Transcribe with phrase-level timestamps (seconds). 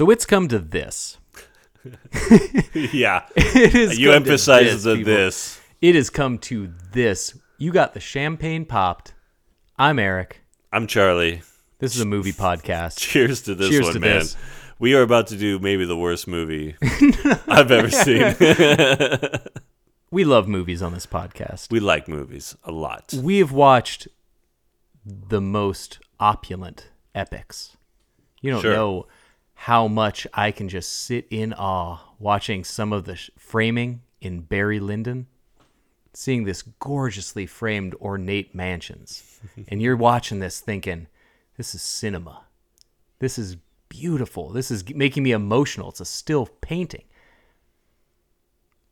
[0.00, 1.18] So it's come to this.
[2.74, 3.26] yeah.
[3.36, 3.98] It is.
[3.98, 5.12] You emphasize this, the people.
[5.12, 5.60] this.
[5.82, 7.38] It has come to this.
[7.58, 9.12] You got the champagne popped.
[9.78, 10.40] I'm Eric.
[10.72, 11.42] I'm Charlie.
[11.80, 12.96] This is a movie podcast.
[12.98, 14.18] Cheers to this Cheers one, to man.
[14.20, 14.38] this.
[14.78, 16.76] We are about to do maybe the worst movie
[17.46, 18.34] I've ever seen.
[20.10, 21.70] We love movies on this podcast.
[21.70, 23.12] we like movies a lot.
[23.22, 24.08] We have watched
[25.04, 27.76] the most opulent epics.
[28.40, 28.72] You don't Sure.
[28.72, 29.06] know
[29.64, 34.40] how much I can just sit in awe watching some of the sh- framing in
[34.40, 35.26] Barry Lyndon,
[36.14, 39.38] seeing this gorgeously framed ornate mansions.
[39.68, 41.08] and you're watching this thinking,
[41.58, 42.44] this is cinema.
[43.18, 43.58] This is
[43.90, 44.48] beautiful.
[44.48, 45.90] This is making me emotional.
[45.90, 47.04] It's a still painting.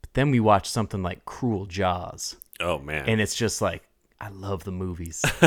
[0.02, 3.08] But then we watch something like Cruel Jaws Oh man.
[3.08, 3.87] and it's just like
[4.20, 5.24] I love the movies.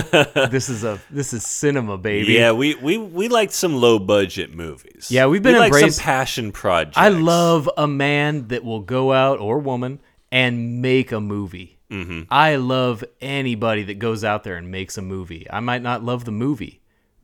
[0.50, 2.33] this is a this is cinema, baby.
[2.33, 5.11] yeah, we, we we liked some low budget movies.
[5.11, 6.97] Yeah, we've been we like some passion projects.
[6.97, 9.99] I love a man that will go out or woman
[10.31, 11.80] and make a movie.
[11.89, 12.22] Mm-hmm.
[12.31, 15.45] I love anybody that goes out there and makes a movie.
[15.49, 16.81] I might not love the movie,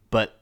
[0.10, 0.42] but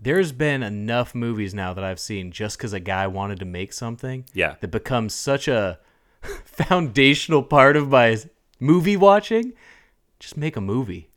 [0.00, 3.72] there's been enough movies now that I've seen just because a guy wanted to make
[3.72, 4.24] something.
[4.34, 4.56] Yeah.
[4.60, 5.78] that becomes such a
[6.44, 8.16] foundational part of my
[8.58, 9.52] movie watching.
[10.22, 11.08] Just make a movie.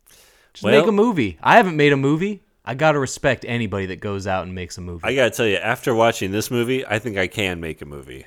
[0.54, 1.38] Just make a movie.
[1.44, 2.42] I haven't made a movie.
[2.66, 5.02] I gotta respect anybody that goes out and makes a movie.
[5.04, 8.26] I gotta tell you, after watching this movie, I think I can make a movie.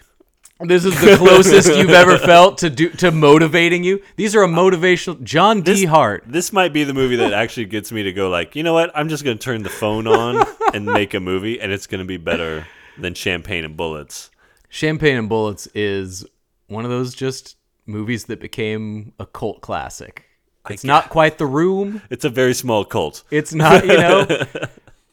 [0.61, 4.01] This is the closest you've ever felt to do to motivating you.
[4.15, 5.85] These are a motivational John D.
[5.85, 6.23] Hart.
[6.29, 8.93] This might be the movie that actually gets me to go like, you know what?
[8.95, 12.19] I'm just gonna turn the phone on and make a movie, and it's gonna be
[12.19, 14.31] better than Champagne and Bullets.
[14.69, 16.25] Champagne and Bullets is
[16.69, 20.28] one of those just movies that became a cult classic.
[20.71, 22.03] It's not quite The Room.
[22.11, 23.23] It's a very small cult.
[23.31, 24.27] It's not, you know.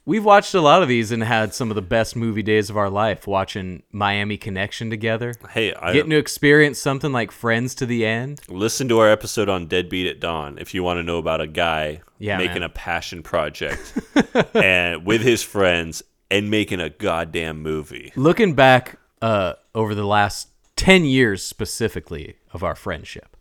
[0.07, 2.77] We've watched a lot of these and had some of the best movie days of
[2.77, 5.33] our life watching Miami Connection together.
[5.49, 8.39] Hey, I Getting to experience something like Friends to the end.
[8.47, 11.47] listen to our episode on Deadbeat at Dawn if you want to know about a
[11.47, 12.63] guy Yeah, making man.
[12.63, 13.97] a passion project
[14.53, 18.13] and with his friends and making a goddamn movie.
[18.15, 23.34] looking back uh, over the last 10 years specifically of our friendship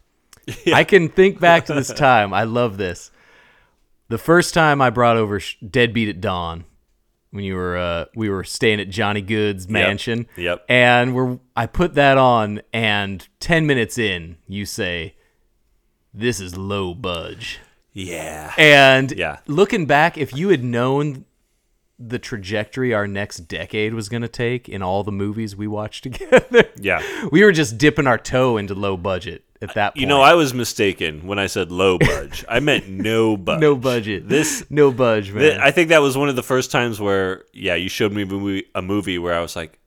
[0.75, 3.11] i can think back to this time i love this
[4.09, 6.65] the first time i brought over Sh- deadbeat at dawn
[7.31, 10.65] when you were uh, we were staying at johnny good's mansion Yep.
[10.69, 15.15] and we're i put that on and 10 minutes in you say
[16.13, 17.59] this is low budge
[17.93, 18.53] Yeah.
[18.57, 19.39] and Yeah.
[19.47, 21.25] looking back, if you had known
[21.99, 26.03] the trajectory our next decade was going to take in all the movies we watched
[26.09, 27.03] together, Yeah.
[27.33, 30.01] we were just dipping our toe into low budget at that point.
[30.01, 32.45] You know, I was mistaken when I said low budge.
[32.49, 33.61] I meant no budge.
[33.61, 34.29] no budget.
[34.29, 35.41] This no budge, man.
[35.43, 38.23] Th- I think that was one of the first times where, yeah, you showed me
[38.23, 39.79] a movie, a movie where I was like,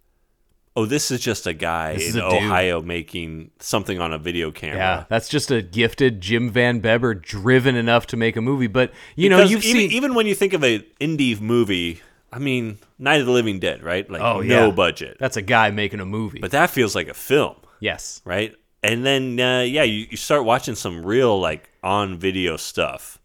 [0.75, 2.43] oh, this is just a guy This in a dude.
[2.43, 4.77] Ohio making something on a video camera.
[4.77, 8.67] yeah, that's just a gifted Jim Van Beber driven enough to make a movie.
[8.67, 12.01] But you know, you've even, seen even when you think of an indie movie,
[12.31, 14.07] I mean, Night of the Living Dead, right?
[14.09, 15.17] Like, oh no yeah, budget.
[15.19, 16.39] That's a guy making a movie.
[16.39, 18.53] but that feels like a film, yes, right?
[18.83, 23.19] And then, uh, yeah, you, you start watching some real, like, on video stuff.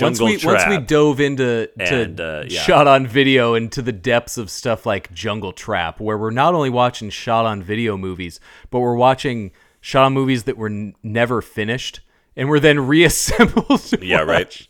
[0.00, 2.60] once Jungle we once we dove into to And, uh, yeah.
[2.60, 6.70] shot on video into the depths of stuff like Jungle Trap, where we're not only
[6.70, 8.38] watching shot on video movies,
[8.70, 9.50] but we're watching
[9.80, 12.00] shot on movies that were n- never finished
[12.36, 13.80] and were then reassembled.
[13.80, 14.66] to Yeah, right.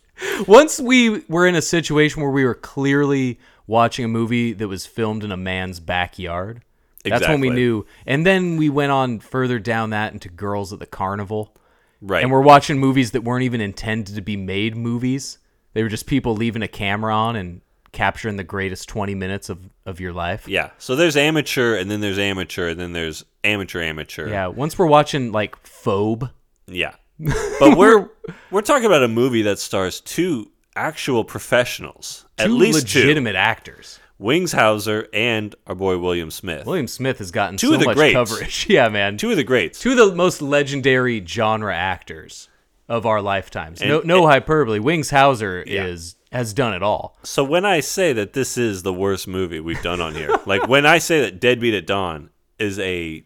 [0.46, 4.86] Once we were in a situation where we were clearly watching a movie that was
[4.86, 6.62] filmed in a man's backyard.
[7.10, 7.86] That's when we knew.
[8.06, 11.54] And then we went on further down that into Girls at the Carnival.
[12.00, 12.22] Right.
[12.22, 15.38] And we're watching movies that weren't even intended to be made movies.
[15.74, 17.60] They were just people leaving a camera on and
[17.92, 20.46] capturing the greatest 20 minutes of, of your life.
[20.46, 20.70] yeah.
[20.78, 24.28] So there's amateur, and then there's amateur, and then there's amateur, amateur.
[24.28, 24.46] Yeah.
[24.48, 26.30] Once we're watching like Phobe.
[26.66, 26.94] Yeah.
[27.18, 28.08] But we're
[28.50, 33.98] we're talking about a movie that stars two actual professionals, at Two least legitimate actors.
[33.98, 34.07] two, Wings
[34.52, 36.66] Hauser and our boy William Smith.
[36.66, 38.14] William Smith has gotten Two so of the much greats.
[38.14, 38.66] coverage.
[38.68, 39.16] Yeah, man.
[39.16, 39.78] Two of the greats.
[39.80, 42.48] Two of the most legendary genre actors
[42.88, 43.80] of our lifetimes.
[43.80, 44.78] no, And- no and- hyperbole.
[44.80, 45.84] Wings Hauser Yeah.
[45.86, 47.16] is has done it all.
[47.22, 50.68] So when I say that this is the worst movie we've done on here, like
[50.68, 52.28] when I say that Deadbeat at Dawn
[52.58, 53.24] is a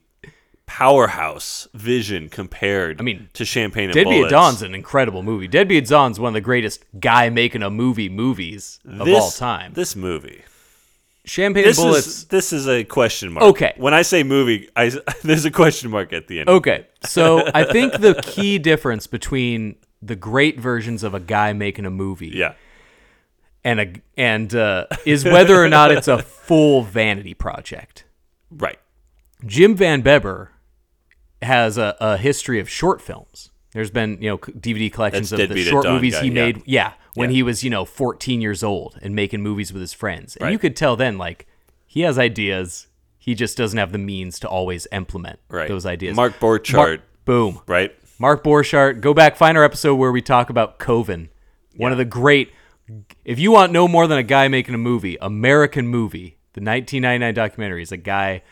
[0.66, 5.48] powerhouse vision compared I mean, to Champagne and Deadbeat at Bullets, Dawn's an incredible movie.
[5.48, 9.30] Deadbeat at Dawn's one of the greatest guy making a movie movies of this, all
[9.32, 9.72] time.
[9.74, 10.42] This movie.
[11.24, 12.06] Champagne This Bullets.
[12.06, 13.44] is this is a question mark.
[13.44, 13.74] Okay.
[13.76, 14.90] When I say movie, I,
[15.22, 16.48] there's a question mark at the end.
[16.48, 21.86] Okay, so I think the key difference between the great versions of a guy making
[21.86, 22.54] a movie Yeah.
[23.62, 28.04] and a and uh, is whether or not it's a full vanity project.
[28.50, 28.78] Right.
[29.46, 30.48] Jim Van Beber
[31.40, 33.50] has a, a history of short films.
[33.72, 36.34] There's been you know DVD collections That's of the short movies guy, he yeah.
[36.34, 36.62] made.
[36.66, 37.34] Yeah, when Yeah.
[37.36, 40.52] he was you know 14 years old and making movies with his friends, and Right.
[40.52, 41.46] you could tell then like
[41.86, 42.86] he has ideas.
[43.18, 45.68] He just doesn't have the means to always implement Right.
[45.68, 46.16] those ideas.
[46.16, 46.74] Mark Borchardt.
[46.74, 47.60] Mark- boom.
[47.66, 47.92] Right.
[48.18, 49.00] Mark Borchardt.
[49.00, 51.28] Go back, find our episode where we talk about Coven.
[51.76, 52.50] One of the great.
[53.24, 57.32] If you want no more than a guy making a movie, American movie, the 1999
[57.34, 58.42] documentary is a guy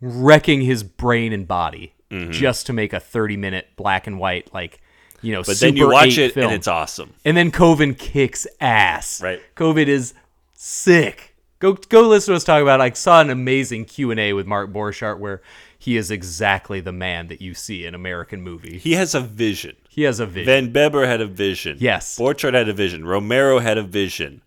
[0.00, 2.32] wrecking his brain and body Mm-hmm.
[2.32, 4.80] just to make a 30 minute black and white like
[5.24, 5.42] you know.
[5.42, 6.46] But then you watch it film.
[6.46, 7.14] and it's awesome.
[7.24, 9.22] And then Coven kicks ass.
[9.22, 9.40] Right.
[9.54, 10.14] Coven is
[10.54, 11.34] sick.
[11.58, 12.80] Go go listen to us talk about.
[12.80, 12.84] it.
[12.84, 15.40] I saw an amazing Q and A with Mark Borchardt where
[15.78, 18.78] he is exactly the man that you see in American movie.
[18.78, 19.76] He has a vision.
[19.88, 20.46] He has a vision.
[20.46, 21.76] Van Beber had a vision.
[21.80, 22.18] Yes.
[22.18, 23.04] Borchardt had a vision.
[23.04, 24.40] Romero had a vision.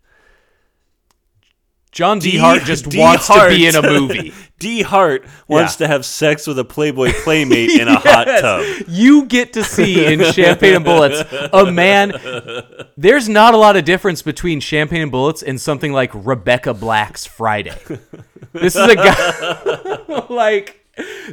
[1.90, 2.32] John D.
[2.32, 2.98] D- Hart just D.
[2.98, 3.50] wants Hart.
[3.50, 4.32] to be in a movie.
[4.58, 4.82] D.
[4.82, 5.86] Hart wants Yeah.
[5.86, 8.64] to have sex with a Playboy playmate in a hot tub.
[8.88, 12.12] You get to see in Champagne and Bullets a man.
[12.96, 17.24] There's not a lot of difference between Champagne and Bullets and something like Rebecca Black's
[17.24, 17.72] Friday.
[18.52, 20.84] This is a guy like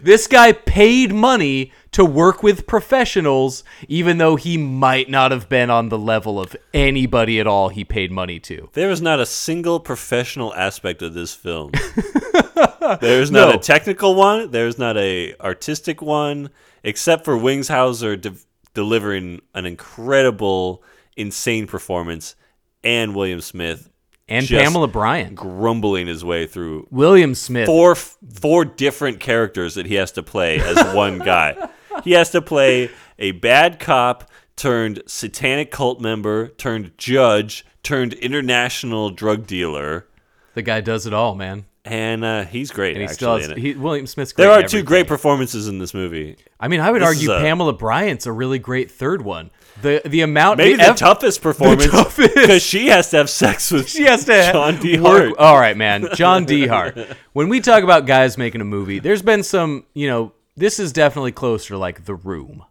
[0.03, 5.69] this guy paid money to work with professionals, even though he might not have been
[5.69, 8.69] on the level of anybody at all he paid money to.
[8.73, 11.71] There is not a single professional aspect of this film.
[13.01, 13.55] There's not No.
[13.55, 14.51] a technical one.
[14.51, 16.49] There's not a artistic one,
[16.83, 18.33] except for Wings Hauser de-
[18.73, 20.83] delivering an incredible,
[21.15, 22.35] insane performance,
[22.83, 23.89] and William Smith
[24.27, 25.35] And Pamela Bryant.
[25.35, 27.65] grumbling his way through William Smith.
[27.67, 31.55] four four different characters that he has to play as one guy.
[32.05, 39.09] He has to play a bad cop turned satanic cult member turned judge turned international
[39.09, 40.07] drug dealer,
[40.53, 41.65] The guy does it all, man.
[41.83, 42.91] and uh, he's great.
[42.95, 45.77] And he actually, still has he, William Smith's great there are two great performances in
[45.79, 46.37] this movie.
[46.59, 49.51] I mean, I would This argue a- Pamela Bryant's a really great third one.
[49.81, 51.85] The the amount Maybe the, eff- toughest performance
[52.17, 54.97] because she has to have sex with she has to John D.
[54.99, 55.37] work- Hart.
[55.37, 56.65] All right, man, John D.
[56.65, 56.97] Hart.
[57.33, 60.91] When we talk about guys making a movie, there's been some, you know, this is
[60.93, 62.63] definitely closer to like The Room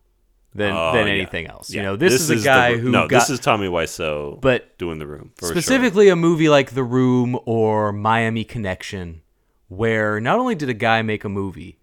[0.55, 1.13] than Oh, than yeah.
[1.15, 1.71] anything else.
[1.71, 1.81] Yeah.
[1.81, 2.81] You know, this, is a guy Room.
[2.81, 5.55] who no, got this is Tommy Wiseau, But doing the room for sure.
[5.55, 9.23] specifically a movie like The Room or Miami Connection,
[9.69, 11.79] where not only did a guy make a movie,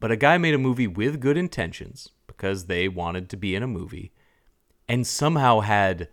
[0.00, 3.62] but a guy made a movie with good intentions because they wanted to be in
[3.62, 4.12] a movie
[4.88, 6.08] and somehow had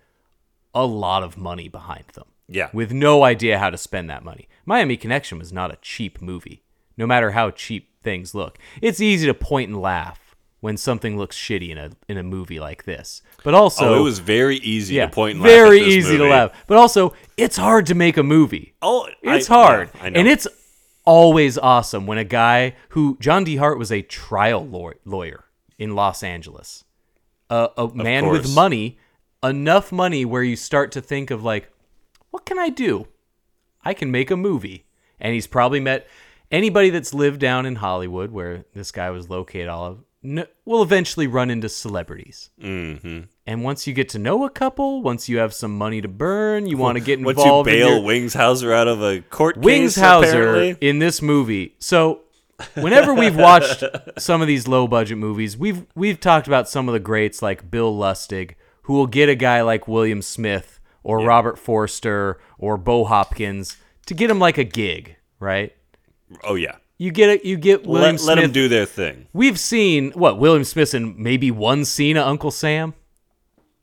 [0.74, 2.26] a lot of money behind them.
[2.48, 2.70] Yeah.
[2.74, 4.48] With no idea how to spend that money.
[4.66, 6.64] Miami Connection was not a cheap movie,
[6.98, 8.58] no matter how cheap things look.
[8.82, 12.60] It's easy to point and laugh when something looks shitty in a in a movie
[12.60, 13.22] like this.
[13.44, 15.86] But oh, also oh, it was very easy yeah, to point and laugh very at
[15.86, 16.52] this easy to laugh.
[16.68, 18.74] But also, it's hard to make a movie.
[18.82, 20.20] Oh, It's I- hard, yeah, I know.
[20.20, 20.48] and it's
[21.06, 23.58] always awesome when a guy who John D.
[23.58, 25.44] Hart was a trial law- lawyer
[25.78, 26.86] in Los Angeles,
[27.50, 28.98] a, a man with money,
[29.44, 31.70] enough money where you start to think of like,
[32.32, 33.08] what can I do?
[33.84, 34.86] I can make a movie,
[35.20, 36.08] and he's probably met
[36.54, 39.68] anybody that's lived down in Hollywood where this guy was located.
[39.68, 42.50] All of n- will eventually run into celebrities.
[42.62, 43.28] Mhm.
[43.46, 46.66] And once you get to know a couple, once you have some money to burn,
[46.66, 47.68] you want to get Once involved.
[47.70, 50.88] you in bail your- Wings Hauser out of a court case, Wings Hauser apparently.
[50.88, 51.76] in this movie.
[51.80, 52.22] So,
[52.76, 53.84] whenever we've watched
[54.18, 57.70] some of these low budget movies, we've we've talked about some of the greats like
[57.70, 58.52] Bill Lustig,
[58.84, 64.14] who will get a guy like William Smith or Robert Forster or Bo Hopkins to
[64.14, 65.74] get him like a gig, right?
[66.44, 67.46] Oh yeah, You get it.
[67.46, 68.36] You get William let, Smith.
[68.36, 69.28] let them do their thing.
[69.34, 72.94] We've seen what William Smith in maybe one scene of Uncle Sam.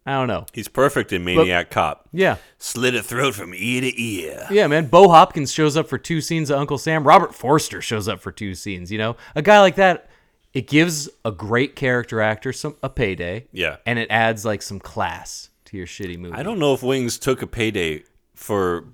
[0.07, 0.47] I don't know.
[0.53, 2.09] He's perfect in Maniac Cop.
[2.11, 2.37] Yeah.
[2.59, 4.47] Slit a throat from ear to ear.
[4.51, 4.87] Yeah, man.
[4.87, 7.07] Bo Hopkins shows up for two scenes of Uncle Sam.
[7.07, 8.91] Robert Forster shows up for two scenes.
[8.91, 10.09] You know, a guy like that,
[10.55, 13.47] it gives a great character actor some a payday.
[13.53, 13.77] Yeah.
[13.87, 16.35] and it adds like some class to your shitty movie.
[16.35, 18.03] I don't know if Wings took a payday
[18.35, 18.87] for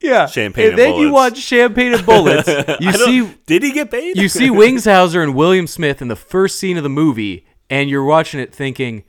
[0.00, 2.48] Yeah, Champagne and and then you watch Champagne and Bullets.
[2.80, 4.16] You see, did he get paid?
[4.16, 7.90] you see Wings Hauser and William Smith in the first scene of the movie, and
[7.90, 9.04] you're watching it thinking,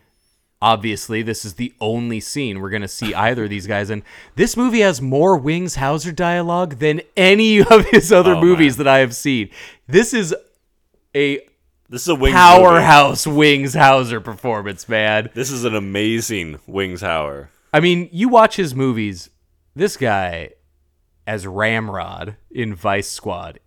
[0.62, 4.04] obviously, this is the only scene we're going to see either of these guys And
[4.36, 8.86] This movie has more Wings Hauser dialogue than any of his other Oh, movies man.
[8.86, 9.50] that I have seen.
[9.88, 10.36] This is
[11.16, 11.40] a
[11.90, 15.30] This is a Wings powerhouse Wings Hauser performance, man.
[15.34, 17.50] This is an amazing Wings Hauser.
[17.74, 19.30] I mean, you watch his movies.
[19.74, 20.50] This guy,
[21.32, 23.62] as Ramrod in Vice Squad,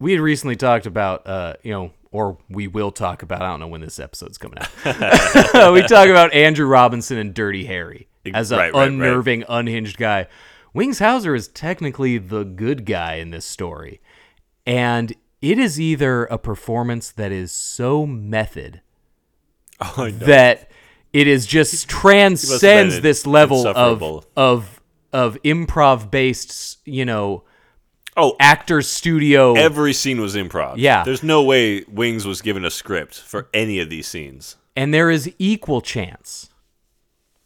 [0.00, 3.40] we had recently talked about, uh, you know, or we will talk about.
[3.40, 4.68] I don't know when this episode's coming out.
[5.72, 8.88] we talk about Andrew Robinson and Dirty Harry as an Right, right, right.
[8.88, 10.26] unnerving, unhinged guy.
[10.72, 14.00] Wings Hauser is technically the good guy in this story,
[14.66, 18.80] and it is either a performance that is so method
[19.80, 20.68] Oh, that
[21.12, 24.73] it is just transcends this level of of
[25.14, 27.44] of improv based, you know,
[28.16, 29.54] oh, actor studio.
[29.54, 30.74] every scene was improv.
[30.76, 31.04] Yeah.
[31.04, 34.56] There's no way Wings was given a script for any of these scenes.
[34.76, 36.50] and there is equal chance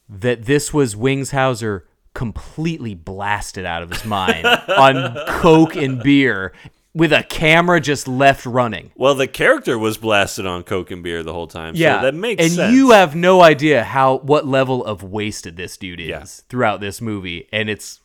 [0.08, 6.52] that this was Wings Hauser completely blasted out of his mind on coke and beer
[6.98, 8.90] with a camera just left running.
[8.96, 11.74] Well, the character was blasted on Coke and beer the whole time.
[11.76, 12.74] Yeah, So that makes and sense.
[12.74, 16.24] you have no idea how what level of wasted this dude is Yeah.
[16.48, 18.00] throughout this movie, and it's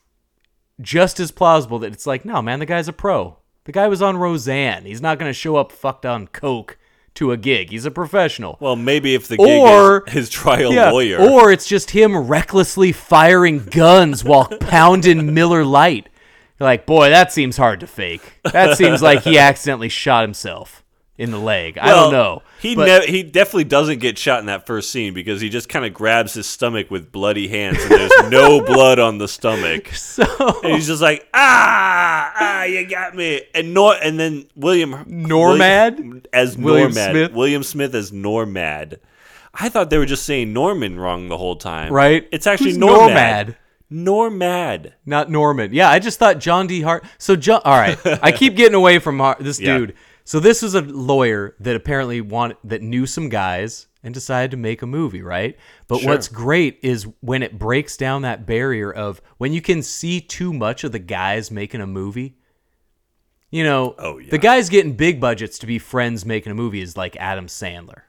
[0.79, 3.37] just as plausible that it's like, no, man, the guy's a pro.
[3.65, 4.85] The guy was on Roseanne.
[4.85, 6.77] He's not going to show up fucked on coke
[7.15, 7.69] to a gig.
[7.69, 8.57] He's a professional.
[8.59, 11.19] Well, maybe if the gig Or- is his trial yeah, lawyer.
[11.19, 16.09] or it's just him recklessly firing guns while pounding Miller Lite.
[16.59, 18.21] You're like, boy, that seems hard to fake.
[18.51, 20.83] That seems like he accidentally shot himself
[21.17, 21.77] in the leg.
[21.77, 22.41] I don't know.
[22.59, 25.67] He But- ne- he definitely doesn't get shot in that first scene because he just
[25.69, 29.87] kind of grabs his stomach with bloody hands and there's no blood on the stomach.
[29.89, 30.23] so
[30.63, 33.41] And he's just like, ah, ah, you got me.
[33.53, 35.97] And Nor and then William Normad?
[35.97, 37.11] William- as William Normad.
[37.11, 37.31] Smith?
[37.33, 38.97] William Smith as Normad.
[39.53, 41.93] I thought they were just saying Norman wrong the whole time.
[41.93, 42.27] Right?
[42.31, 43.09] It's actually Who's Normad.
[43.09, 43.55] Normad?
[43.93, 44.93] Normad.
[45.05, 45.71] not Norman.
[45.73, 46.81] Yeah, I just thought John D.
[46.81, 47.05] Hart.
[47.17, 47.61] So John.
[47.63, 49.77] All right, I keep getting away from Har- this Yeah.
[49.77, 49.95] dude.
[50.25, 54.57] So this was a lawyer that apparently wanted that knew some guys and decided to
[54.57, 55.57] make a movie, right?
[55.87, 60.19] But what's great is when it breaks down that barrier of when you can see
[60.21, 62.37] too much of the guys making a movie.
[63.51, 64.31] You know, Oh, yeah.
[64.31, 68.01] the guys getting big budgets to be friends making a movie is like Adam Sandler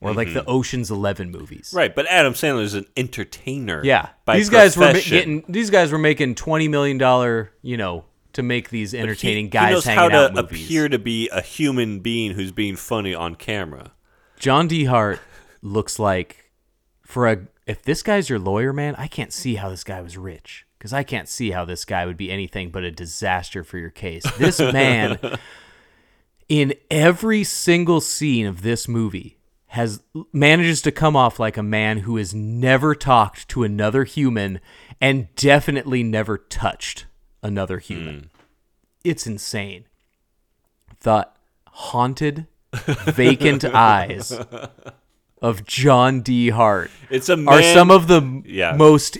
[0.00, 0.34] or like Mm-hmm.
[0.38, 1.72] the Ocean's Eleven movies.
[1.74, 3.82] Right, but Adam Sandler is an entertainer.
[3.84, 5.16] Yeah, by these guys were ma- profession.
[5.16, 9.50] getting these guys were making twenty million dollar, you know, to make these entertaining he,
[9.50, 10.64] guys he knows hanging how to out movies.
[10.64, 13.92] appear to be a human being who's being funny on camera.
[14.38, 14.84] John D.
[14.84, 15.20] Hart
[15.62, 16.50] looks like
[17.04, 20.16] for a if this guy's your lawyer, man, I can't see how this guy was
[20.16, 23.76] rich because I can't see how this guy would be anything but a disaster for
[23.78, 24.24] your case.
[24.38, 25.18] This man,
[26.48, 29.38] in every single scene of this movie,
[29.74, 34.60] has manages to come off like a man who has never talked to another human
[35.00, 37.06] and definitely never touched
[37.42, 38.14] another human.
[38.14, 38.26] Hmm.
[39.04, 39.84] It's insane.
[41.02, 41.28] The
[41.68, 44.38] haunted, vacant eyes
[45.40, 46.50] of John D.
[46.50, 48.72] Hart It's a are some of the Yeah.
[48.76, 49.18] most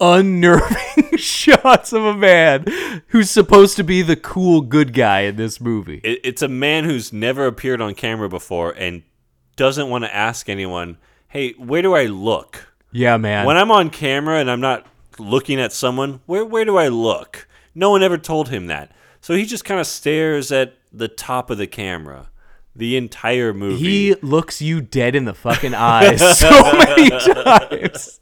[0.00, 2.64] unnerving shots of a man
[3.08, 6.00] who's supposed to be the cool good guy in this movie.
[6.02, 9.02] It, it's a man who's never appeared on camera before and
[9.56, 13.46] doesn't want to ask anyone, "Hey, where do I look?" yeah, man.
[13.46, 14.86] When I'm on camera and I'm not
[15.18, 17.46] looking at someone, where where do I look?
[17.74, 18.92] No one ever told him that.
[19.20, 22.28] So he just kind of stares at the top of the camera
[22.74, 23.76] the entire movie.
[23.76, 28.20] he looks you dead in the fucking eyes so many times.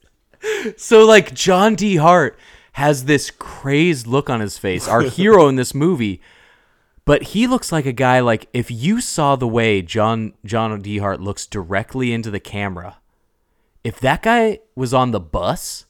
[0.76, 1.96] So like John D.
[1.96, 2.38] Hart
[2.72, 6.20] has this crazed look on his face, our hero in this movie,
[7.10, 10.98] but he looks like a guy like if you saw the way John John D.
[10.98, 12.98] Hart looks directly into the camera,
[13.82, 15.86] if that guy was on the bus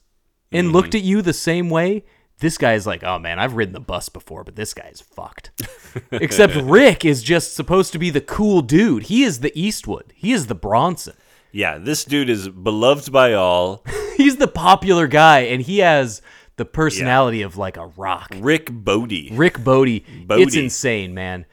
[0.51, 0.75] and mm-hmm.
[0.75, 2.05] looked at you the same way,
[2.39, 5.51] this guy's like, oh man, I've ridden the bus before, but this guy's fucked.
[6.11, 9.03] Except Rick is just supposed to be the cool dude.
[9.03, 10.13] He is the Eastwood.
[10.15, 11.13] He is the Bronson.
[11.51, 13.85] yeah, this dude is beloved by all.
[14.17, 16.23] He's the popular guy, and he has
[16.61, 18.35] the personality of like a rock.
[18.39, 19.29] Rick Bodie.
[19.33, 20.05] Rick Bodie.
[20.27, 20.43] Bodie.
[20.43, 21.47] It's insane, man.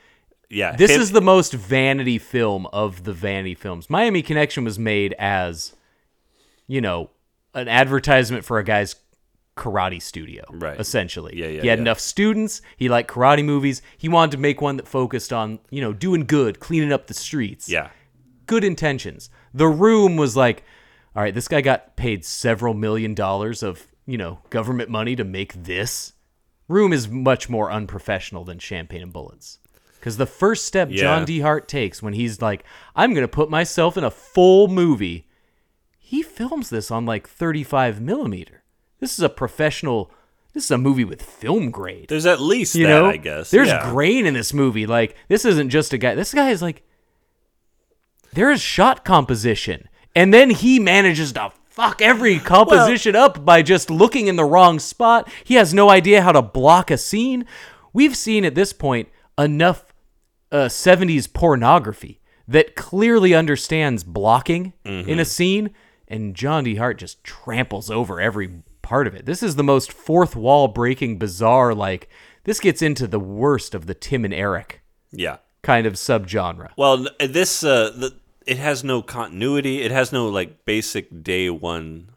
[0.50, 3.88] Yeah, This him- is the most vanity film of the vanity films.
[3.88, 5.74] Miami Connection was made as,
[6.66, 7.08] you know,
[7.54, 8.96] an advertisement for a guy's
[9.56, 10.78] karate studio, Right.
[10.78, 11.82] Essentially, Yeah, yeah, He had yeah.
[11.82, 12.60] enough students.
[12.76, 13.80] He liked karate movies.
[13.96, 17.14] He wanted to make one that focused on, you know, doing good, cleaning up the
[17.14, 17.66] streets.
[17.68, 17.88] yeah.
[18.46, 19.28] good intentions.
[19.52, 20.64] The room was like,
[21.16, 25.22] all right, this guy got paid several million dollars of, you know, government money to
[25.22, 26.14] make this.
[26.66, 29.58] Room is much more unprofessional than Champagne and Bullets.
[29.98, 31.02] Because the first step Yeah.
[31.02, 31.40] John D.
[31.40, 32.64] Hart takes when he's like,
[32.96, 35.26] I'm going to put myself in a full movie,
[35.98, 38.62] he films this on like 35 millimeter.
[39.00, 40.10] This is a professional.
[40.54, 42.06] This is a movie with film grade.
[42.08, 43.50] There's at least you that, know, I guess.
[43.50, 43.90] there's Yeah.
[43.90, 44.86] grain in this movie.
[44.86, 46.14] Like this isn't just a guy.
[46.14, 46.82] This guy is like
[48.32, 53.88] there is shot composition, and then he manages to fuck every composition up by just
[53.88, 55.30] looking in the wrong spot.
[55.44, 57.46] He has no idea how to block a scene.
[57.92, 59.08] We've seen at this point
[59.38, 59.94] enough
[60.50, 65.70] uh, 70s pornography that clearly understands blocking in a scene,
[66.08, 66.74] and John D.
[66.76, 69.24] Hart just tramples over every part of it.
[69.24, 72.08] This is the most fourth wall breaking, bizarre, like,
[72.44, 74.80] this gets into the worst of the Tim and Eric
[75.12, 75.36] Yeah.
[75.62, 76.70] kind of subgenre.
[76.76, 78.14] Well, this uh, the,
[78.48, 79.82] it has no continuity.
[79.82, 82.10] It has no like basic day one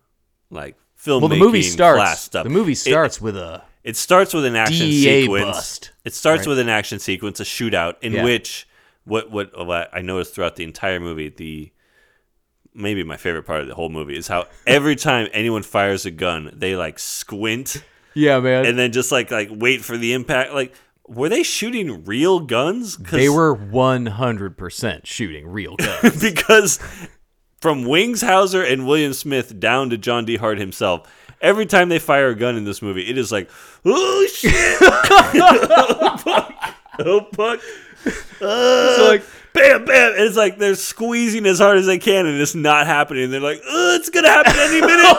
[0.49, 2.21] like filmmaking Well, the movie starts.
[2.21, 2.43] stuff.
[2.43, 5.45] The movie It- starts with a It starts with an action sequence.
[5.45, 6.47] bust, it starts right?
[6.49, 8.23] with an action sequence, a shootout in Yeah.
[8.23, 8.67] which
[9.05, 11.71] what what what I noticed throughout the entire movie, the
[12.73, 16.11] maybe my favorite part of the whole movie is how every time anyone fires a
[16.11, 17.83] gun, they like squint
[18.13, 18.65] yeah, man.
[18.65, 20.53] and then just like like wait for the impact.
[20.53, 20.73] Like,
[21.13, 22.97] were they shooting real guns?
[22.97, 26.19] they were 100% shooting real guns.
[26.21, 26.79] because
[27.59, 30.37] from Wings Hauser and William Smith down to John D.
[30.37, 33.49] Hart himself, every time they fire a gun in this movie, it is like,
[33.85, 36.53] oh shit, oh fuck,
[36.99, 37.59] oh fuck,
[38.41, 42.39] Uh, like- bam, bam, and it's like they're squeezing as hard as they can, and
[42.41, 43.25] it's not happening.
[43.25, 45.17] And they're like, oh, it's gonna happen any minute,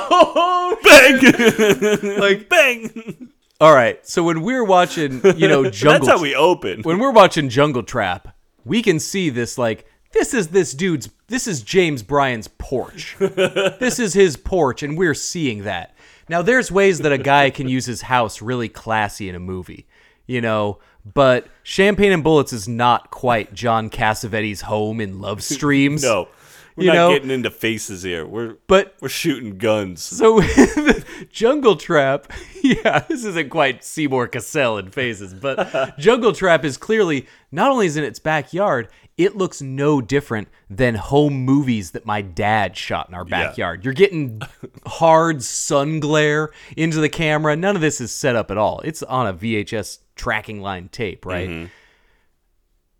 [2.03, 3.29] bang, like bang.
[3.63, 4.05] All right.
[4.05, 6.83] So when we're watching, you know, Jungle That's how we open.
[6.83, 11.47] when we're watching Jungle Trap, we can see this like this is this dude's this
[11.47, 13.15] is James Bryan's porch.
[13.21, 15.95] this is his porch and we're seeing that.
[16.29, 19.87] Now there's ways that a guy can use his house really classy in a movie,
[20.27, 26.03] you know, but Champagne and Bullets is not quite John Cassavetes' home in Love Streams.
[26.03, 26.27] no,
[26.77, 27.13] we're You not know?
[27.13, 28.27] getting into faces here.
[28.27, 30.03] We're But we're shooting guns.
[30.03, 30.41] So
[31.31, 37.27] Jungle Trap, yeah, this isn't quite Seymour Cassel in faces, but Jungle Trap is clearly
[37.51, 38.89] not only is in its backyard,
[39.19, 43.85] it looks no different than home movies that my dad shot in our backyard.
[43.85, 44.41] You're getting
[44.87, 47.55] hard sun glare into the camera.
[47.55, 48.81] None of this is set up at all.
[48.85, 51.49] It's on a VHS tracking line tape, right?
[51.49, 51.67] Mm-hmm.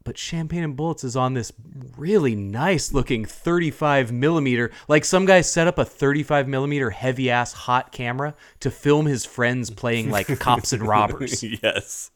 [0.05, 1.53] But Champagne and Bullets is on this
[1.97, 4.71] really nice looking 35 millimeter.
[4.89, 9.25] Like some guy set up a 35 millimeter heavy ass hot camera to film his
[9.25, 11.43] friends playing like cops and robbers.
[11.63, 12.11] yes,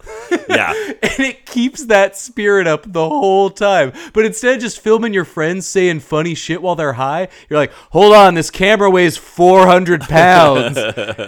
[0.49, 0.73] yeah.
[1.17, 3.93] And it keeps that spirit up the whole time.
[4.13, 7.73] But instead of just filming your friends saying funny shit while they're high, you're like,
[7.91, 10.77] hold on, this camera weighs 400 pounds.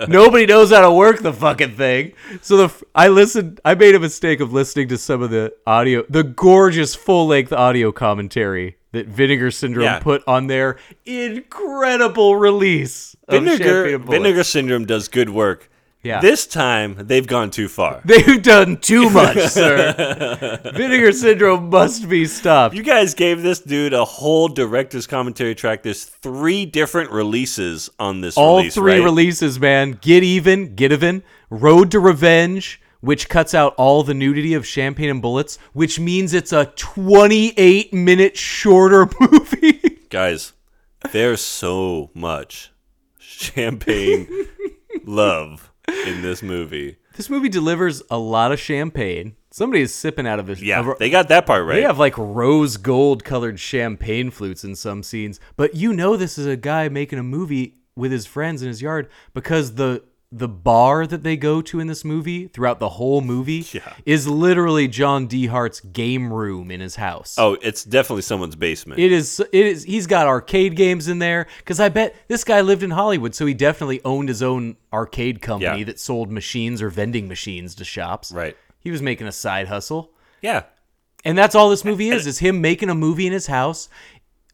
[0.09, 2.13] Nobody knows how to work the fucking thing.
[2.43, 6.05] So the I listened, I made a mistake of listening to some of the audio,
[6.09, 9.99] the gorgeous full length audio commentary that Vinegar Syndrome Yeah.
[9.99, 13.15] put on their incredible release.
[13.29, 13.99] Of Vinegar.
[13.99, 15.69] Vinegar Syndrome does good work.
[16.03, 16.21] Yeah.
[16.23, 18.01] This time they've gone too far.
[18.05, 20.59] They've done too much, sir.
[20.75, 22.75] Vinegar Syndrome must be stopped.
[22.77, 25.83] You guys gave this dude a whole director's commentary track.
[25.83, 29.03] There's three different releases on this all release, three right?
[29.05, 29.99] releases, man.
[30.01, 31.25] Get even, get even.
[31.51, 36.33] Road to Revenge, which cuts out all the nudity of Champagne and Bullets, which means
[36.35, 39.99] it's a 28 minute shorter movie.
[40.11, 40.53] Guys,
[41.13, 42.73] there's so much
[43.19, 44.27] champagne
[45.05, 45.73] love
[46.07, 46.97] in this movie.
[47.17, 49.35] this movie delivers a lot of champagne.
[49.51, 50.61] Somebody is sipping out of this.
[50.61, 51.77] Yeah, a- they got that part right.
[51.77, 56.37] They have like rose gold colored champagne flutes in some scenes, but you know this
[56.39, 60.49] is a guy making a movie with his friends in his yard because the the
[60.49, 63.95] bar that they go to in this movie throughout the whole movie Yeah.
[64.05, 65.47] is literally John D.
[65.47, 67.37] Hart's game room in his house.
[67.39, 69.01] oh, it's definitely someone's basement.
[69.01, 69.41] It is.
[69.41, 69.85] It is.
[69.85, 73.47] He's got arcade games in there because I bet this guy lived in Hollywood, so
[73.47, 75.85] he definitely owned his own arcade company Yeah.
[75.85, 78.31] that sold machines or vending machines to shops.
[78.31, 78.55] Right.
[78.81, 80.11] He was making a side hustle.
[80.43, 80.65] yeah.
[81.25, 83.89] And that's all this movie is, is him making a movie in his house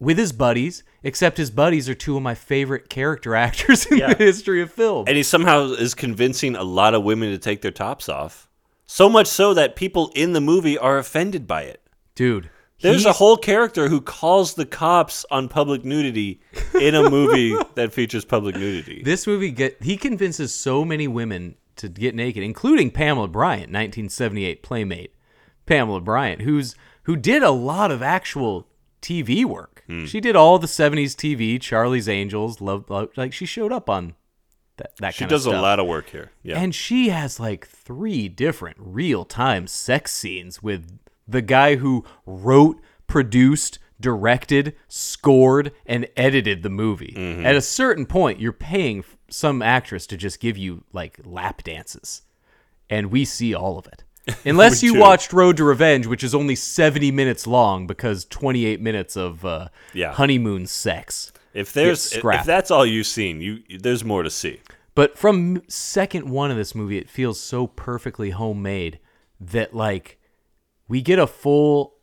[0.00, 4.14] with his buddies, except his buddies are two of my favorite character actors in Yeah.
[4.14, 5.04] the history of film.
[5.06, 8.48] And he somehow is convincing a lot of women to take their tops off.
[8.86, 11.80] So much so that people in the movie are offended by it.
[12.14, 16.40] Dude, There's a whole character who calls the cops on public nudity
[16.80, 19.02] in a movie that features public nudity.
[19.02, 24.62] This movie get he convinces so many women to get naked, including Pamela Bryant, 1978
[24.62, 25.12] Playmate.
[25.66, 28.68] Pamela Bryant, who's who did a lot of actual
[29.00, 29.73] TV work.
[29.86, 30.06] Hmm.
[30.06, 34.14] She did all the 70s TV, Charlie's Angels, Love, Love like she showed up on
[34.76, 36.32] that that she does a lot of work here.
[36.42, 36.58] Yeah.
[36.58, 42.80] And she has like three different real time sex scenes with the guy who wrote,
[43.06, 47.14] produced, directed, scored, and edited the movie.
[47.16, 47.46] Mm-hmm.
[47.46, 52.22] At a certain point, you're paying some actress to just give you like lap dances,
[52.90, 54.04] and we see all of it.
[54.44, 55.00] Unless you do.
[55.00, 59.68] watched Road to Revenge, which is only 70 minutes long because 28 minutes of uh,
[59.92, 60.12] Yeah.
[60.12, 61.32] honeymoon sex.
[61.52, 64.60] If there's if that's all you've seen, you there's more to see.
[64.96, 68.98] But from second one of this movie, it feels so perfectly homemade
[69.40, 70.18] that like
[70.88, 71.94] we get a full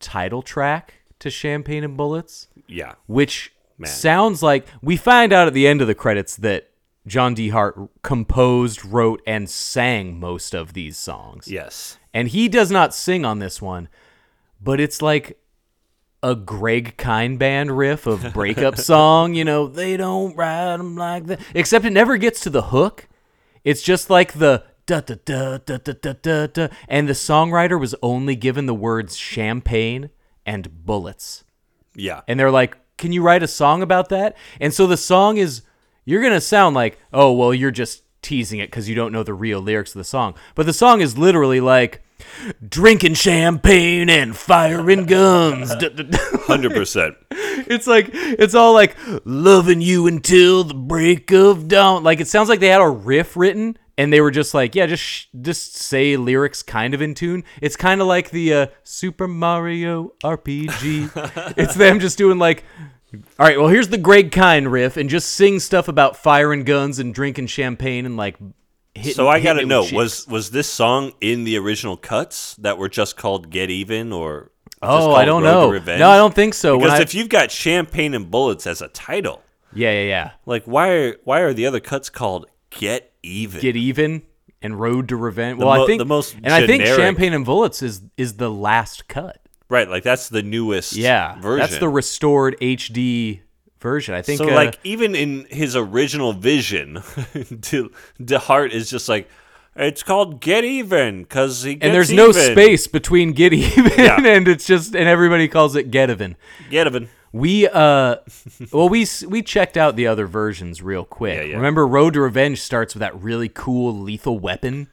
[0.00, 2.94] title track to Champagne and Bullets, Yeah.
[3.06, 3.88] which Man.
[3.90, 6.70] sounds like we find out at the end of the credits that
[7.06, 7.50] John D.
[7.50, 11.48] Hart composed, wrote, and sang most of these songs.
[11.48, 11.98] Yes.
[12.12, 13.88] And he does not sing on this one,
[14.60, 15.38] but it's like
[16.22, 19.34] a Greg Kihn band riff of breakup song.
[19.34, 21.40] You know, they don't write them like that.
[21.54, 23.08] Except it never gets to the hook.
[23.62, 26.68] It's just like the da da da da da da da da.
[26.88, 30.10] And the songwriter was only given the words champagne
[30.44, 31.44] and bullets.
[31.94, 32.22] Yeah.
[32.26, 34.36] And they're like, can you write a song about that?
[34.60, 35.62] And so the song is,
[36.06, 39.22] you're going to sound like, oh, well, you're just teasing it because you don't know
[39.22, 40.34] the real lyrics of the song.
[40.54, 42.02] But the song is literally like,
[42.66, 45.74] drinking champagne and firing guns.
[45.76, 47.14] D- d- d- Hundred percent.
[47.30, 52.02] it's like, it's all like, loving you until the break of dawn.
[52.02, 53.76] Like, it sounds like they had a riff written.
[53.98, 57.44] And they were just like, yeah, just sh- just say lyrics kind of in tune.
[57.62, 61.54] It's kind of like the uh, Super Mario RPG.
[61.56, 62.62] it's them just doing like,
[63.38, 66.98] all right, well, here's the Greg Kihn riff, and just sing stuff about firing guns
[66.98, 68.36] and drinking champagne and like
[68.94, 69.12] hitting.
[69.14, 73.16] So I gotta know was was this song in the original cuts that were just
[73.16, 74.50] called "Get Even" or?
[74.82, 75.70] Oh, I don't Road know.
[75.70, 76.00] Revenge?
[76.00, 76.76] No, I don't think so.
[76.76, 80.30] When Because I- if you've got "Champagne and Bullets" as a title, yeah, yeah, yeah.
[80.44, 83.60] like why are why are the other cuts called "Get Even"?
[83.60, 84.22] Get even
[84.62, 85.58] and Road to Revenge.
[85.58, 88.50] Well, mo- I think the most and I think Champagne and Bullets is is the
[88.50, 89.40] last cut.
[89.68, 91.60] Right, like that's the newest Yeah, version.
[91.60, 93.40] that's the restored HD
[93.80, 94.14] version.
[94.14, 94.38] I think.
[94.38, 96.94] so uh, like even in his original vision,
[97.34, 99.28] De- DeHart is just like
[99.74, 104.16] it's called "Get Even" because he gets and there's no space between Get Even Yeah.
[104.24, 106.36] and it's just and everybody calls it Get Even.
[106.70, 107.08] Get Even.
[107.32, 108.16] We uh,
[108.72, 111.36] well we we checked out the other versions real quick.
[111.36, 111.56] Yeah, yeah.
[111.56, 114.88] Remember, Road to Revenge starts with that really cool Lethal Weapon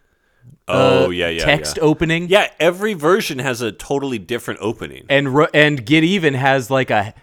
[0.68, 1.44] Oh uh, yeah, yeah.
[1.46, 1.84] text yeah.
[1.84, 2.30] opening.
[2.30, 5.06] Yeah, every version has a totally different opening.
[5.10, 7.14] and Ro- and Get Even has like a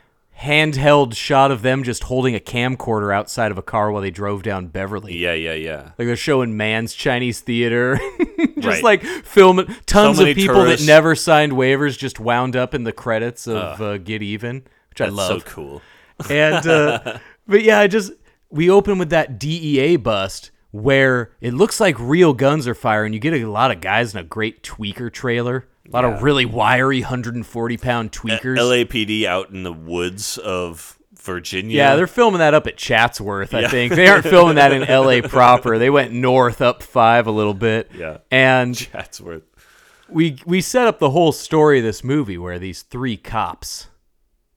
[0.42, 4.42] handheld shot of them just holding a camcorder outside of a car while they drove
[4.42, 5.16] down Beverly.
[5.16, 5.83] Yeah, yeah, yeah.
[5.98, 7.98] Like they're showing Mann's Chinese Theater,
[8.59, 8.83] just Right.
[8.83, 10.87] like filming tons many of people tourists.
[10.87, 15.00] that never signed waivers just wound up in the credits of uh, Get Even, which
[15.03, 15.42] I love.
[15.42, 15.83] so cool.
[16.31, 18.12] and uh, but yeah, I just
[18.50, 23.13] we open with that DEA bust where it looks like real guns are firing.
[23.13, 26.45] You get a lot of guys in a great tweaker trailer, a lot of really
[26.45, 28.57] wiry 140 pound tweakers.
[28.57, 31.77] LAPD out in the woods of Virginia.
[31.77, 33.53] yeah, they're filming that up at Chatsworth.
[33.53, 35.77] I think they aren't filming that in LA proper.
[35.79, 37.91] They went north up five a little bit.
[37.95, 38.19] Yeah.
[38.31, 39.43] and Chatsworth.
[40.09, 43.89] we we set up the whole story of this movie where these three cops,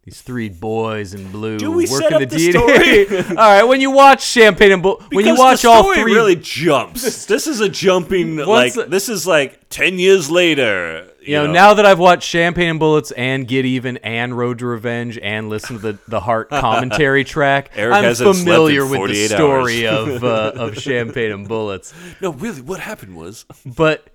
[0.06, 3.06] these three boys in blue, Do we set in up the, the DNA.
[3.08, 3.28] story?
[3.30, 6.02] all right, when you watch Champagne and Bull, when you Because watch the all story
[6.02, 7.26] three, really jumps.
[7.26, 11.08] this is a jumping Once- like this is like ten years later.
[11.22, 14.66] you know, now that I've watched Champagne and Bullets and Get Even and Road to
[14.66, 18.92] Revenge and listened to the the Hart commentary track, Eric I'm hasn't slept familiar with
[18.92, 21.94] the 48 story of uh, of Champagne and Bullets.
[22.20, 24.06] no, really, what happened was but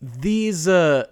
[0.00, 1.04] these uh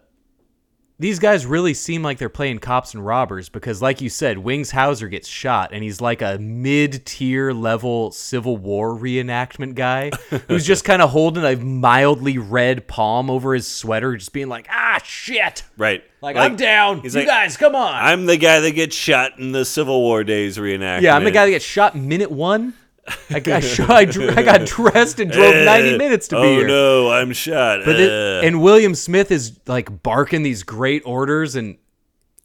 [1.03, 4.71] these guys really seem like they're playing cops and robbers because like you said wings
[4.71, 10.11] hauser gets shot and he's like a mid-tier level civil war reenactment guy
[10.49, 14.67] who's just kind of holding a mildly red palm over his sweater just being like
[14.71, 16.05] ah shit right.
[16.21, 19.53] like, i'm down you like, guys come on I'm the guy that gets shot in
[19.53, 21.01] the Civil War days reenactment.
[21.03, 22.75] yeah i'm the guy that gets shot minute one
[23.31, 26.65] I got, I, I got dressed and drove 90 Eh, minutes to oh be here
[26.65, 27.81] Oh no, I'm shot.
[27.85, 28.05] But Eh.
[28.05, 31.79] it, and William Smith is like barking these great orders, and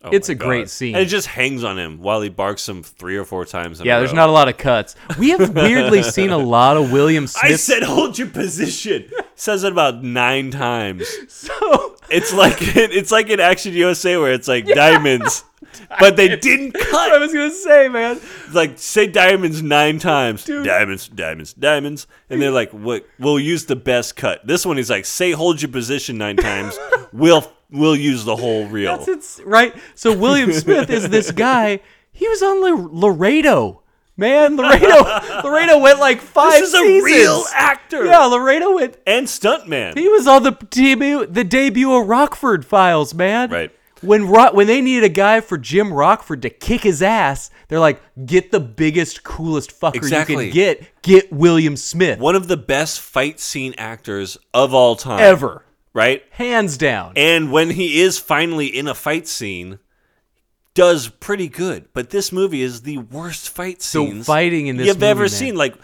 [0.03, 0.93] Oh it's a great scene.
[0.95, 3.79] And it just hangs on him while he barks them three or four times.
[3.79, 4.95] In yeah, there's not a lot of cuts.
[5.17, 7.51] We have weirdly seen a lot of William Smith.
[7.53, 9.09] I said hold your position.
[9.35, 11.07] Says it about nine times.
[11.33, 11.96] so.
[12.09, 15.43] It's like it's like in Action USA where it's like diamonds,
[15.99, 17.11] but they didn't cut.
[17.11, 18.19] I was gonna say, man.
[18.53, 20.45] Like say diamonds nine times.
[20.45, 23.05] Diamonds, diamonds, diamonds, and they're like, "What?
[23.19, 26.77] We'll use the best cut." This one, he's like, "Say hold your position nine times.
[27.13, 29.73] We'll we'll use the whole reel." That's it's right.
[29.95, 31.79] So William Smith is this guy.
[32.11, 33.81] He was on L- Laredo.
[34.17, 35.03] Man, Laredo,
[35.43, 36.53] Laredo went like five.
[36.59, 38.03] This is a real actor.
[38.05, 38.97] Yeah, Laredo went.
[39.05, 39.95] and stuntman.
[39.97, 43.51] He was on the debut, the debut of Rockford Files, man.
[43.51, 43.71] Right.
[44.01, 47.79] when Ro- when they needed a guy for Jim Rockford to kick his ass, they're
[47.79, 50.45] like, get the biggest, coolest fucker you Exactly.
[50.47, 51.01] can get.
[51.03, 55.19] Get William Smith One of the best fight scene actors of all time.
[55.19, 56.23] ever, Right?
[56.31, 57.13] hands down.
[57.15, 59.79] And when he is finally in a fight scene,
[60.77, 61.87] does pretty good.
[61.93, 65.29] But this movie is the worst fight So scenes fighting in this you've ever man.
[65.29, 65.55] seen.
[65.55, 65.75] Like,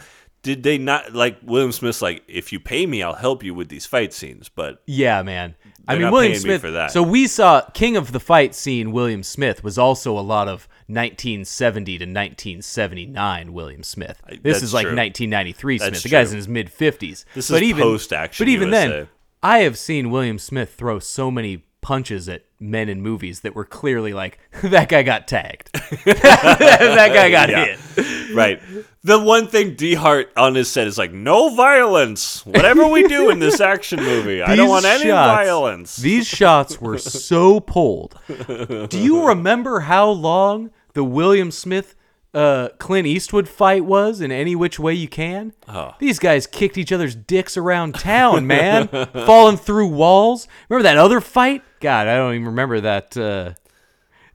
[0.42, 3.68] did they not like William Smith's like, if you pay me, I'll help you with
[3.68, 4.48] these fight scenes.
[4.48, 5.56] But Yeah, man.
[5.88, 6.60] I mean, William paying me Smith.
[6.60, 6.92] for that.
[6.92, 8.92] So we saw King of the Fight scene.
[8.92, 14.22] William Smith was also a lot of 1970 to 1979 William Smith.
[14.28, 14.96] This that's is like true.
[14.96, 15.90] 1993 Smith.
[15.90, 16.32] That's the guy's true.
[16.34, 17.24] in his mid 50s.
[17.34, 18.88] This but is even, post-Action But even USA.
[18.88, 19.08] then,
[19.42, 23.64] I have seen William Smith throw so many punches at men in movies that were
[23.66, 25.70] clearly like that guy got tagged.
[26.04, 27.76] that guy got Yeah.
[27.76, 28.34] hit.
[28.34, 28.60] right,
[29.02, 32.44] the one thing D Hart on his set is like, no violence.
[32.46, 35.96] Whatever we do in this action movie, I don't want any shots- violence.
[35.96, 38.18] These shots were so pulled.
[38.88, 41.94] Do you remember how long the William Smith
[42.34, 45.52] uh, Clint Eastwood fight was in Any Which Way You Can?
[45.68, 45.94] Oh.
[45.98, 48.88] These guys kicked each other's dicks around town, man,
[49.26, 50.48] falling through walls.
[50.68, 51.62] Remember that other fight?
[51.80, 53.16] God, I don't even remember that.
[53.16, 53.54] Uh,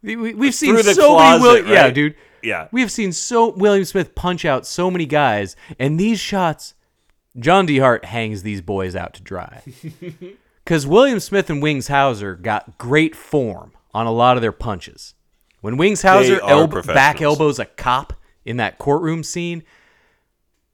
[0.01, 1.39] we, we've seen so many.
[1.39, 2.15] closet, Will- Yeah, dude.
[2.41, 2.69] Yeah.
[2.71, 6.73] We have seen so William Smith punch out so many guys, and these shots,
[7.37, 7.79] John D.
[7.79, 9.61] Hart hangs these boys out to dry.
[10.65, 15.15] Because William Smith and Wings Hauser got great form on a lot of their punches.
[15.61, 18.13] When Wings Hauser They are elb- back elbows a cop
[18.45, 19.63] in that courtroom scene,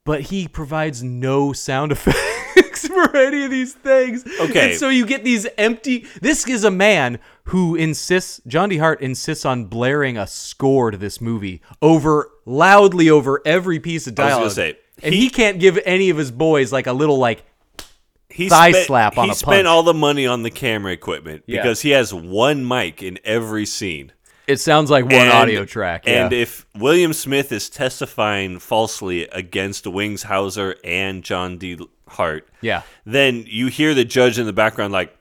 [0.04, 4.24] but he provides no sound effects for any of these things.
[4.40, 4.72] Okay.
[4.72, 6.06] And so you get these empty.
[6.22, 8.78] This is a man who insists, John D.
[8.78, 14.20] Hart insists on blaring a score to this movie over loudly over every piece of
[14.20, 14.52] I was dialogue.
[14.52, 17.44] say, and he- he can't give any of his boys like a little like
[18.30, 21.44] he thigh spent, slap on he a spent all the money on the camera equipment
[21.48, 21.62] Yeah.
[21.62, 24.12] because he has one mic in every scene.
[24.48, 26.06] It sounds like one And- audio track.
[26.06, 26.24] Yeah.
[26.26, 31.78] And if William Smith is testifying falsely against Wings Hauser and John D.
[32.08, 32.84] Hart, Yeah.
[33.06, 35.16] then you hear the judge in the background like,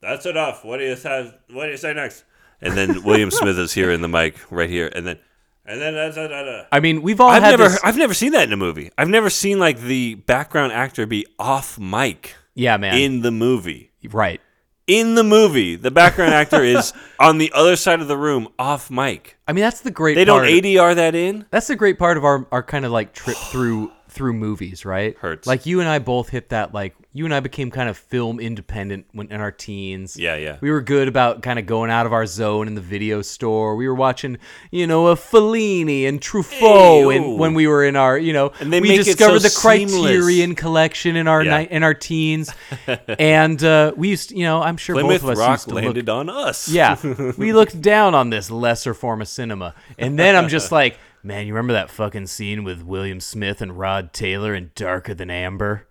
[0.00, 0.64] "That's enough.
[0.64, 1.32] What do you say?
[1.50, 2.24] What do you say next?"
[2.60, 5.18] And then William Smith is here in the mic right here, and then
[5.66, 6.62] and then da, da, da.
[6.72, 7.80] I mean, we've all I've never this.
[7.82, 8.90] I've never seen that in a movie.
[8.98, 12.98] I've never seen like the background actor be off mic yeah, man.
[12.98, 13.92] in the movie.
[14.10, 14.40] right.
[14.86, 18.90] In the movie, the background actor is on the other side of the room off
[18.90, 19.38] mic.
[19.48, 20.14] I mean, that's the great.
[20.14, 20.50] They don't part.
[20.50, 21.46] ADR that in.
[21.50, 25.16] That's the great part of our our kind of like trip through through movies, right?
[25.18, 25.46] Hurts.
[25.46, 26.72] Like you and I both hit that.
[26.72, 30.16] Like you and I became kind of film independent when in our teens.
[30.16, 30.58] Yeah, yeah.
[30.60, 33.76] We were good about kind of going out of our zone in the video store.
[33.76, 34.38] We were watching,
[34.70, 38.72] you know, a Fellini and Truffaut, and when we were in our, you know, And
[38.72, 41.50] they we discovered so the Criterion collection in our Yeah.
[41.50, 42.52] night in our teens,
[43.18, 45.74] and uh, we used, you know, I'm sure Plymouth both of us Rock used to
[45.74, 46.68] look landed on us.
[46.68, 46.96] yeah,
[47.36, 51.46] we looked down on this lesser form of cinema, and then I'm just like, man,
[51.46, 55.86] you remember that fucking scene with William Smith and Rod Taylor in Darker Than Amber?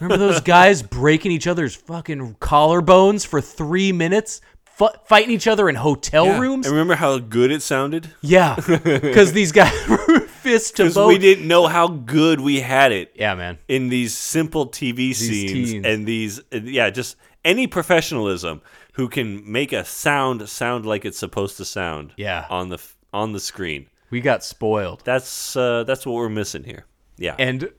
[0.00, 5.68] Remember those guys breaking each other's fucking collarbones for three minutes, fu- fighting each other
[5.68, 6.38] in hotel Yeah.
[6.40, 6.66] rooms?
[6.66, 8.10] And remember how good it sounded?
[8.20, 12.92] Yeah, because these guys were fist to Because we didn't know how good we had
[12.92, 13.58] it yeah, man.
[13.68, 15.86] in these simple TV scenes teens.
[15.86, 18.60] and these, yeah, just any professionalism
[18.92, 22.12] who can make a sound sound like it's supposed to sound.
[22.16, 22.46] Yeah.
[22.50, 22.78] on the
[23.12, 23.86] on the screen.
[24.14, 25.02] We got spoiled.
[25.04, 26.84] That's uh, that's what we're missing here.
[27.18, 27.72] Yeah, And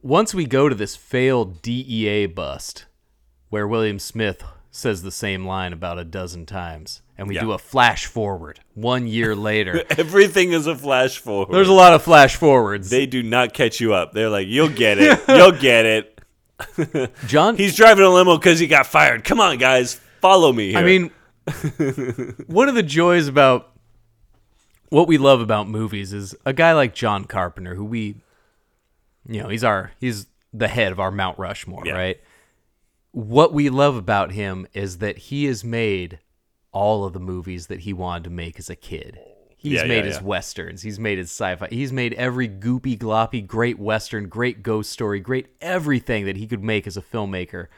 [0.00, 2.86] once we go to this failed DEA bust,
[3.50, 7.42] where William Smith says the same line about a dozen times, and we Yeah.
[7.42, 9.84] do a flash forward one year later.
[9.98, 11.52] everything is a flash forward.
[11.54, 12.88] There's a lot of flash forwards.
[12.88, 14.12] They do not catch you up.
[14.14, 15.20] They're like, you'll get it.
[15.28, 17.12] You'll get it.
[17.26, 19.24] John, He's driving a limo because he got fired.
[19.24, 20.70] Come on, guys, follow me.
[20.70, 20.78] Here.
[20.78, 21.10] I mean,
[22.46, 23.71] one of the joys about
[24.92, 28.16] what we love about movies is a guy like John Carpenter, who we,
[29.26, 31.94] you know, he's our he's the head of our Mount Rushmore, Yeah.
[31.94, 32.20] right?
[33.12, 36.18] What we love about him is that he has made
[36.72, 39.18] all of the movies that he wanted to make as a kid.
[39.56, 40.82] He's Yeah, made yeah, his westerns.
[40.82, 41.68] He's made his sci-fi.
[41.70, 46.62] He's made every goopy gloppy great western, great ghost story, great everything that he could
[46.62, 47.68] make as a filmmaker.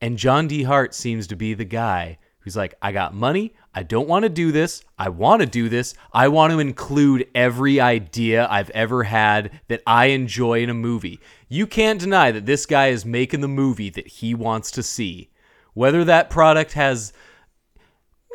[0.00, 0.62] And John D.
[0.62, 3.54] Hart seems to be the guy who's like, I got money.
[3.74, 4.84] I don't want to do this.
[4.98, 5.94] I want to do this.
[6.12, 11.20] I want to include every idea I've ever had that I enjoy in a movie.
[11.48, 15.30] You can't deny that this guy is making the movie that he wants to see.
[15.74, 17.12] Whether that product has,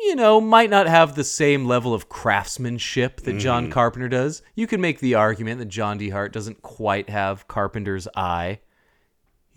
[0.00, 3.72] you know, might not have the same level of craftsmanship that John mm-hmm.
[3.72, 6.08] Carpenter does, you can make the argument that John D.
[6.08, 8.60] Hart doesn't quite have Carpenter's eye.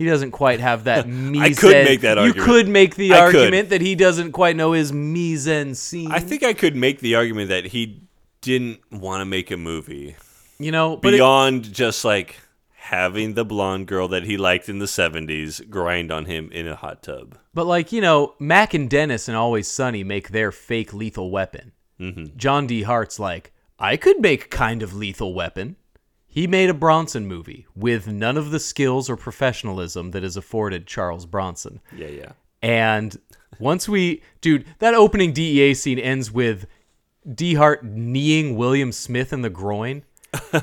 [0.02, 1.42] He doesn't quite have that mise.
[1.58, 2.46] I could make that You argument.
[2.50, 3.36] could make the I could.
[3.36, 6.12] argument that he doesn't quite know his mise en scene.
[6.12, 8.02] I think I could make the argument that he
[8.42, 10.16] didn't want to make a movie
[10.58, 12.38] you know, but it- beyond just like
[12.74, 16.76] having the blonde girl that he liked in the 70s grind on him in a
[16.76, 17.38] hot tub.
[17.54, 21.72] But like you know, Mac and Dennis and Always Sunny make their fake lethal weapon.
[22.00, 22.38] Mm-hmm.
[22.38, 22.82] John D.
[22.82, 25.76] Hart's like, I could make kind of lethal weapon.
[26.34, 30.88] He made a Bronson movie with none of the skills or professionalism that is afforded
[30.88, 31.82] Charles Bronson.
[31.94, 32.32] Yeah, yeah.
[32.62, 33.20] And
[33.60, 36.68] once we, dude, that opening DEA scene ends with
[37.36, 37.56] D.
[37.56, 40.04] Hart kneeing William Smith in the groin.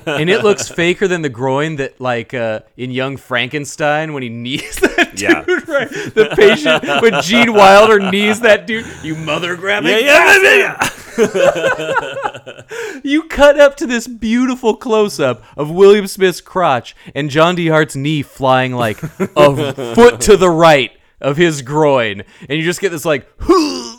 [0.07, 4.31] and it looks faker than the groin that, like, uh, in Young Frankenstein when he
[4.31, 5.41] knees that dude, Yeah.
[5.71, 5.91] right?
[6.15, 9.91] The patient when Gene Wilder knees that dude, you mother grabbing.
[9.91, 10.89] Yeah, yeah, yeah, yeah.
[13.05, 17.69] You cut up to this beautiful close up of William Smith's crotch and John D.
[17.69, 22.81] Hart's knee flying like a foot to the right of his groin, and you just
[22.81, 23.29] get this like.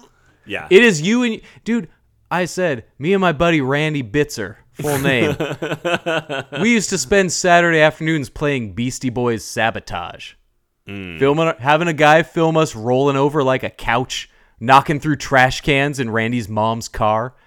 [0.46, 0.68] Yeah.
[0.72, 1.90] It is you and dude.
[2.32, 5.36] I said me and my buddy Randy Bitzer, full name.
[6.64, 10.34] we used to spend Saturday afternoons playing Beastie Boys Sabotage,
[10.88, 11.20] mm.
[11.20, 16.00] filming, having a guy film us rolling over like a couch, knocking through trash cans
[16.00, 17.34] in Randy's mom's car.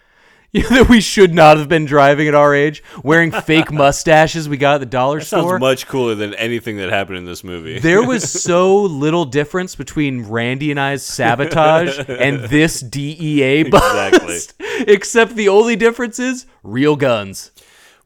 [0.55, 4.51] You know, that we should not have been driving at our age, wearing fake mustaches
[4.51, 5.59] we got at the dollar Sounds store.
[5.59, 7.79] much cooler than anything that happened in this movie.
[7.79, 14.53] There was so little difference between Randy and I's sabotage and this DEA bust.
[14.61, 14.93] Exactly.
[14.93, 17.51] Except the only difference is real guns.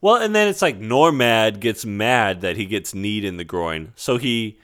[0.00, 3.92] Well, and then it's like Normad gets mad that he gets kneed in the groin,
[3.96, 4.56] so he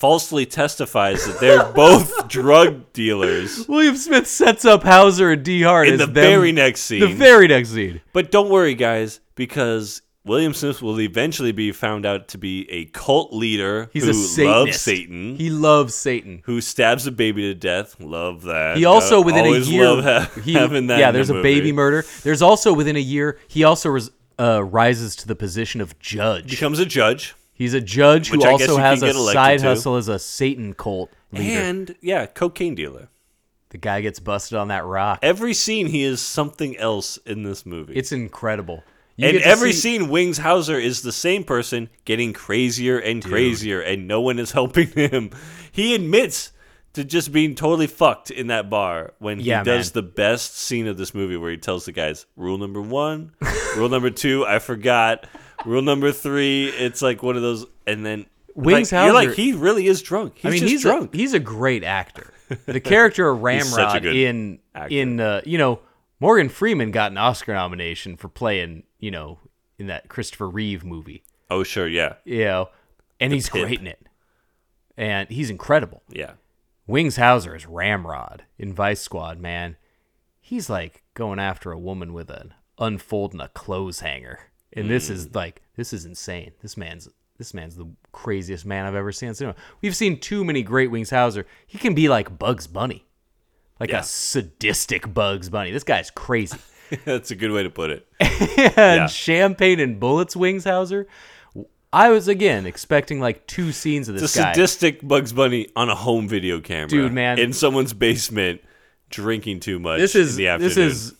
[0.00, 5.62] falsely testifies that they're both drug dealers William Smith sets up Hauser and D.
[5.62, 7.00] Hart in the them- very next scene.
[7.00, 8.02] The very next scene.
[8.12, 12.84] but don't worry, guys, because William Smith will eventually be found out to be a
[12.86, 14.38] cult leader He's who a Satanist.
[14.66, 16.42] loves Satan, He loves Satan.
[16.44, 17.96] who stabs a baby to death.
[17.98, 18.76] Love that.
[18.76, 20.98] He also Uh, within a year love ha- he, having that.
[20.98, 21.10] yeah.
[21.10, 21.54] There's a movie.
[21.54, 22.04] baby murder.
[22.22, 26.50] There's also within a year he also res, uh, rises to the position of judge.
[26.50, 29.16] Becomes a judge, He's a judge who I guess also you has can a get
[29.16, 29.66] elected side to.
[29.66, 31.58] hustle as a Satan cult leader.
[31.60, 33.08] and yeah, cocaine dealer.
[33.70, 35.18] the guy gets busted on that rock.
[35.22, 37.94] Every scene, he is something else in this movie.
[37.94, 38.84] It's incredible.
[39.16, 42.98] You and get to every see- scene, Wings Hauser is the same person getting crazier
[42.98, 45.30] and crazier, and no one is helping him.
[45.72, 46.52] He admits
[46.92, 50.04] to just being totally fucked in that bar when he Yeah, does man.
[50.04, 53.32] the best scene of this movie where he tells the guys, Rule number one,
[53.76, 55.26] rule number two, I forgot.
[55.66, 58.26] Rule number three, it's like one of those, and then.
[58.54, 60.36] Wings like, you're like, he really is drunk.
[60.36, 61.12] He's I mean, just he's drunk.
[61.12, 62.32] A, he's a great actor.
[62.66, 64.94] The character of He's such a Ramrod in actor.
[64.94, 65.80] in uh, you know
[66.20, 69.40] Morgan Freeman got an Oscar nomination for playing you know
[69.78, 71.24] in that Christopher Reeve movie.
[71.50, 72.14] oh, sure, yeah.
[72.24, 72.68] You know,
[73.20, 73.66] and he's Pip.
[73.66, 74.06] great in it,
[74.96, 76.02] and he's incredible.
[76.08, 76.34] Yeah.
[76.86, 79.40] Wings Hauser is Ramrod in Vice Squad.
[79.40, 79.76] Man,
[80.40, 84.38] he's like going after a woman with an unfolding a clothes hanger,
[84.76, 85.12] and this Mm.
[85.12, 86.52] is like this is insane.
[86.62, 87.08] This man's
[87.38, 89.56] this man's the craziest man I've ever seen in cinema.
[89.82, 91.44] We've seen too many great Wings Hauser.
[91.66, 93.04] He can be like Bugs Bunny,
[93.80, 94.00] like Yeah.
[94.00, 95.70] a sadistic Bugs Bunny.
[95.70, 96.56] This guy's crazy.
[97.04, 98.06] That's a good way to put it.
[98.20, 99.06] and Yeah.
[99.06, 101.06] champagne and bullets Wings Hauser.
[101.92, 104.52] I was again expecting like two scenes of It's this a guy.
[104.52, 107.38] sadistic Bugs Bunny on a home video camera, Dude, man.
[107.38, 108.60] in someone's basement,
[109.10, 110.00] drinking too much.
[110.00, 110.68] this is in the afternoon.
[110.74, 111.14] this is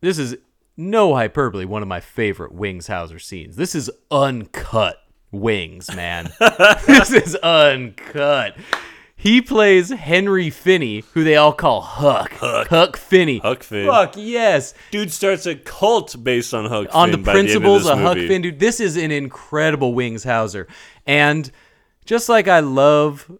[0.00, 0.36] this is
[0.76, 1.64] no hyperbole.
[1.64, 3.56] One of my favorite Wings Hauser scenes.
[3.56, 6.30] This is uncut Wings, man.
[6.86, 8.56] this is uncut.
[9.18, 12.32] He plays Henry Finney, who they all call Huck.
[12.34, 13.38] Huck, Huck Finney.
[13.38, 13.86] Huck Finn.
[13.86, 14.74] Fuck yes.
[14.90, 18.04] dude starts a cult based on Huck on Finn the by the principles of, of
[18.04, 18.16] Huck.
[18.18, 18.60] Finn, dude.
[18.60, 20.68] This is an incredible Wings Hauser.
[21.06, 21.50] And
[22.04, 23.30] just like I love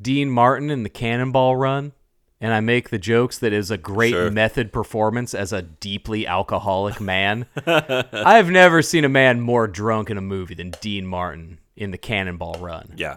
[0.00, 1.92] Dean Martin in the Cannonball Run,
[2.40, 4.30] and I make the jokes that is a great Sure.
[4.30, 7.46] method performance as a deeply alcoholic man.
[7.66, 11.98] I've never seen a man more drunk in a movie than Dean Martin in the
[11.98, 13.16] Cannonball Run Yeah,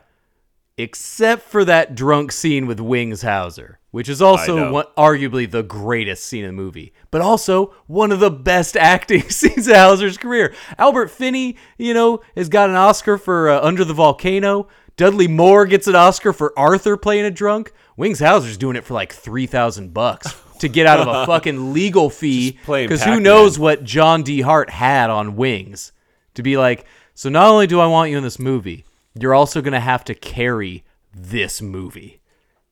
[0.77, 6.25] except for that drunk scene with Wings Hauser, which is also one, arguably the greatest
[6.25, 10.53] scene in the movie, but also one of the best acting scenes of Hauser's career.
[10.79, 14.67] Albert Finney, you know, has got an Oscar for uh, Under the Volcano.
[14.95, 17.71] Dudley Moore gets an Oscar for Arthur playing a drunk.
[17.97, 21.73] Wings Hauser's doing it for like three thousand bucks to get out of a fucking
[21.73, 24.41] legal fee because who knows what John D.
[24.41, 25.91] Hart had on Wings
[26.35, 26.85] to be like.
[27.15, 28.85] So not only do I want you in this movie,
[29.19, 30.83] you're also gonna have to carry
[31.13, 32.21] this movie,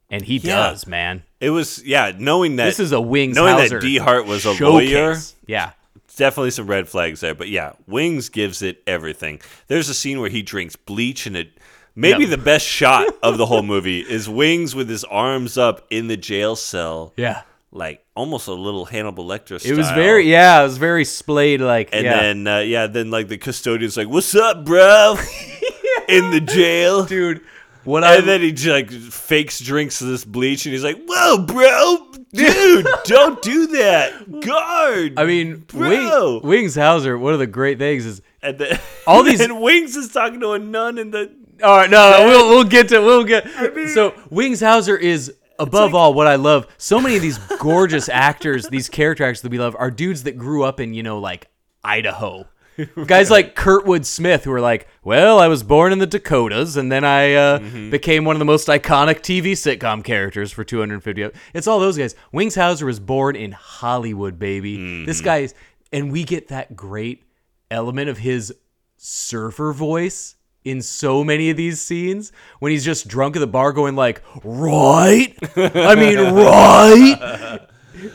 [0.09, 0.55] and he Yeah.
[0.71, 1.23] does, man.
[1.39, 1.83] it was.
[1.85, 3.35] Yeah, knowing that This is a Wings.
[3.35, 4.91] knowing Hauser that D Hart was a showcase.
[4.91, 5.15] lawyer.
[5.45, 5.71] Yeah,
[6.17, 9.39] Definitely some red flags there, but yeah, Wings gives it everything.
[9.67, 11.51] There's a scene where he drinks bleach and it
[11.95, 12.29] Maybe No.
[12.31, 16.17] the best shot of the whole movie is Wings with his arms up in the
[16.17, 17.41] jail cell, Yeah.
[17.71, 19.73] like almost a little Hannibal Lecter style.
[19.73, 22.19] It was very yeah, it was very splayed like And yeah.
[22.21, 25.15] then uh, yeah, then like the custodian's like, "What's up, bro?"
[26.07, 27.03] in the jail.
[27.05, 27.41] dude,
[27.83, 31.39] what I And then he just, like fakes drinks this bleach, and he's like, "Whoa,
[31.39, 36.39] bro, dude, don't do that, guard." I mean, Bro.
[36.39, 39.95] Wing, Wings Hauser, one of the great things is and then all these- and Wings
[39.95, 41.31] is talking to a nun in the
[41.63, 43.47] All right, no, we'll we'll get to we'll get.
[43.93, 46.67] so Wings Hauser is above all what I love.
[46.77, 50.37] So many of these gorgeous actors, these character actors that we love, are dudes that
[50.37, 51.47] grew up in you know like
[51.83, 52.47] Idaho.
[53.05, 56.91] Guys like Kurtwood Smith, who are like, well, I was born in the Dakotas, and
[56.91, 57.59] then I uh,
[57.91, 61.29] became one of the most iconic TV sitcom characters for 250.
[61.53, 62.15] It's all those guys.
[62.31, 65.05] Wings Hauser was born in Hollywood, baby.
[65.05, 65.53] This guy is,
[65.91, 67.23] and we get that great
[67.69, 68.53] element of his
[68.97, 73.73] surfer voice in so many of these scenes when he's just drunk at the bar
[73.73, 77.59] going like right i mean right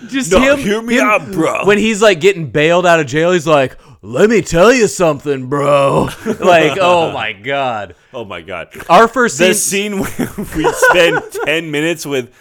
[0.09, 1.64] just No, him hear me him- out, bro.
[1.66, 5.49] when he's like getting bailed out of jail he's like let me tell you something
[5.49, 6.05] bro
[6.40, 8.68] like oh my god Oh my god.
[8.88, 12.32] our first scene, The scene where we spend 10 minutes with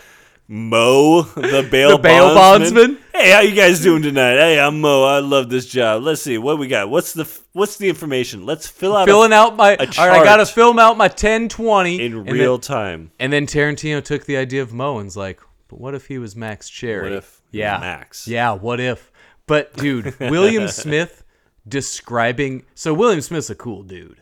[0.47, 2.99] Mo, the bail, The bail bondsman?
[3.13, 4.35] Hey, how you guys doing tonight?
[4.35, 5.03] Hey, I'm Mo.
[5.03, 6.03] I love this job.
[6.03, 6.89] Let's see what we got.
[6.89, 8.45] What's the what's the information?
[8.45, 11.99] Let's fill out filling a, out my all right i gotta film out my 1020
[12.05, 13.11] in real then, time.
[13.19, 15.39] and then tarantino took the idea of mo and's like
[15.69, 18.27] but what if he was max cherry What if yeah Max?
[18.27, 19.11] Yeah, what if?
[19.47, 21.23] But dude, William Smith
[21.67, 24.21] describing so William Smith's a cool dude.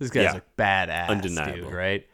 [0.00, 0.38] This guy's Yeah.
[0.38, 1.64] a badass Undeniable.
[1.68, 2.06] dude, right?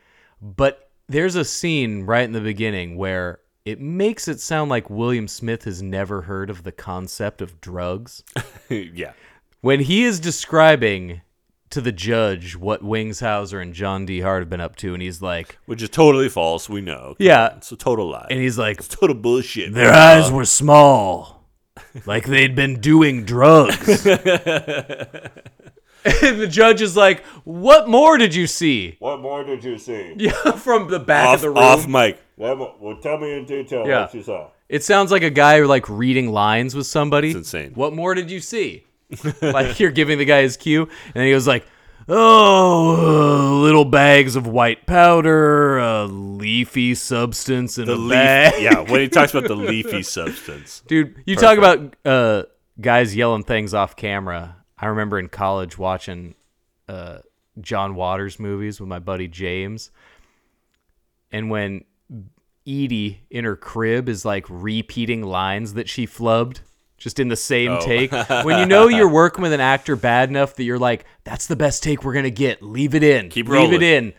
[0.42, 5.28] But there's a scene right in the beginning where it makes it sound like William
[5.28, 8.22] Smith has never heard of the concept of drugs.
[8.68, 9.12] yeah.
[9.60, 11.20] when he is describing
[11.70, 14.20] to the judge what Wings Hauser and John D.
[14.20, 16.68] Hart have been up to, and he's like, Which is totally false.
[16.68, 17.16] We know.
[17.18, 17.56] Yeah.
[17.56, 18.26] It's a total lie.
[18.30, 19.72] and he's like, it's total bullshit.
[19.74, 21.44] Their eyes were small,
[22.06, 24.04] like they'd been doing drugs.
[26.04, 30.14] and the judge is like, "What more did you see?" What more did you see?
[30.18, 31.58] Yeah, from the back off, of the room.
[31.58, 32.18] off mic.
[32.36, 34.02] Well, tell me in detail Yeah.
[34.02, 34.48] what you saw.
[34.68, 37.28] It sounds like a guy like reading lines with somebody.
[37.28, 37.72] It's insane.
[37.74, 38.84] What more did you see?
[39.42, 41.66] like you're giving the guy his cue, and he goes like,
[42.08, 48.62] "Oh, uh, little bags of white powder, a leafy substance in The a leaf, bag."
[48.62, 50.82] yeah, when he talks about the leafy substance.
[50.86, 52.44] Dude, you talk about uh,
[52.80, 54.56] guys yelling things off camera.
[54.80, 56.34] I remember in college watching
[56.88, 57.18] uh,
[57.60, 59.90] John Waters movies with my buddy James.
[61.30, 61.84] And when
[62.66, 66.60] Edie in her crib is like repeating lines that she flubbed
[66.98, 67.80] just in the same Oh.
[67.80, 68.12] take.
[68.44, 71.56] when you know you're working with an actor bad enough that you're like, that's the
[71.56, 72.62] best take we're going to get.
[72.62, 73.28] Leave it in.
[73.28, 74.12] Keep Leave it in.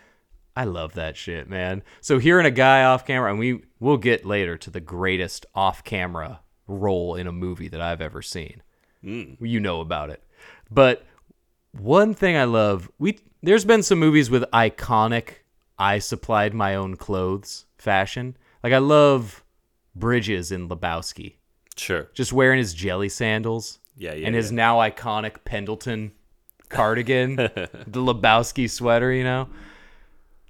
[0.56, 1.82] I love that shit, man.
[2.02, 5.84] So hearing a guy off camera, and we we'll get later to the greatest off
[5.84, 8.62] camera role in a movie that I've ever seen.
[9.02, 10.22] You know about it.
[10.72, 11.06] But
[11.74, 15.36] one thing I love, we there's been some movies with iconic
[15.78, 18.38] I supplied my own clothes fashion.
[18.64, 19.44] Like I love
[19.96, 21.36] Bridges in Lebowski,
[21.76, 22.08] Sure.
[22.14, 23.80] just wearing his jelly sandals.
[23.98, 24.56] Yeah, yeah, And his yeah.
[24.58, 26.12] now iconic Pendleton
[26.70, 29.50] cardigan, the Lebowski sweater, you know.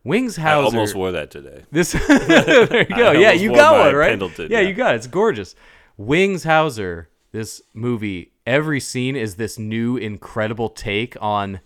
[0.03, 0.49] Wings Hauser.
[0.49, 1.63] I almost wore that today.
[1.71, 3.09] This there you go.
[3.11, 4.09] I Yeah, you got one, right?
[4.09, 4.67] Pendleton, yeah, yeah.
[4.67, 4.97] you got it.
[4.97, 5.55] It's gorgeous.
[5.97, 11.59] Wings Hauser, this movie, every scene is this new incredible take on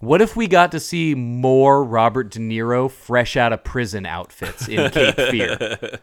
[0.00, 4.68] what if we got to see more Robert De Niro fresh out of prison outfits
[4.68, 5.98] in Cape Fear?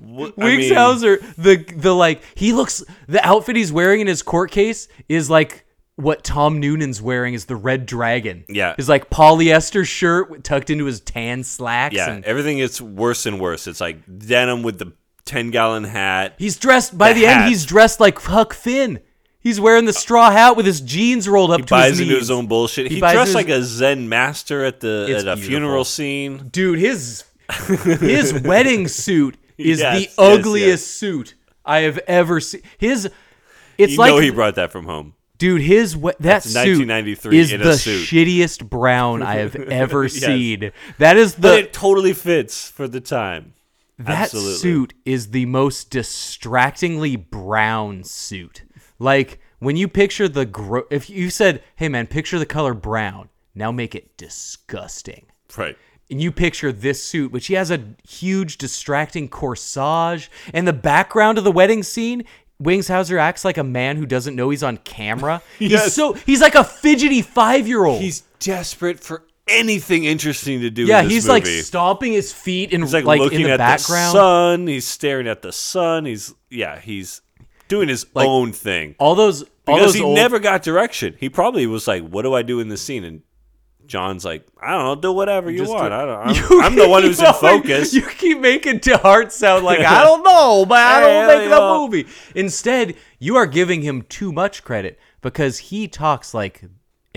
[0.00, 5.28] Mean, the the like he looks the outfit he's wearing in his court case is
[5.28, 5.64] like
[5.96, 8.44] what Tom Noonan's wearing is the Red Dragon.
[8.48, 8.74] Yeah.
[8.76, 11.96] His like polyester shirt tucked into his tan slacks.
[11.96, 13.66] Yeah, and everything gets worse and worse.
[13.66, 14.92] It's like denim with the
[15.28, 16.34] 10 gallon hat.
[16.38, 17.44] He's dressed by The the, end.
[17.48, 19.00] He's dressed like Huck Finn.
[19.40, 22.16] He's wearing the straw hat with his jeans rolled up He to buys his into
[22.16, 22.90] his own bullshit.
[22.90, 25.48] He, buys dressed into like a Zen master at the It's at a beautiful.
[25.48, 26.48] funeral scene.
[26.50, 26.78] dude.
[26.80, 27.24] His
[28.00, 30.84] his wedding suit is Yes, the ugliest yes.
[30.84, 32.62] suit I have ever seen.
[32.78, 33.08] His
[33.78, 35.14] it's You like know he brought that from home.
[35.38, 35.62] dude.
[35.62, 38.06] His we- that That's suit 1993 is in a the suit.
[38.08, 40.14] shittiest brown I have ever Yes.
[40.14, 40.72] seen.
[40.98, 43.54] That is But the it totally fits for the time.
[43.98, 44.54] That Absolutely.
[44.54, 48.62] suit is the most distractingly brown suit.
[48.98, 53.28] Like when you picture the gro- if you said, "Hey man, picture the color brown.
[53.54, 55.26] Now make it disgusting."
[55.56, 55.76] Right.
[56.10, 61.36] And you picture this suit, which he has a huge distracting corsage, and the background
[61.38, 62.24] of the wedding scene.
[62.60, 65.42] Wings Hauser acts like a man who doesn't know he's on camera.
[65.60, 68.02] He's so he's like a fidgety five year old.
[68.02, 70.84] He's desperate for anything interesting to do.
[70.86, 74.08] yeah, he's like stomping his feet in He's like, like, looking in the at background.
[74.14, 74.66] the sun.
[74.66, 76.04] He's staring at the sun.
[76.04, 77.20] He's yeah, he's
[77.68, 81.14] doing his Like, own thing All those all because those he old, never got direction.
[81.18, 83.22] He probably was like, "What do I do in this scene?" And
[83.86, 84.94] John's like, "I don't know.
[84.96, 85.90] Do whatever you Just want.
[85.90, 86.18] do- I don't.
[86.28, 90.02] I'm, You I'm the one who's in focus." You keep making DeHart sound like I
[90.04, 92.06] don't know, but I don't Hey, make the movie.
[92.34, 96.62] Instead, you are giving him too much credit because he talks like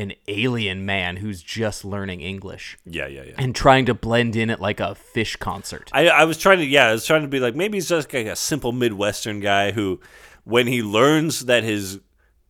[0.02, 3.36] an alien man who's just learning English yeah, yeah, yeah.
[3.38, 5.90] and trying to blend in at like a fish concert.
[5.94, 8.14] I, I was trying to yeah, I was trying to be like maybe he's just
[8.14, 10.00] like a simple Midwestern guy who,
[10.44, 12.00] when he learns that his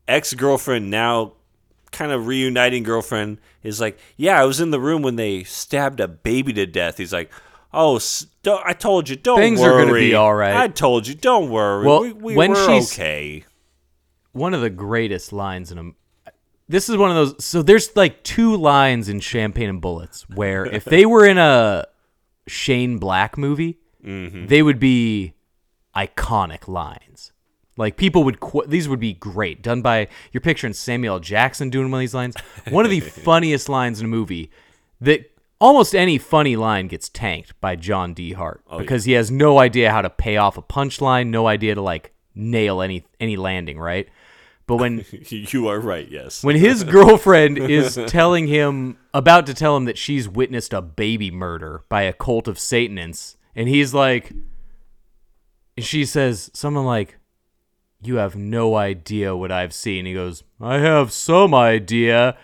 [0.07, 1.33] ex girlfriend now
[1.91, 5.99] kind of reuniting girlfriend is like, yeah, I was in the room when they stabbed
[5.99, 6.97] a baby to death.
[6.97, 7.29] He's like,
[7.73, 9.45] oh, s- don't, I told you, don't worry.
[9.45, 9.73] Things worry.
[9.83, 11.85] are gonna be all right." I told you, don't worry.
[11.85, 13.43] Well, we, we when we're she's- okay.
[14.31, 15.91] one of the greatest lines in a
[16.71, 20.65] this is one of those so there's like two lines in champagne and bullets where
[20.65, 21.85] if they were in a
[22.47, 24.47] shane black movie mm-hmm.
[24.47, 25.33] they would be
[25.95, 27.31] iconic lines.
[27.77, 29.61] Like people would qu- these would be great.
[29.61, 32.35] Done by you're picturing samuel jackson doing one of these lines.
[32.69, 34.51] One of the funniest lines in a movie
[34.99, 38.33] that almost any funny line gets tanked by john d.
[38.33, 41.75] Hart oh, because he has no idea how to pay off a punchline no idea
[41.75, 44.09] to like nail any any landing right
[44.67, 46.09] but when you are right.
[46.09, 46.43] Yes.
[46.43, 51.31] when his girlfriend is telling him about to tell him that she's witnessed a baby
[51.31, 54.31] murder by a cult of satanists and he's like
[55.75, 57.17] and she says something like
[58.01, 62.37] you have no idea what i've seen he goes i have some idea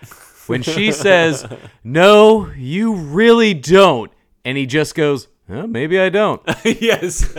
[0.47, 1.45] when she says
[1.84, 4.11] no you really don't
[4.43, 7.34] and he just goes huh, maybe i don't yes.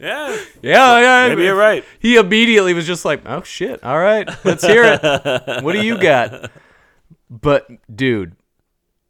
[0.00, 0.36] Yeah.
[0.62, 1.84] yeah yeah Maybe you're right.
[1.98, 3.82] he immediately was just like, "Oh shit!
[3.84, 5.62] All right, let's hear it.
[5.64, 6.50] what do you got?"
[7.28, 8.34] But dude,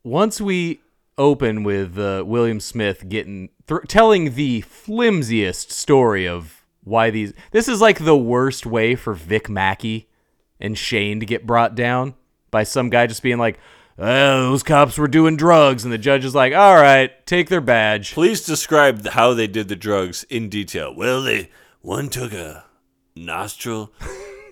[0.05, 0.81] once we
[1.17, 7.69] open with uh, William Smith getting th- telling the flimsiest story of why these this
[7.69, 10.09] is like the worst way for Vic Mackey
[10.59, 12.15] and Shane to get brought down
[12.51, 13.59] by some guy just being like,
[14.01, 17.61] oh, "Those cops were doing drugs," and the judge is like, "All right, take their
[17.61, 20.95] badge." Please describe how they did the drugs in detail.
[20.95, 22.65] Well, they one took a
[23.17, 23.93] nostril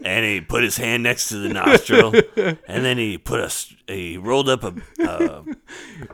[0.05, 2.13] and he put his hand next to the nostril,
[2.69, 5.45] and then he put a he rolled up a, a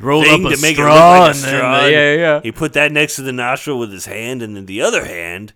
[0.01, 1.87] Rolled up a straw like a and then- straw.
[1.87, 2.41] yeah, yeah.
[2.43, 5.53] He put that next to the nostril with his hand, and then the other hand.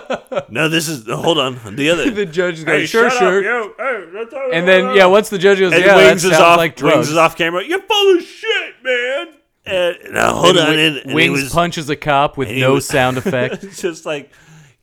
[0.48, 1.58] no, this is hold on.
[1.76, 3.74] The other the judge is Hey, "Sure, sure." Up.
[3.78, 6.56] Hey, And then yeah, once the judge goes, and yeah, Wings that is off.
[6.56, 6.96] like drugs.
[6.96, 7.64] Wings is off camera.
[7.64, 9.26] You're full of shit, man.
[9.64, 10.66] And now uh, hold And on.
[10.74, 13.62] Wi- And, Wings was, punches a cop with no was- sound effect.
[13.76, 14.30] Just like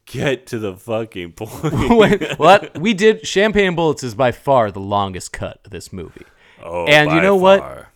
[0.06, 2.20] get to the fucking point.
[2.40, 6.26] that, we did Champagne Bullets is by far the longest cut of this movie.
[6.64, 7.88] oh, and you know what?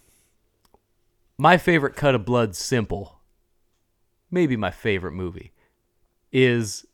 [1.37, 3.19] My favorite cut of Blood Simple,
[4.29, 5.51] maybe my favorite movie,
[6.31, 6.85] is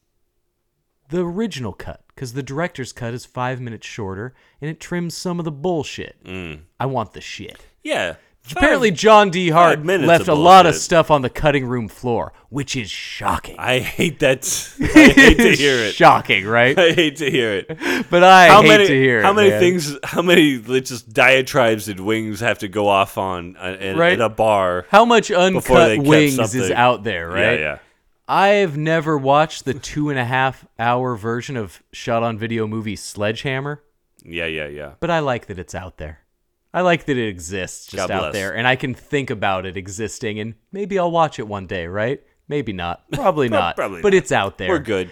[1.09, 5.39] the original cut because the director's cut is five minutes shorter and it trims some
[5.39, 6.23] of the bullshit.
[6.23, 6.61] Mm.
[6.79, 7.65] I want the shit.
[7.83, 8.15] Yeah.
[8.51, 9.49] Apparently, John D.
[9.49, 13.55] Hart left a lot of stuff on the cutting room floor, which is shocking.
[13.59, 14.39] I hate that.
[14.81, 15.93] I hate to hear it.
[15.93, 16.77] Shocking, right?
[16.77, 17.67] I hate to hear it.
[18.09, 18.87] But I how hate many?
[18.87, 19.23] to hear it.
[19.23, 19.59] how it, many man.
[19.59, 19.97] things?
[20.03, 24.19] How many just diatribes did Wings have to go off on uh, in, Right.
[24.19, 24.85] a bar?
[24.89, 27.59] How much uncut wings is out there, right?
[27.59, 27.79] Yeah, yeah.
[28.29, 32.95] I've never watched the two and a half hour version of shot on video movie
[32.95, 33.81] Sledgehammer,
[34.23, 34.91] Yeah, yeah, yeah.
[34.99, 36.19] but I like that it's out there.
[36.71, 40.39] I like that it exists just out there, and I can think about it existing,
[40.39, 42.21] and maybe I'll watch it one day, right?
[42.47, 43.03] Maybe not.
[43.11, 43.75] Probably not.
[43.75, 44.17] probably but not.
[44.17, 44.69] it's out there.
[44.69, 45.09] We're good.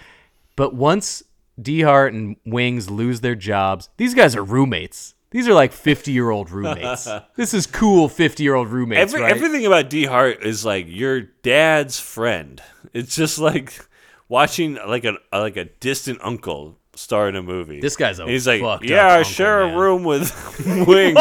[0.56, 1.24] But once
[1.60, 5.16] D Hart and Wings lose their jobs, these guys are roommates.
[5.38, 7.08] These are like 50 year old roommates.
[7.36, 9.30] this is cool 50 year old roommates, Every, right?
[9.36, 12.60] Everything about D Hart is like your dad's friend.
[12.92, 13.88] It's just like
[14.28, 17.80] watching like a like a distant uncle star in a movie.
[17.80, 20.32] This guy's a And he's like, fucked up yeah, I share man." a room with
[20.88, 21.18] Wings.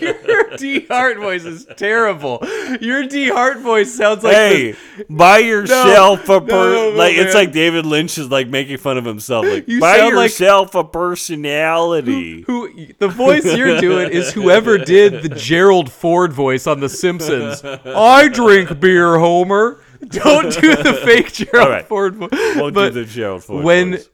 [0.00, 2.38] Your D Hart voice is terrible.
[2.80, 6.96] Your D Hart voice sounds like hey, this- buy yourself a per no, no, no,
[6.96, 9.46] like it's like David Lynch is like making fun of himself.
[9.46, 12.42] Like You buy sound like- yourself a personality.
[12.42, 17.62] who the voice you're doing is whoever did the Gerald Ford voice on The Simpsons.
[17.64, 19.80] I drink beer, Homer.
[20.24, 21.86] Don't do the fake Gerald All right.
[21.86, 22.30] Ford voice.
[22.32, 24.08] Won't but do the Gerald Ford when voice.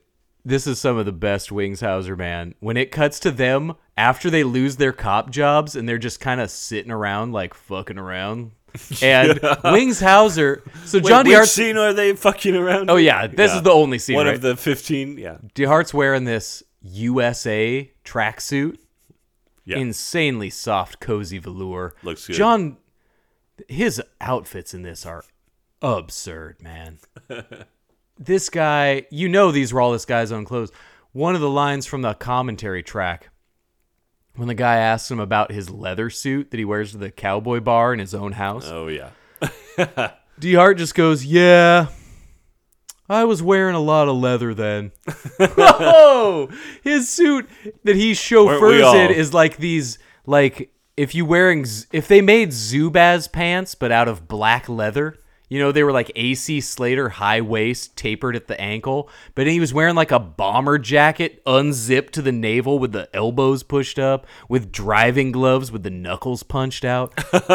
[0.45, 2.55] this is some of the best Wings Hauser, man.
[2.61, 6.40] When it cuts to them after they lose their cop jobs and they're just kind
[6.40, 8.53] of sitting around like fucking around.
[9.03, 11.47] And Wings Hauser, so Wait, John which DeHart.
[11.49, 12.90] scene are they fucking around?
[12.90, 14.16] Oh yeah, this is the only scene.
[14.16, 14.34] One right?
[14.34, 15.18] of the fifteen.
[15.18, 15.36] Yeah.
[15.55, 18.78] DeHart's wearing this USA tracksuit
[19.66, 19.76] Yeah.
[19.76, 21.95] insanely soft, cozy velour.
[22.03, 22.32] Looks good.
[22.36, 22.78] John,
[23.68, 25.22] his outfits in this are
[25.83, 26.99] absurd, man.
[28.18, 30.72] this guy, you know, these were all this guy's own clothes.
[31.12, 33.30] One of the lines from the commentary track,
[34.37, 37.61] when the guy asks him about his leather suit that he wears to the cowboy
[37.61, 39.11] bar in his own house, Oh yeah.
[40.39, 41.89] D Hart just goes, "Yeah,
[43.09, 44.93] I was wearing a lot of leather then."
[45.41, 46.49] oh,
[46.83, 47.49] his suit
[47.85, 53.30] that he chauffeurs in is like these, like if you wearing, if they made Zubaz
[53.30, 55.18] pants but out of black leather.
[55.53, 59.61] You know, they were like AC Slater high waist, tapered at the ankle, but he
[59.61, 64.26] was wearing like a bomber jacket, unzipped to the navel with the elbows pushed up,
[64.48, 67.12] with driving gloves with the knuckles punched out.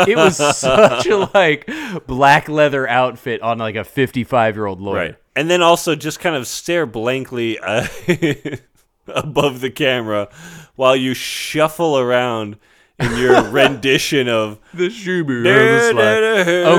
[0.08, 1.68] It was such a like
[2.06, 4.96] black leather outfit on like a 55 year old lawyer.
[4.96, 5.16] Right.
[5.36, 7.88] And then also just kind of stare blankly uh,
[9.08, 10.30] above the camera
[10.76, 12.58] while you shuffle around
[13.00, 15.44] in your rendition of The Shubu.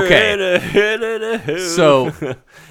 [0.03, 1.59] Okay.
[1.59, 2.11] So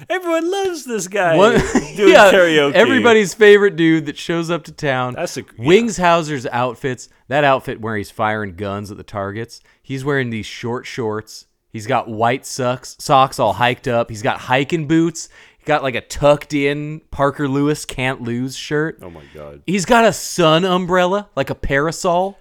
[0.09, 1.63] everyone loves this guy One, doing
[2.13, 2.73] yeah, karaoke.
[2.73, 5.15] Everybody's favorite dude that shows up to town.
[5.15, 6.49] That's a- yeah.
[6.51, 7.09] Outfits.
[7.27, 9.61] That outfit where he's firing guns at the targets.
[9.81, 11.45] He's wearing these short shorts.
[11.71, 14.09] He's got white socks, socks all hiked up.
[14.09, 15.29] He's got hiking boots.
[15.59, 18.99] He got like a tucked in Parker Lewis can't lose shirt.
[19.03, 19.61] Oh my god.
[19.67, 22.39] He's got a sun umbrella, like a parasol.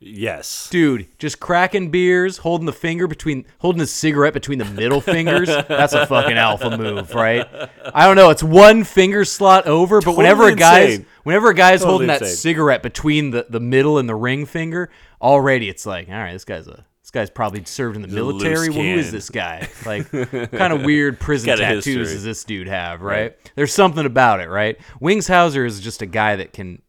[0.00, 0.68] Yes.
[0.70, 5.48] Dude, just cracking beers, holding the finger between, holding his cigarette between the middle fingers.
[5.48, 7.46] That's a fucking alpha move, right?
[7.94, 8.30] I don't know.
[8.30, 11.06] It's one finger slot over, but whenever a Totally guy's, insane.
[11.24, 14.90] whenever a guy's Totally holding that cigarette between the, the middle and the ring finger,
[15.20, 18.12] already it's like, all right, this guy's a, this guy's probably served in the a
[18.12, 18.68] military.
[18.68, 19.68] Well, who is this guy?
[19.86, 22.04] Like, kind of weird prison tattoos history.
[22.04, 23.36] does this dude have, right?
[23.56, 24.78] There's something about it, right?
[25.00, 26.82] Wings Hauser is just a guy that can.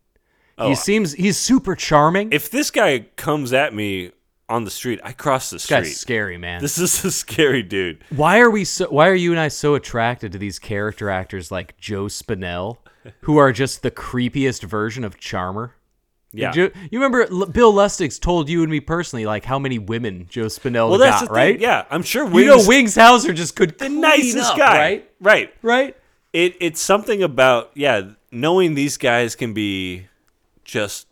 [0.59, 2.27] He oh, seems he's super charming.
[2.27, 4.11] Oh, If this guy comes at me
[4.49, 5.77] on the street, I cross the this street.
[5.77, 6.61] guy's scary, man.
[6.61, 8.03] This is a scary dude.
[8.09, 8.87] Why are we so?
[8.89, 12.77] Why are you and I so attracted to these character actors like Joe Spinell,
[13.21, 15.75] who are just the creepiest version of Charmer?
[16.31, 16.51] Yeah.
[16.51, 20.45] Joe, you remember Bill Lustig's told you and me personally like how many women Joe
[20.45, 21.59] Spinell well, got, right?
[21.59, 25.11] Yeah, I'm sure You Wings, know, Wings Hauser just could the nicest up, guy, right?
[25.19, 25.53] Right.
[25.63, 25.97] Right.
[26.33, 30.05] It it's something about yeah, knowing these guys can be
[30.69, 31.07] just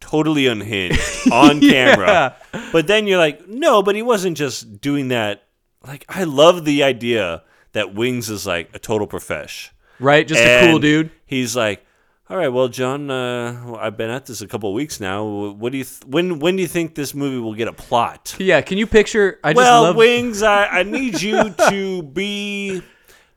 [0.00, 1.00] totally unhinged
[1.32, 2.36] on camera.
[2.72, 5.44] But then you're like, no, but he wasn't just doing that.
[5.86, 9.72] Like I love the idea that Wings is like a total profesh.
[10.00, 10.26] Right.
[10.26, 11.10] Just a cool dude.
[11.26, 11.84] He's like,
[12.30, 15.24] all right, well, John, uh, I've been at this a couple of weeks now.
[15.24, 18.34] What do you th- when when do you think this movie will get a plot?
[18.38, 18.62] Yeah.
[18.62, 19.38] Can you picture?
[19.44, 19.96] I just well, love.
[19.96, 22.82] Wings, I, I need you to be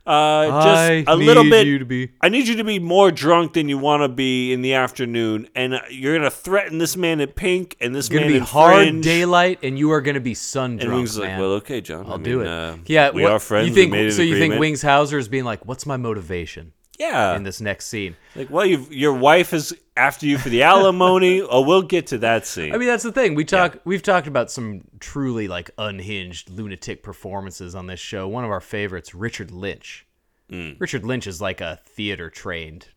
[0.07, 1.67] uh, just I a little bit.
[1.67, 4.53] you to be- I need you to be more drunk than you want to be
[4.53, 8.27] in the afternoon, and uh, you're gonna threaten this man in pink and this man
[8.27, 9.03] be in hard fringe.
[9.03, 11.39] daylight, and you are gonna be sun And drunk, Wings is like, man.
[11.41, 12.47] well, okay, John, I'll I do it.
[12.47, 13.67] Uh, yeah, we what- are friends.
[13.69, 14.21] You think we made an so?
[14.21, 14.59] You think.
[14.59, 18.65] Wings Hauser is being like, "What's my motivation Yeah, in this next scene?" like, well,
[18.65, 21.41] you've, your wife is after you for the alimony.
[21.49, 22.73] oh, we'll get to that scene.
[22.73, 23.35] I mean, that's the thing.
[23.35, 23.79] We talk.
[23.85, 28.27] We've talked about some truly like unhinged lunatic performances on this show.
[28.27, 30.05] One of our favorites, Richard Lynch.
[30.51, 30.79] Mm.
[30.79, 32.87] Richard Lynch is like a theater trained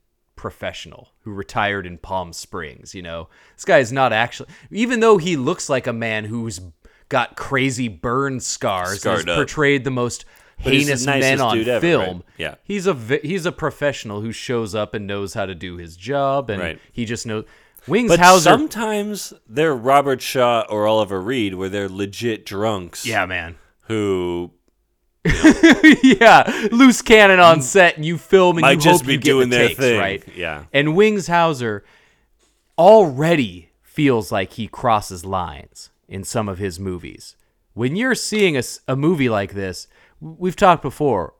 [0.40, 2.94] professional who retired in Palm Springs.
[2.94, 6.61] You know, this guy is not actually, even though he looks like a man who's
[7.11, 10.24] got crazy burn scars, Scarred portrayed the most
[10.63, 12.17] But heinous men on dude ever, film.
[12.19, 12.25] right?
[12.39, 12.55] Yeah.
[12.65, 16.51] he's a he's a professional who shows up and knows how to do his job,
[16.51, 16.79] and Right.
[16.93, 17.45] he just knows.
[17.87, 23.07] Wings But Hauser, sometimes they're Robert Shaw or Oliver Reed, where they're legit drunks.
[23.07, 23.57] yeah, man.
[23.89, 24.53] Who
[26.03, 29.19] yeah, loose cannon on set, and you film and might you just hope be you
[29.19, 29.99] doing the their takes, thing.
[29.99, 30.23] right?
[30.37, 30.65] Yeah.
[30.73, 31.85] And Wings Hauser
[32.79, 37.37] already feels like he crosses lines in some of his movies.
[37.75, 39.87] When you're seeing a movie like this,
[40.21, 41.35] we've talked before.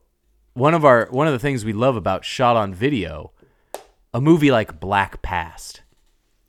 [0.53, 3.31] One of our one of the things we love about shot on video,
[4.13, 5.81] a movie like Black Past.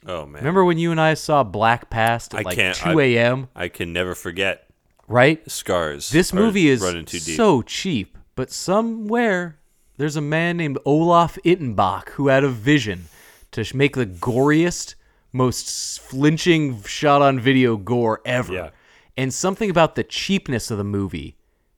[0.06, 0.40] Oh man.
[0.42, 3.48] Remember when you and I saw Black Past at I like 2 a.m.
[3.54, 4.68] I can never forget
[5.06, 5.48] right?
[5.48, 6.10] scars.
[6.10, 7.36] This movie is running too deep.
[7.36, 9.58] so cheap, but somewhere
[9.98, 13.04] there's a man named Olaf Ittenbach who had a vision
[13.52, 14.96] to make the goriest,
[15.32, 18.52] most flinching shot on video gore ever.
[18.52, 18.70] Yeah.
[19.16, 21.36] And something about the cheapness of the movie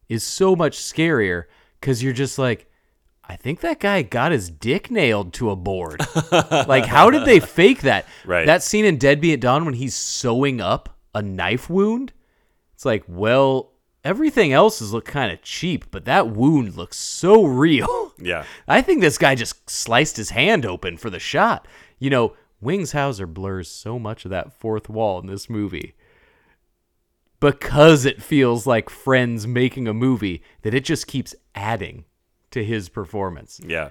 [0.08, 1.44] is so much scarier
[1.80, 2.70] because you're just like,
[3.26, 6.00] I think that guy got his dick nailed to a board.
[6.32, 8.06] like, how did they fake that?
[8.24, 8.46] Right.
[8.46, 12.12] That scene in Deadbeat at Dawn when he's sewing up a knife wound.
[12.74, 13.72] It's like, well,
[14.04, 18.02] everything else has looked kind of cheap, but that wound looks so real.
[18.16, 18.44] Yeah.
[18.68, 21.66] I think this guy just sliced his hand open for the shot.
[21.98, 25.96] You know, Wings Hauser blurs so much of that fourth wall in this movie
[27.52, 32.06] because it feels like friends making a movie that it just keeps adding
[32.50, 33.60] to his performance.
[33.62, 33.90] Yeah.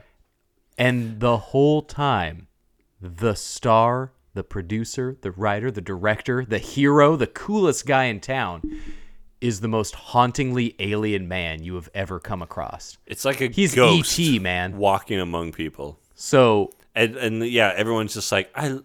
[0.76, 2.48] And the whole time,
[3.00, 8.82] the star, the producer, the writer, the director, the hero, the coolest guy in town
[9.40, 12.98] is the most hauntingly alien man you have ever come across.
[13.06, 14.78] It's like a He's E.T., man.
[14.78, 16.00] walking among people.
[16.16, 18.80] So And and yeah, everyone's just like I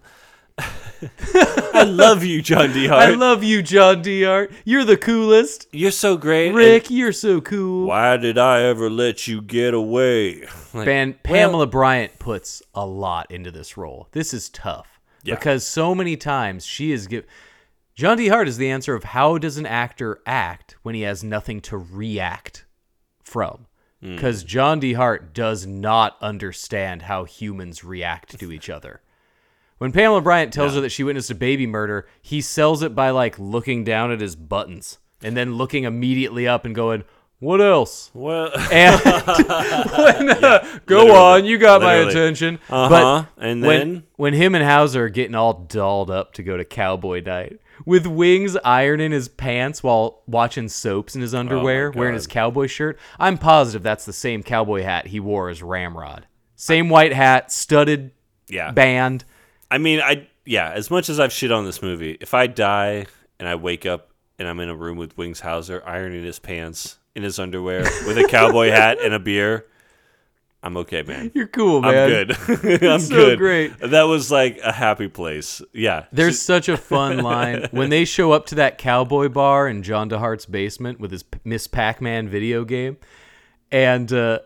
[1.75, 2.87] I love you, John D.
[2.89, 3.03] Hart.
[3.03, 4.25] I love you, John D.
[4.25, 4.51] Art.
[4.65, 5.67] You're the coolest.
[5.73, 6.53] You're so great.
[6.53, 7.87] Rick, you're so cool.
[7.87, 10.43] why did I ever let you get away?
[10.75, 14.09] Like, Ban- well, Pamela Bryant puts a lot into this role.
[14.13, 15.37] This is tough Yeah.
[15.37, 17.25] because so many times she is give.
[17.95, 18.29] John D.
[18.29, 21.77] Hart is the answer of how does an actor act when he has nothing to
[21.79, 22.65] react
[23.23, 23.67] from?
[24.03, 24.15] Hmm.
[24.15, 24.93] Because John D.
[24.95, 29.01] Hart does not understand how humans react to each other.
[29.79, 33.11] When Pamela Bryant tells her that she witnessed a baby murder, he sells it by
[33.11, 37.05] like looking down at his buttons and then looking immediately up and going,
[37.39, 41.11] "What else?" Well, And when, uh, go Literally.
[41.19, 42.11] on, you got my Literally.
[42.11, 42.59] attention.
[42.69, 42.89] Uh-huh.
[42.89, 44.03] But And when, then?
[44.17, 48.05] when him and Hauser are getting all dolled up to go to cowboy night, with
[48.07, 53.39] Wings ironing his pants while watching soaps in his underwear, wearing his cowboy shirt, I'm
[53.39, 56.27] positive that's the same cowboy hat he wore as Ramrod.
[56.57, 58.11] Same white hat, studded
[58.49, 58.73] yeah.
[58.73, 59.25] band.
[59.71, 60.71] I mean, I yeah.
[60.71, 63.07] As much as I've shit on this movie, if I die
[63.39, 66.99] and I wake up and I'm in a room with Wings Hauser ironing his pants
[67.15, 69.67] in his underwear with a cowboy hat and a beer,
[70.63, 71.31] I'm okay, man.
[71.35, 72.09] You're cool, I'm man.
[72.09, 72.83] good.
[72.83, 73.39] I'm so good.
[73.39, 73.79] great.
[73.79, 75.63] That was like a happy place.
[75.73, 76.07] Yeah.
[76.13, 80.11] There's such a fun line when they show up to that cowboy bar in John
[80.11, 82.97] DeHart's basement with his Miss Pac-Man video game,
[83.71, 84.41] and uh,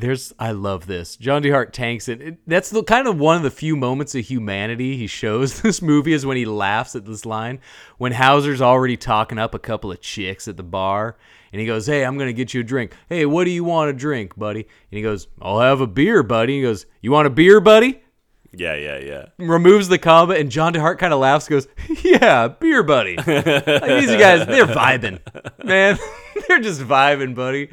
[0.00, 1.16] there's I love this.
[1.16, 2.20] John DeHart tanks it.
[2.20, 2.38] it.
[2.46, 6.12] That's the kind of one of the few moments of humanity he shows this movie
[6.12, 7.60] is when he laughs at this line
[7.98, 11.16] when Hauser's already talking up a couple of chicks at the bar.
[11.52, 12.94] And he goes, "Hey, I'm gonna get you a drink.
[13.08, 16.22] Hey, what do you want to drink, buddy?" And he goes, "I'll have a beer,
[16.22, 18.02] buddy." He goes, "You want a beer, buddy?"
[18.52, 19.26] yeah, yeah, yeah.
[19.38, 21.68] removes the comma, and John DeHart kind of laughs, goes,
[22.02, 25.20] "Yeah, beer buddy." Like, these guys, they're vibing,
[25.64, 25.98] man.
[26.48, 27.70] they're just vibing, buddy.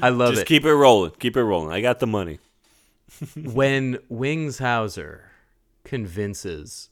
[0.00, 0.34] I love Just it.
[0.42, 1.12] Just keep it rolling.
[1.18, 1.72] Keep it rolling.
[1.72, 2.38] I got the money.
[3.36, 5.30] when Wings Hauser
[5.84, 6.88] convinces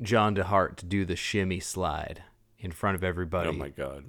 [0.00, 2.22] John DeHart to do the shimmy slide
[2.58, 3.48] in front of everybody.
[3.48, 4.04] Oh my god.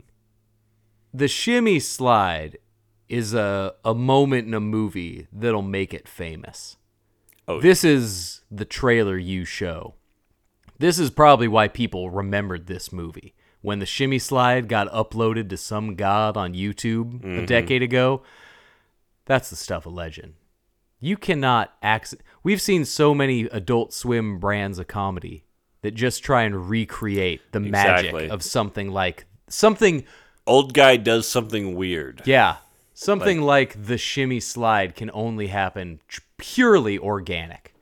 [1.14, 2.58] the shimmy slide
[3.08, 6.78] is a a moment in a movie that'll make it famous.
[7.48, 9.94] Oh, this is the trailer you show.
[10.80, 13.34] This is probably why people remembered this movie.
[13.66, 17.46] When the shimmy slide got uploaded to some god on YouTube a mm-hmm.
[17.46, 18.22] decade ago,
[19.26, 20.36] that's the stuff of legend.
[21.00, 22.20] You cannot access.
[22.44, 25.46] We've seen so many Adult Swim brands of comedy
[25.82, 30.06] that just try and recreate the magic of something like something
[30.48, 32.22] Old guy does something weird.
[32.26, 32.58] yeah.
[32.94, 36.00] Something like, the shimmy slide can only happen
[36.38, 37.75] purely organic.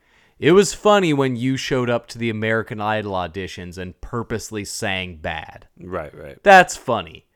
[0.43, 5.15] It was funny when you showed up to the American Idol auditions and purposely sang
[5.15, 5.69] bad.
[5.79, 6.37] Right, right.
[6.43, 7.27] That's funny.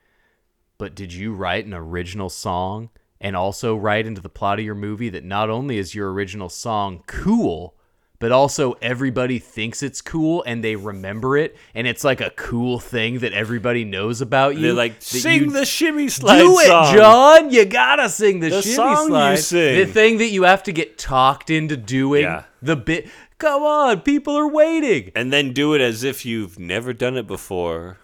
[0.76, 4.74] But did you write an original song and also write into the plot of your
[4.74, 7.77] movie that not only is your original song cool,
[8.20, 12.78] but also everybody thinks it's cool and they remember it and it's like a cool
[12.80, 14.62] thing that everybody knows about you?
[14.62, 17.50] They're like, sing the shimmy slide do it, song." John.
[17.50, 19.86] You gotta sing the, The shimmy song you sing.
[19.86, 22.22] The thing that you have to get talked into doing.
[22.24, 22.44] Yeah.
[22.62, 23.08] The bit.
[23.38, 25.12] Come on, people are waiting.
[25.14, 27.98] and then do it as if you've never done it before.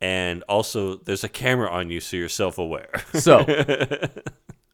[0.00, 2.88] And also, there's a camera on you, so you're self-aware.
[3.14, 3.44] So,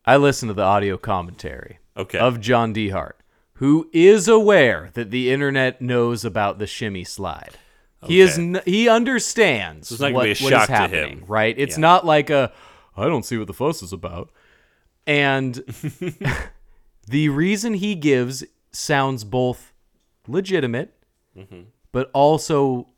[0.07, 2.19] I listened to the audio commentary Okay.
[2.19, 2.91] of John D.
[2.91, 3.19] Hart,
[3.59, 7.57] who is aware that the internet knows about the shimmy slide.
[8.05, 11.25] He is n- he understands it's not gonna what, shock to happening, him.
[11.27, 11.55] right?
[11.59, 11.83] It's Yeah.
[11.83, 12.53] not like a
[12.97, 14.31] I don't see what the fuss is about.
[15.07, 15.55] And
[17.09, 19.73] the reason he gives sounds both
[20.29, 20.91] legitimate,
[21.37, 21.63] Mm-hmm.
[21.91, 22.89] but also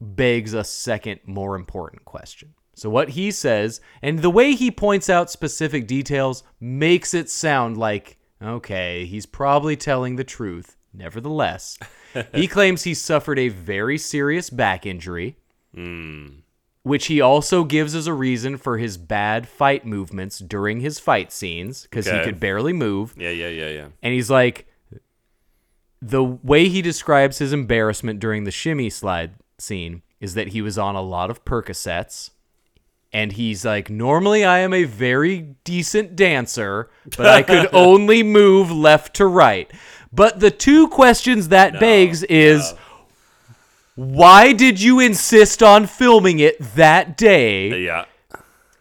[0.00, 2.52] begs a second, more important question.
[2.74, 7.78] So, what he says, and the way he points out specific details, makes it sound
[7.78, 10.76] like, okay, he's probably telling the truth.
[10.92, 11.78] Nevertheless,
[12.34, 15.36] he claims he suffered a very serious back injury,
[15.74, 16.28] hmm.
[16.82, 21.30] which he also gives as a reason for his bad fight movements during his fight
[21.30, 23.14] scenes because he could barely move.
[23.16, 23.86] yeah, yeah, yeah, yeah.
[24.02, 24.66] And he's like,
[26.00, 30.78] the way he describes his embarrassment during the shimmy slide scene is that he was
[30.78, 32.30] on a lot of Percocets.
[33.12, 38.70] And he's like, normally I am a very decent dancer, but I could only move
[38.70, 39.70] left to right.
[40.12, 42.74] But the two questions that begs is
[43.94, 47.82] why did you insist on filming it that day?
[47.84, 48.04] Yeah.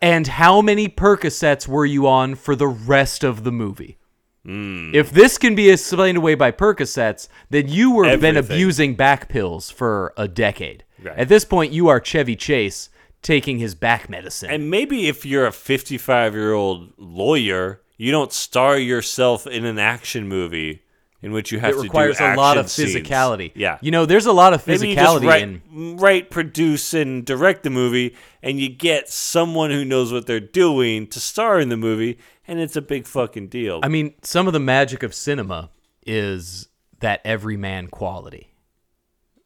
[0.01, 3.97] And how many Percocets were you on for the rest of the movie?
[4.45, 4.91] Hmm.
[4.93, 9.69] If this can be explained away by Percocets, then you were been abusing back pills
[9.69, 10.83] for a decade.
[11.03, 11.17] Right.
[11.17, 12.89] At this point, you are Chevy Chase
[13.27, 14.49] taking his back medicine.
[14.49, 19.77] And maybe if you're a 55 year old lawyer, you don't star yourself in an
[19.77, 20.83] action movie
[21.21, 23.05] in which you have it to requires do a lot of action scenes.
[23.05, 23.51] physicality.
[23.53, 23.79] Yeah.
[23.81, 27.25] You know, there's a lot of Maybe you just physicality write, in write, produce, and
[27.25, 31.67] direct the movie, and you get someone who knows what they're doing to star in
[31.67, 33.81] the movie, and it's a big fucking deal.
[33.83, 35.69] I mean, some of the magic of cinema
[36.05, 36.69] is
[36.99, 38.53] that everyman quality.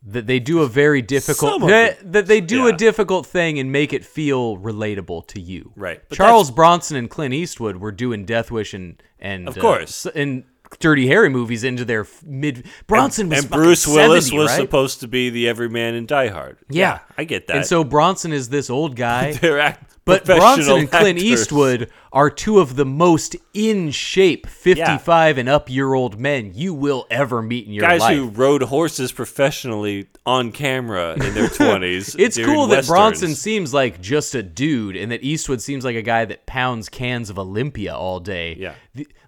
[0.03, 3.93] That they do a very difficult that, that they do a difficult thing and make
[3.93, 5.71] it feel relatable to you.
[5.75, 6.01] Right.
[6.09, 10.07] But Charles Bronson and Clint Eastwood were doing Death Wish and and Of uh, course.
[10.07, 10.43] s- and
[10.79, 12.65] Dirty Harry movies into their mid.
[12.87, 14.55] Bronson was and Bruce Willis 70, was right?
[14.61, 16.57] supposed to be the everyman in Die Hard.
[16.69, 16.99] Yeah.
[17.17, 17.57] I get that.
[17.57, 19.33] And so Bronson is this old guy.
[19.41, 21.23] they're act- But Bronson and Clint actors.
[21.23, 26.73] Eastwood are two of the most in shape 55 and up year old men you
[26.73, 28.09] will ever meet in your guys life.
[28.09, 32.15] Guys who rode horses professionally on camera in their 20s.
[32.19, 32.87] it's cool that westerns.
[32.87, 36.89] Bronson seems like just a dude and that Eastwood seems like a guy that pounds
[36.89, 38.55] cans of Olympia all day.
[38.55, 38.73] Yeah.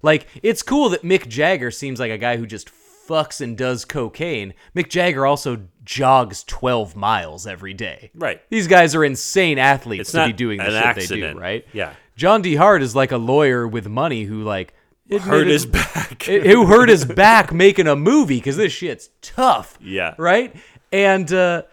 [0.02, 2.70] Like, it's cool that Mick Jagger seems like a guy who just
[3.08, 4.54] fucks and does cocaine.
[4.76, 8.12] Mick Jagger also jogs 12 miles every day.
[8.16, 8.42] Right.
[8.50, 11.66] These guys are insane athletes It's to be doing the shit they do, right?
[11.74, 11.94] Yeah.
[12.16, 12.56] John D.
[12.56, 14.74] Hart is like a lawyer with money who like
[15.10, 16.24] hurt his back.
[16.24, 19.78] who hurt his back making a movie because this shit's tough.
[19.82, 20.16] Yeah.
[20.18, 20.56] Right?
[20.92, 21.64] And uh,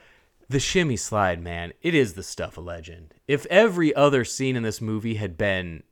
[0.48, 3.14] the shimmy slide, man, it is the stuff of legend.
[3.28, 5.82] If every other scene in this movie had been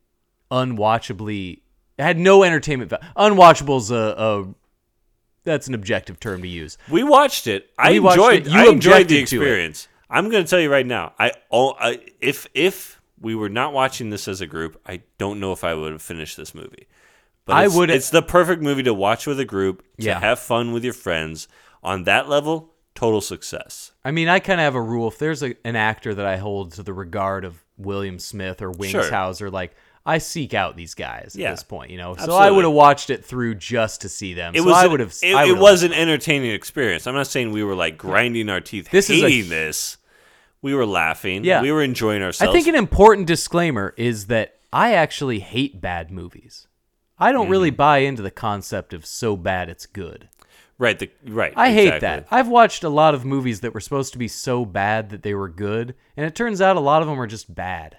[0.51, 1.61] unwatchably,
[1.97, 4.53] had no entertainment value, unwatchable's a, a
[5.49, 6.77] that's an objective term to use.
[6.89, 7.69] We watched it.
[7.77, 8.47] I We enjoyed.
[8.47, 8.51] it.
[8.53, 9.87] You I enjoyed the experience.
[10.09, 11.13] I'm going to tell you right now.
[11.19, 15.51] I, I if if we were not watching this as a group, I don't know
[15.51, 16.87] if I would have finished this movie.
[17.45, 20.19] But I it's, would- It's the perfect movie to watch with a group to Yeah.
[20.19, 21.47] have fun with your friends.
[21.83, 23.91] On that level, total success.
[24.03, 25.07] I mean, I kind of have a rule.
[25.07, 28.69] If there's a, an actor that I hold to the regard of William Smith or
[28.71, 29.09] Wings Sure.
[29.09, 29.75] Hauser, like
[30.09, 31.49] I seek out these guys Yeah.
[31.49, 32.15] at this point, you know.
[32.15, 32.55] So I Absolutely.
[32.55, 34.53] would have watched it through just to see them.
[34.55, 34.75] It so was.
[34.75, 35.15] I an- would have.
[35.21, 37.07] It, it was an entertaining experience.
[37.07, 39.97] I'm not saying we were like grinding our teeth, This is a- hating this.
[40.61, 41.43] We were laughing.
[41.45, 41.61] Yeah.
[41.61, 42.49] We were enjoying ourselves.
[42.49, 46.67] I think an important disclaimer is that I actually hate bad movies.
[47.17, 47.51] I don't Mm-hmm.
[47.51, 50.27] really buy into the concept of so bad it's good.
[50.77, 50.97] right.
[50.99, 51.53] The, right.
[51.55, 51.99] I hate exactly.
[52.07, 52.27] that.
[52.31, 55.33] I've watched a lot of movies that were supposed to be so bad that they
[55.33, 57.97] were good, and it turns out a lot of them are just bad.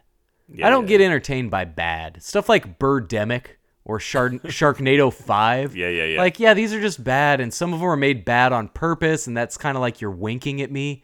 [0.53, 0.99] Yeah, I don't yeah.
[0.99, 5.77] get entertained by bad stuff like Birdemic or Shar- Sharknado Five.
[5.77, 6.19] Yeah, yeah, yeah.
[6.19, 9.27] Like, yeah, these are just bad, and some of them are made bad on purpose,
[9.27, 11.03] and that's kind of like you're winking at me.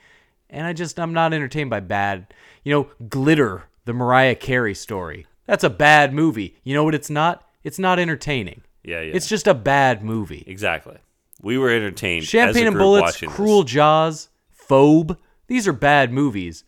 [0.51, 2.33] And I just I'm not entertained by bad.
[2.65, 5.27] You know, Glitter, the Mariah Carey story.
[5.47, 6.57] That's a bad movie.
[6.65, 6.95] You know what?
[6.95, 7.49] It's not.
[7.65, 8.63] It's not entertaining.
[8.85, 9.13] Yeah, yeah.
[9.15, 10.45] It's just a bad movie.
[10.47, 10.99] Exactly.
[11.43, 12.25] We were entertained.
[12.25, 13.37] Champagne and Bullets, watching this.
[13.37, 14.29] Cruel Jaws,
[14.69, 15.19] Phobe.
[15.49, 16.65] These are bad movies,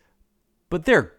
[0.71, 1.15] but they're.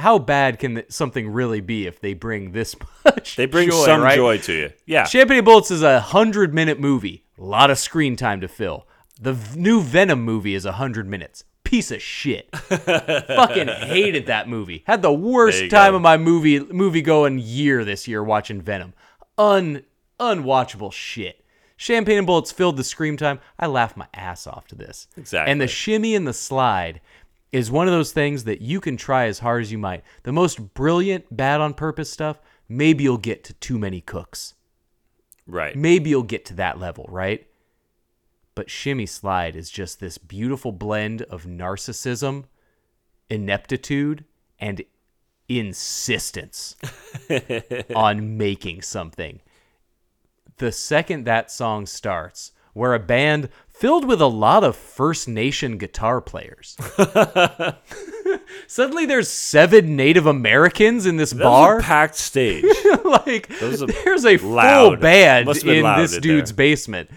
[0.00, 2.74] How bad can th- something really be if they bring this
[3.04, 3.36] much?
[3.36, 4.16] They bring joy, some right?
[4.16, 4.70] joy to you.
[4.86, 5.04] Yeah.
[5.04, 7.24] Champagne and Bullets is a hundred minute movie.
[7.38, 8.86] A lot of screen time to fill.
[9.20, 11.44] The new Venom movie is a hundred minutes.
[11.62, 12.48] Piece of shit.
[12.56, 14.82] Fucking hated that movie.
[14.86, 15.96] Had the worst time go.
[15.96, 18.94] of my movie movie going year this year watching Venom.
[19.38, 19.84] Un
[20.18, 21.44] unwatchable shit.
[21.76, 23.40] Champagne and Bullets filled the screen time.
[23.58, 25.08] I laughed my ass off to this.
[25.16, 25.50] Exactly.
[25.50, 27.00] And the shimmy and the slide
[27.52, 30.04] is one of those things that you can try as hard as you might.
[30.22, 34.54] The most brilliant bad on purpose stuff, maybe you'll get to too many cooks
[35.50, 35.76] right.
[35.76, 37.46] maybe you'll get to that level, right?
[38.54, 42.44] But Shimmy Slide is just this beautiful blend of narcissism,
[43.28, 44.24] ineptitude,
[44.58, 44.82] and
[45.48, 46.76] insistence
[47.94, 49.40] on making something.
[50.58, 53.48] The second that song starts, where a band
[53.80, 56.76] filled with a lot of First Nation guitar players.
[58.66, 62.64] Suddenly there's seven Native Americans in this That was bar a packed stage.
[63.04, 65.00] like there's a full loud.
[65.00, 66.56] band Must've been in this in dude's there.
[66.56, 67.10] basement.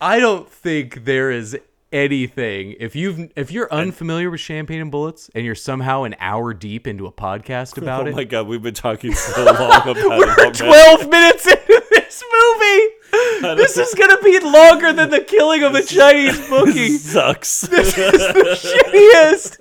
[0.00, 1.58] I don't think there is
[1.92, 6.52] anything if you've if you're unfamiliar with Champagne and Bullets and you're somehow an hour
[6.52, 8.16] deep into a podcast about it, oh it.
[8.16, 10.04] my god, we've been talking so long about it.
[10.04, 12.94] We're 12 minutes into this movie.
[13.56, 16.96] This is gonna be longer than the killing of a Chinese bookie.
[16.98, 17.68] Sucks.
[17.74, 19.58] This is the shittiest.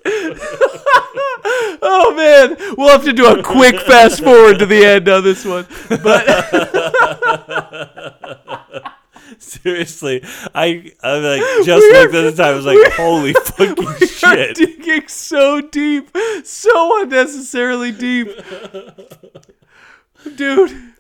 [1.82, 5.46] oh man, we'll have to do a quick fast forward to the end on this
[5.46, 5.68] one.
[5.90, 6.28] But
[9.40, 10.22] Seriously,
[10.54, 12.54] I I'm like just like at this time.
[12.54, 14.56] I was like, holy fucking shit!
[14.56, 18.30] digging so deep, so unnecessarily deep,
[20.36, 20.93] dude.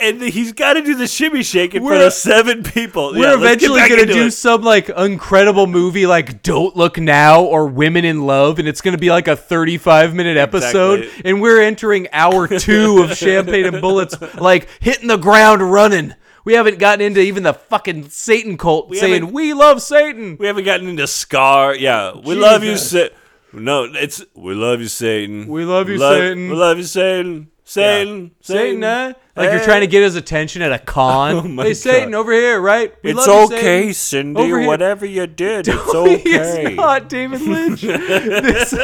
[0.00, 3.12] And he's got to do the shimmy shake in front of seven people.
[3.12, 4.30] We're Yeah, eventually gonna do it.
[4.32, 8.96] some like incredible movie like Don't Look Now or Women in Love, and it's gonna
[8.98, 11.30] be like a 35 minute episode, Exactly.
[11.30, 16.14] and we're entering hour two of Champagne and Bullets, like hitting the ground running.
[16.44, 20.38] We haven't gotten into even the fucking Satan cult saying we love Satan.
[20.40, 21.74] We haven't gotten into Scar.
[21.74, 22.90] Yeah, we love you, Jesus.
[23.10, 23.16] Sa-
[23.52, 25.46] No, it's we love you, Satan.
[25.48, 26.48] We love you, love- Satan.
[26.48, 27.48] We love you, Satan.
[27.70, 28.32] Satan.
[28.40, 29.12] Satan, eh?
[29.36, 31.34] Like you're trying to get his attention at a con.
[31.60, 32.18] Oh hey, Satan, God.
[32.18, 32.92] over here, right?
[33.04, 33.94] We It's you, okay, Satan.
[33.94, 34.40] Cindy.
[34.40, 34.66] Over here.
[34.68, 36.70] Whatever you did, it's He okay.
[36.72, 37.80] is not David Lynch.
[37.82, 38.74] This-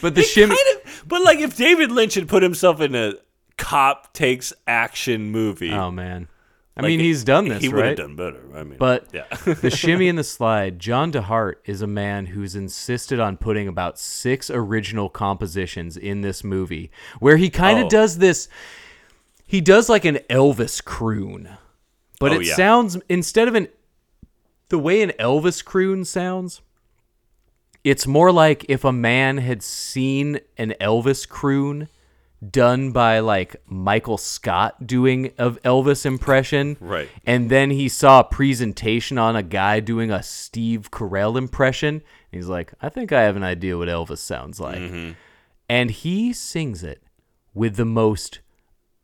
[0.00, 0.54] but the shimmy.
[0.56, 3.14] Kind of, but like if David Lynch had put himself in a
[3.58, 6.28] cop takes action movie, Oh man,
[6.76, 7.88] I like, mean he's done this, He would right?
[7.98, 8.40] have done better.
[8.54, 9.24] I mean, But yeah.
[9.44, 13.98] the shimmy and the slide, John DeHart is a man who's insisted on putting about
[13.98, 17.90] six original compositions in this movie, where he kind of Oh.
[17.90, 18.48] does this.
[19.46, 21.50] He does like an Elvis croon,
[22.18, 22.54] but Oh, it yeah.
[22.56, 23.68] sounds instead of an
[24.70, 26.62] the way an Elvis croon sounds.
[27.84, 31.88] It's more like if a man had seen an Elvis croon
[32.50, 36.76] done by like Michael Scott doing of Elvis impression.
[36.80, 37.08] Right.
[37.24, 41.94] And then he saw a presentation on a guy doing a Steve Carell impression.
[41.96, 44.78] And he's like, I think I have an idea what Elvis sounds like.
[44.78, 45.12] Mm-hmm.
[45.68, 47.02] And he sings it
[47.54, 48.40] with the most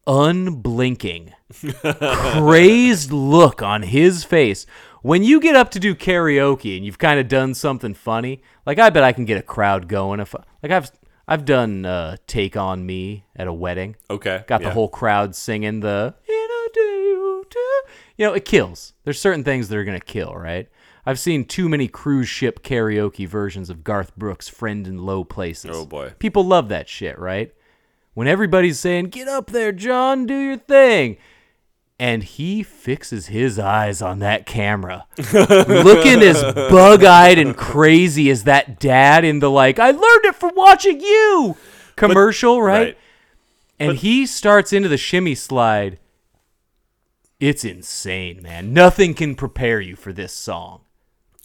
[0.07, 1.35] unblinking,
[1.83, 4.67] crazed look on his face.
[5.03, 8.79] When you get up to do karaoke and you've kind of done something funny, like
[8.79, 10.91] I bet I can get a crowd going if like I've
[11.29, 13.97] I've done uh, "Take on Me" at a wedding.
[14.11, 17.81] okay, Got the whole crowd singing the "In a day or two."
[18.17, 18.95] You know, it kills.
[19.05, 20.69] There's certain things that are gonna kill, right?
[21.07, 25.71] I've seen too many cruise ship karaoke versions of Garth Brooks' "Friend in Low Places."
[25.75, 26.15] Oh, boy.
[26.19, 27.53] people love that shit, right?
[28.15, 31.19] When everybody's saying, "Get up there, John, do your thing,"
[31.99, 38.79] and he fixes his eyes on that camera, looking as bug-eyed and crazy as that
[38.79, 41.57] dad in the like, "I learned it from watching you"
[41.97, 42.79] commercial, right?
[42.79, 42.99] right.
[43.81, 45.99] And he starts into the shimmy slide.
[47.41, 48.73] It's insane, man.
[48.73, 50.81] Nothing can prepare you for this song.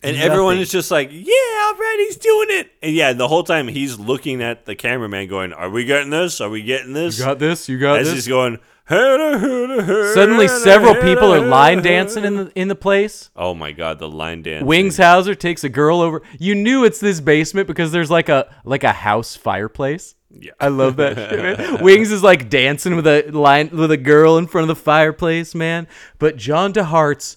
[0.04, 0.62] And everyone Nothing.
[0.64, 2.72] is just like, yeah, all right, he's doing it.
[2.82, 6.42] And yeah, the whole time he's looking at the cameraman going, are we getting this?
[6.42, 7.18] Are we getting this?
[7.20, 7.70] You got this?
[7.70, 8.12] You got this.
[8.12, 9.80] He's going, suddenly
[10.14, 13.30] Suddenly, several people are line dancing in the in the place.
[13.36, 14.66] Oh my god, the line dance.
[14.66, 16.22] Wings Hauser takes a girl over.
[16.38, 20.16] You knew it's this basement because there's like a like a house fireplace.
[20.30, 20.52] Yeah.
[20.60, 21.82] I love that shit, man.
[21.84, 25.54] Wings is like dancing with a line with a girl in front of the fireplace,
[25.54, 25.88] man.
[26.18, 27.36] But John DeHart's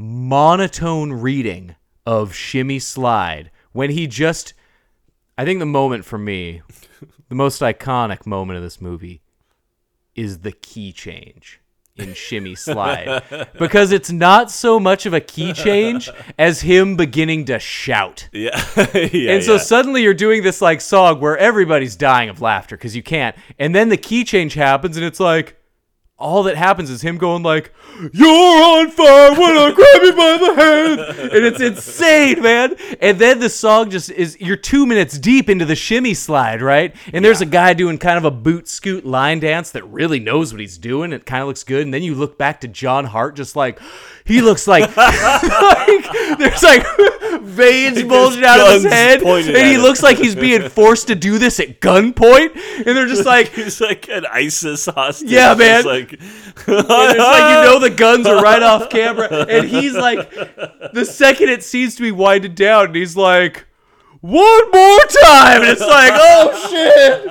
[0.00, 1.76] monotone reading
[2.06, 4.54] of Shimmy Slide when he just
[5.36, 6.62] I think the moment for me,
[7.28, 9.22] the most iconic moment of this movie
[10.14, 11.60] is the key change
[11.96, 13.22] in Shimmy Slide.
[13.58, 18.28] because it's not so much of a key change as him beginning to shout.
[18.32, 18.58] Yeah.
[19.12, 19.58] yeah and so yeah.
[19.58, 23.36] suddenly you're doing this like song where everybody's dying of laughter because you can't.
[23.58, 25.59] And then the key change happens and it's like
[26.20, 27.72] all that happens is him going like,
[28.12, 28.28] "You're
[28.62, 31.00] on fire when I grab you by the hand,"
[31.32, 32.76] and it's insane, man.
[33.00, 36.94] And then the song just is you're two minutes deep into the shimmy slide, right?
[37.12, 40.52] And there's a guy doing kind of a boot scoot line dance that really knows
[40.52, 41.12] what he's doing.
[41.12, 41.82] It kind of looks good.
[41.82, 43.80] And then you look back to John Hart, just like
[44.30, 46.86] he looks like, like there's like
[47.42, 49.82] veins bulging out of his head, and he him.
[49.82, 52.54] looks like he's being forced to do this at gunpoint.
[52.76, 55.30] And they're just like, he's like an ISIS hostage.
[55.30, 55.84] Yeah, man.
[55.84, 61.04] Like, it's like you know the guns are right off camera, and he's like, the
[61.04, 63.66] second it seems to be winded down, and he's like,
[64.20, 67.26] one more time, and it's like, oh shit.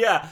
[0.00, 0.28] yeah.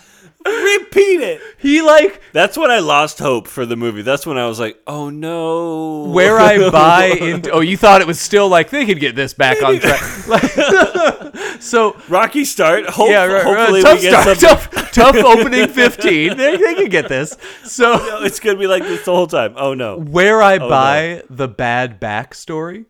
[0.46, 1.42] Repeat it.
[1.58, 4.00] He like That's when I lost hope for the movie.
[4.00, 6.04] That's when I was like, oh no.
[6.04, 7.50] where I buy into.
[7.50, 10.00] Oh, you thought it was still like they could get this back on track.
[10.30, 10.42] Like,
[11.60, 12.86] so Rocky start.
[12.86, 13.56] Hope, yeah, right, right.
[13.56, 14.70] hopefully tough we get start, something.
[14.70, 16.36] tough, tough opening fifteen.
[16.36, 17.36] They, they could get this.
[17.64, 19.54] So It's gonna be like this the whole time.
[19.56, 19.98] Oh no.
[19.98, 20.68] where I oh, no.
[20.68, 22.86] buy the bad backstory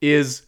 [0.00, 0.42] is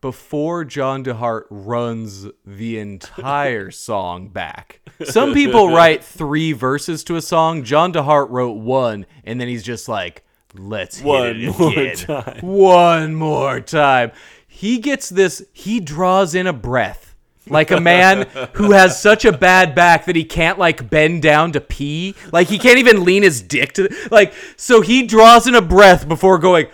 [0.00, 4.80] before John DeHart runs the entire song back.
[5.04, 7.64] Some people write three verses to a song.
[7.64, 10.24] John DeHart wrote one, and then he's just like,
[10.54, 11.96] let's hit One it more again.
[11.96, 12.38] time.
[12.40, 14.12] One more time.
[14.46, 17.14] He gets this, he draws in a breath
[17.48, 21.52] Like a man who has such a bad back that he can't like bend down
[21.52, 22.14] to pee.
[22.32, 26.06] Like he can't even lean his dick to like so he draws in a breath
[26.08, 26.66] before going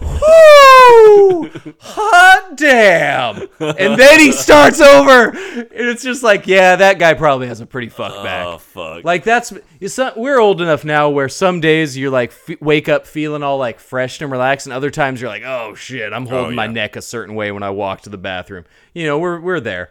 [0.00, 1.50] Whoo!
[1.80, 3.48] Hot damn!
[3.60, 7.66] And then he starts over, and it's just like, yeah, that guy probably has a
[7.66, 8.46] pretty fucked oh, back.
[8.46, 9.04] Oh fuck.
[9.04, 9.52] Like that's
[9.96, 13.58] not, we're old enough now where some days you're like f- wake up feeling all
[13.58, 16.66] like fresh and relaxed, and other times you're like, oh shit, I'm holding oh, my
[16.66, 16.72] yeah.
[16.72, 18.64] neck a certain way when I walk to the bathroom.
[18.94, 19.90] You know, we're we're there.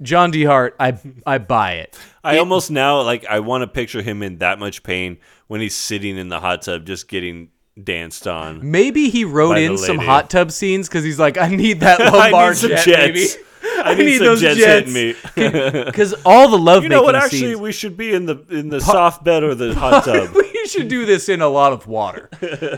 [0.00, 0.44] John D.
[0.44, 0.96] Hart, I
[1.26, 1.98] I buy it.
[2.22, 5.74] I almost now like I want to picture him in that much pain when he's
[5.74, 7.50] sitting in the hot tub just getting
[7.84, 8.70] danced on.
[8.70, 10.06] Maybe he wrote By the in some lady.
[10.08, 13.36] hot tub scenes because he's like, I need that I lumbar need some jet, jets.
[13.36, 13.44] baby.
[13.80, 15.14] I need, some jets, hitting me.
[15.84, 17.14] Because all the love You know what?
[17.16, 20.30] Actually, scenes- we should be in the in the soft bed or the hot tub.
[20.34, 22.28] we should do this in a lot of water.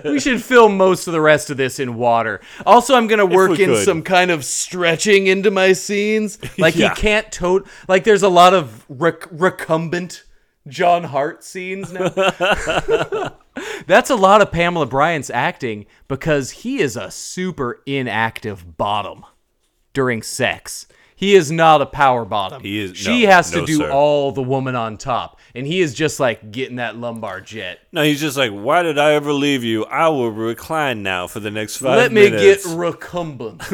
[0.05, 2.40] we should film most of the rest of this in water.
[2.66, 3.84] Also, I'm gonna work in could.
[3.84, 6.38] some kind of stretching into my scenes.
[6.59, 6.94] Like Yeah.
[6.94, 7.66] he can't tote.
[7.88, 10.24] Like there's a lot of rec- recumbent
[10.68, 12.11] John Hart scenes now.
[13.86, 19.24] That's a lot of Pamela Bryant's acting because he is a super inactive bottom
[19.92, 20.86] during sex.
[21.16, 22.62] He is not a power bottom.
[22.62, 23.90] He is- She no, has to no, do sir.
[23.90, 27.78] all the woman on top, and he is just like getting that lumbar jet.
[27.92, 29.84] No, he's just like, why did I ever leave you?
[29.84, 33.58] I will recline now for the next five Let me get recumbent.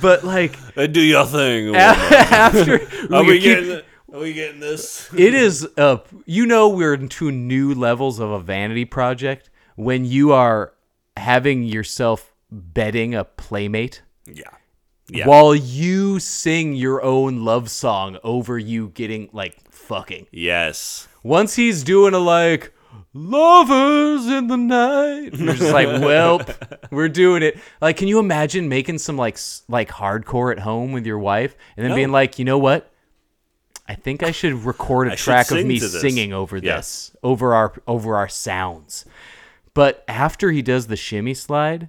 [0.00, 0.56] but like
[0.92, 1.66] do your thing.
[1.66, 1.80] woman.
[1.80, 2.80] after
[3.14, 3.84] Are we keep-?
[4.12, 5.08] Are we getting this?
[5.16, 10.32] it is uh you know we're into new levels of a vanity project when you
[10.32, 10.72] are
[11.16, 14.44] having yourself betting a playmate Yeah.
[15.10, 15.26] Yeah.
[15.26, 20.26] while you sing your own love song over you getting like fucking.
[20.30, 21.06] yes.
[21.22, 22.72] Once he's doing a like
[23.12, 26.40] lovers in the night, you're just like, well,
[26.90, 27.58] we're doing it.
[27.80, 31.56] Like, can you imagine making some like s- like hardcore at home with your wife
[31.76, 32.90] and then being like, you know what?
[33.88, 36.76] I think I should record a I track of me singing over Yeah.
[36.76, 39.04] this, over our over our sounds.
[39.74, 41.88] But after he does the shimmy slide,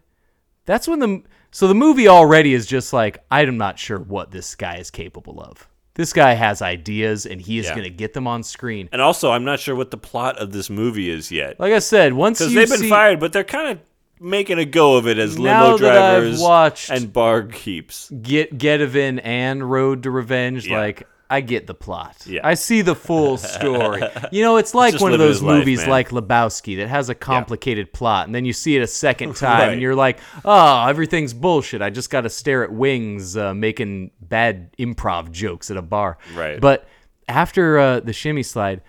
[0.65, 4.55] that's when the so the movie already is just like I'm not sure what this
[4.55, 5.67] guy is capable of.
[5.95, 7.71] This guy has ideas and he is Yeah.
[7.71, 8.87] going to get them on screen.
[8.93, 11.59] And also, I'm not sure what the plot of this movie is yet.
[11.59, 13.79] Like I said, once Because they've been see, fired, but they're kind of
[14.21, 18.09] making a go of it as limo drivers watched- and bar keeps.
[18.21, 20.77] get GetEven and Road to Revenge, Yeah.
[20.77, 22.25] like I get the plot.
[22.25, 22.41] Yeah.
[22.43, 24.01] I see the full story.
[24.31, 27.09] you know, it's like just one of those his life, movies like Lebowski that has
[27.09, 30.87] a complicated plot, and then you see it a second time, and you're like, "Oh,
[30.87, 31.83] everything's bullshit.
[31.83, 36.17] I just got to stare at Wings uh, making bad improv jokes at a bar."
[36.33, 36.59] Right.
[36.59, 36.87] But
[37.27, 38.81] after uh, the shimmy slide.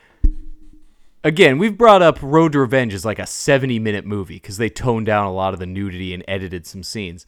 [1.23, 4.71] Again, we've brought up Road to Revenge as like a 70 minute movie because they
[4.71, 7.27] toned down a lot of the nudity and edited some scenes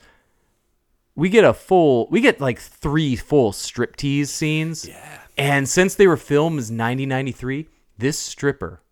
[1.15, 4.89] we get a full we get like three full striptease scenes.
[4.89, 5.21] Yeah.
[5.37, 8.83] And since they were filmed as 1993 this stripper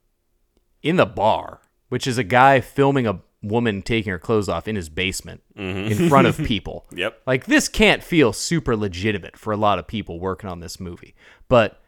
[0.83, 4.77] in the bar which is a guy filming a woman taking her clothes off in
[4.77, 5.91] his basement mm-hmm.
[5.91, 6.87] in front of people.
[6.95, 7.23] Yep.
[7.27, 11.15] like this can't feel super legitimate for a lot of people working on this movie.
[11.49, 11.81] But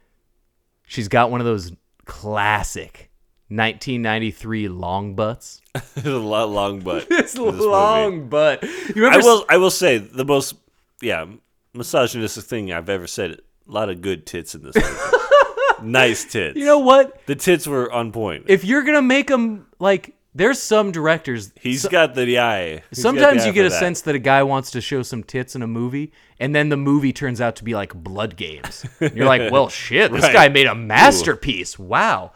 [0.87, 1.73] she's got one of those
[2.05, 3.11] classic
[3.57, 5.61] 1993 long butts
[6.05, 7.07] a lot long butt.
[7.11, 7.59] it's this movie.
[7.65, 8.63] long butt
[8.95, 9.45] you I will.
[9.49, 10.55] I will say the most,
[11.01, 11.27] yeah,
[11.75, 13.41] misogynistic thing I've ever said.
[13.69, 15.17] A lot of good tits in this movie.
[15.83, 16.57] nice tits.
[16.59, 18.45] you know what the tits were on point.
[18.49, 22.83] if you're gonna make them like there's some directors He's so- got the eye.
[22.91, 23.79] He's sometimes the you get a that.
[23.79, 26.77] sense that a guy wants to show some tits in a movie and then the
[26.77, 30.33] movie turns out to be like blood games you're like well shit this Right.
[30.33, 32.33] guy made a masterpiece wow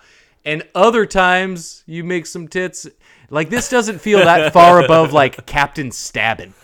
[0.46, 2.86] and other times you make some tits
[3.28, 6.54] like this doesn't feel that far above like captain stabbing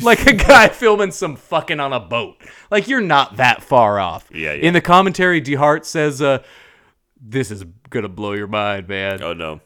[0.00, 2.36] like a guy filming some fucking on a boat
[2.70, 4.66] like you're not that far off Yeah, yeah.
[4.68, 6.42] in the commentary DeHart says uh
[7.20, 9.60] this is gonna blow your mind man Oh no.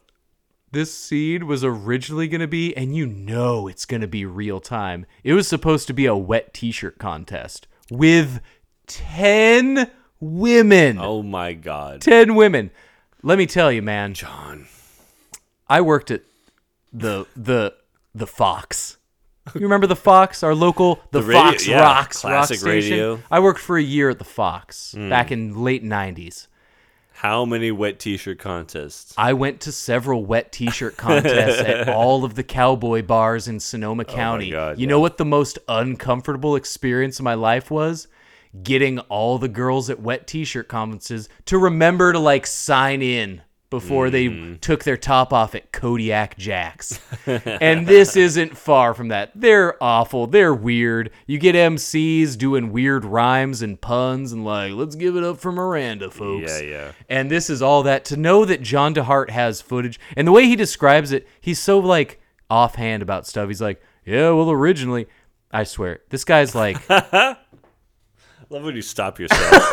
[0.72, 4.60] this scene was originally going to be, and you know it's going to be real
[4.60, 5.04] time.
[5.24, 8.40] It was supposed to be a wet t shirt contest with
[8.86, 10.98] 10 women.
[11.00, 12.00] Oh my god.
[12.02, 12.70] 10 women.
[13.22, 14.66] Let me tell you, man, John.
[15.68, 16.22] I worked at
[16.92, 17.74] the, the,
[18.14, 18.96] the Fox.
[19.54, 22.92] You remember the Fox, our local, the, The radio- Fox yeah, Rocks classic rock station?
[22.92, 23.20] radio.
[23.30, 25.08] I worked for a year at the Fox hmm.
[25.08, 26.46] back in late 90s.
[27.12, 29.12] How many wet T-shirt contests?
[29.18, 34.04] I went to several wet t-shirt contests at all of the cowboy bars in Sonoma
[34.08, 34.54] oh County.
[34.54, 34.88] Oh God, you yeah.
[34.88, 38.08] know what the most uncomfortable experience of my life was?
[38.62, 44.10] Getting all the girls at wet t-shirt conferences to remember to like sign in before
[44.10, 44.56] they mm-hmm.
[44.56, 46.98] took their top off at Kodiak Jacks.
[47.26, 49.30] and this isn't far from that.
[49.36, 50.26] They're awful.
[50.26, 51.10] They're weird.
[51.28, 55.52] You get MCs doing weird rhymes and puns and like, let's give it up for
[55.52, 56.60] Miranda, folks.
[56.60, 56.92] Yeah, yeah.
[57.08, 58.04] And this is all that.
[58.06, 61.78] To know that John DeHart has footage and the way he describes it, he's so
[61.78, 62.20] like
[62.50, 63.46] offhand about stuff.
[63.46, 65.06] He's like, yeah, well, originally,
[65.52, 66.76] I swear, this guy's like,
[68.52, 69.70] Love when you stop yourself.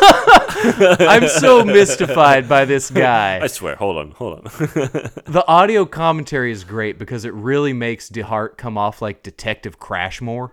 [1.00, 3.40] I'm so mystified by this guy.
[3.42, 3.74] I swear.
[3.74, 4.10] Hold on.
[4.12, 4.42] Hold on.
[5.26, 10.52] The audio commentary is great because it really makes DeHart come off like Detective Crashmore.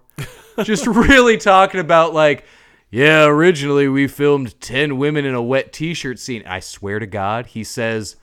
[0.63, 2.45] Just really talking about like,
[2.89, 6.41] yeah, originally we filmed 10 women in a wet t-shirt scene.
[6.47, 8.15] I swear to God, he says,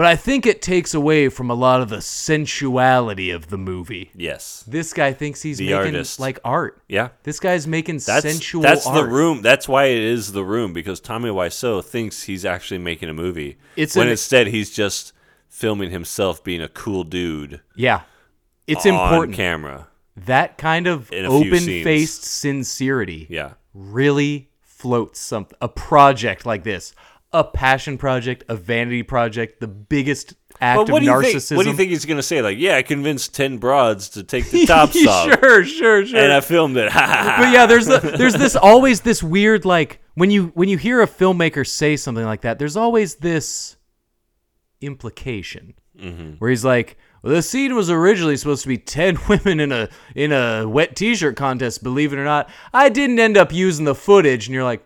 [0.00, 4.10] but I think it takes away from a lot of the sensuality of the movie.
[4.14, 4.64] yes.
[4.66, 6.18] This guy thinks he's The making artist.
[6.20, 6.80] like art.
[6.88, 7.08] Yeah.
[7.24, 9.42] This guy's making That's sensual that's the room.
[9.42, 13.58] That's why it is the room because Tommy Wiseau thinks he's actually making a movie.
[13.76, 15.12] It's when an- instead he's just
[15.48, 18.00] filming himself being a cool dude Yeah.
[18.66, 19.36] It's on important.
[19.36, 19.88] camera.
[20.16, 23.26] That kind of In a few open-faced sincerity.
[23.28, 23.52] Yeah.
[23.74, 26.94] really floats something a project like this
[27.32, 31.56] a passion project a vanity project the biggest act But of do you narcissism think?
[31.58, 32.42] What do you think he's gonna say?
[32.42, 36.32] Like, yeah, I convinced ten broads to take the top off, sure sure sure and
[36.32, 36.92] I filmed it.
[36.94, 41.00] but yeah there's the, there's this always this weird like when you when you hear
[41.02, 43.76] a filmmaker say something like that there's always this
[44.80, 46.36] implication Mm-hmm.
[46.38, 49.90] where he's like well, the scene was originally supposed to be 10 women in a
[50.14, 53.94] in a wet t-shirt contest believe it or not i didn't end up using the
[53.94, 54.82] footage and you're like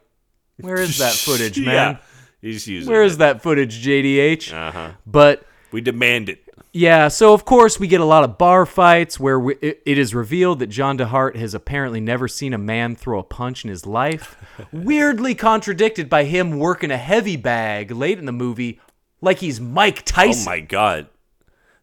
[0.59, 1.99] where is that footage man yeah,
[2.45, 2.91] he's using.
[2.91, 4.53] Where is that footage, JDH?
[4.53, 4.91] Uh-huh.
[5.07, 6.41] But We demand it.
[6.73, 9.99] yeah, so of course we get a lot of bar fights where we, it, it
[9.99, 13.71] is revealed that John DeHart has apparently never seen a man throw a punch in
[13.71, 14.37] his life.
[14.73, 18.81] Weirdly contradicted by him working a heavy bag late in the movie,
[19.21, 20.43] like he's Mike Tyson.
[20.47, 21.07] Oh my god.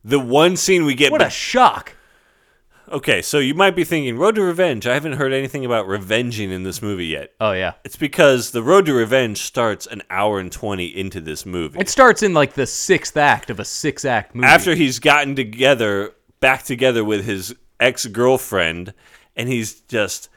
[0.03, 1.95] The one scene we get what a shock!
[2.91, 4.85] Okay, so you might be thinking Road to Revenge.
[4.85, 7.31] I haven't heard anything about revenging in this movie yet.
[7.39, 11.45] Oh yeah, It's because the Road to Revenge starts an hour and 20 into this
[11.45, 11.79] movie.
[11.79, 14.45] it starts in like the sixth act of a six-act movie.
[14.47, 16.11] After he's gotten together,
[16.41, 18.93] back together with his ex-girlfriend
[19.37, 20.27] and he's just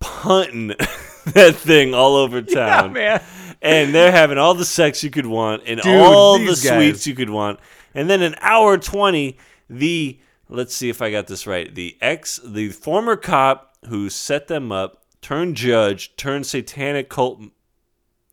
[0.00, 0.68] punting
[1.26, 2.88] that thing all over town.
[2.88, 3.22] yeah, man.
[3.62, 6.74] and they're having all the sex you could want and Dude, all the these guys.
[6.74, 7.58] sweets you could want.
[7.94, 9.38] And then an hour 20,
[9.70, 10.18] the
[10.48, 11.74] let's see if I got this right.
[11.74, 17.40] The ex the former cop who set them up turned judge, turned satanic cult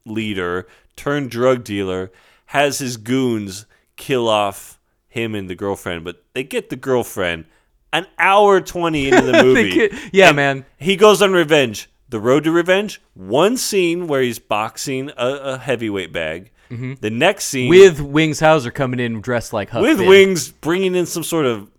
[0.06, 2.12] leader, turned drug dealer,
[2.48, 3.66] has his goons
[3.96, 7.46] kill off him and the girlfriend, but they get the girlfriend
[7.94, 9.74] an hour 20 into the movie.
[9.74, 10.66] get- yeah, man.
[10.78, 11.90] He goes on revenge.
[12.10, 13.02] The road to revenge.
[13.14, 16.52] One scene where he's boxing a, a heavyweight bag.
[16.70, 16.94] Mm-hmm.
[17.00, 20.08] The next scene With Wings Hauser coming in dressed like Huck with Finn.
[20.08, 21.70] wings, bringing in some sort of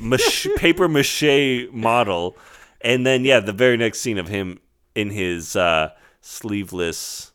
[0.00, 2.36] mach- paper mache model,
[2.80, 4.60] and then yeah, the very next scene of him
[4.94, 7.32] in his uh, sleeveless,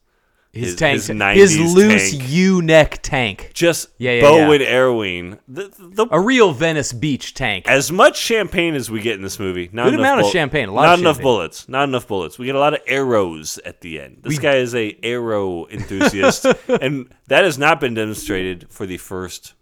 [0.52, 1.02] his, his- tank,
[1.36, 2.14] his his, loose.
[2.14, 4.52] U-neck tank, just Yeah, yeah, bow yeah.
[4.54, 5.40] and arrowing.
[5.48, 7.68] The, the, a real Venice Beach tank.
[7.68, 9.70] as much champagne as we get in this movie.
[9.74, 11.24] Not Good enough amount of champagne, a lot not of enough champagne.
[11.24, 11.70] bullets.
[11.70, 12.38] Not enough bullets.
[12.40, 14.20] We get a lot of arrows at the end.
[14.22, 16.46] This guy is a arrow enthusiast,
[16.82, 19.54] and that has not been demonstrated for the first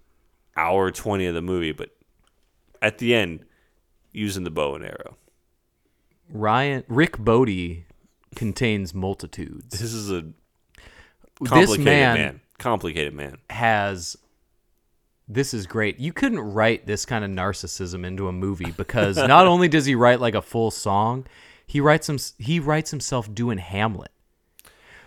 [0.57, 1.71] hour twenty of the movie.
[1.71, 1.89] But
[2.81, 3.45] at the end,
[4.11, 5.17] using the bow and arrow.
[6.29, 7.85] Ryan Rick Bodie
[8.35, 9.79] contains multitudes.
[9.79, 10.21] This is a
[11.39, 12.41] This complicated man, man.
[12.57, 13.37] Complicated man.
[13.49, 14.17] has
[15.27, 15.97] this is great.
[15.99, 19.95] You couldn't write this kind of narcissism into a movie because not only does he
[19.95, 21.25] write like a full song,
[21.65, 24.11] he writes him he writes himself doing Hamlet.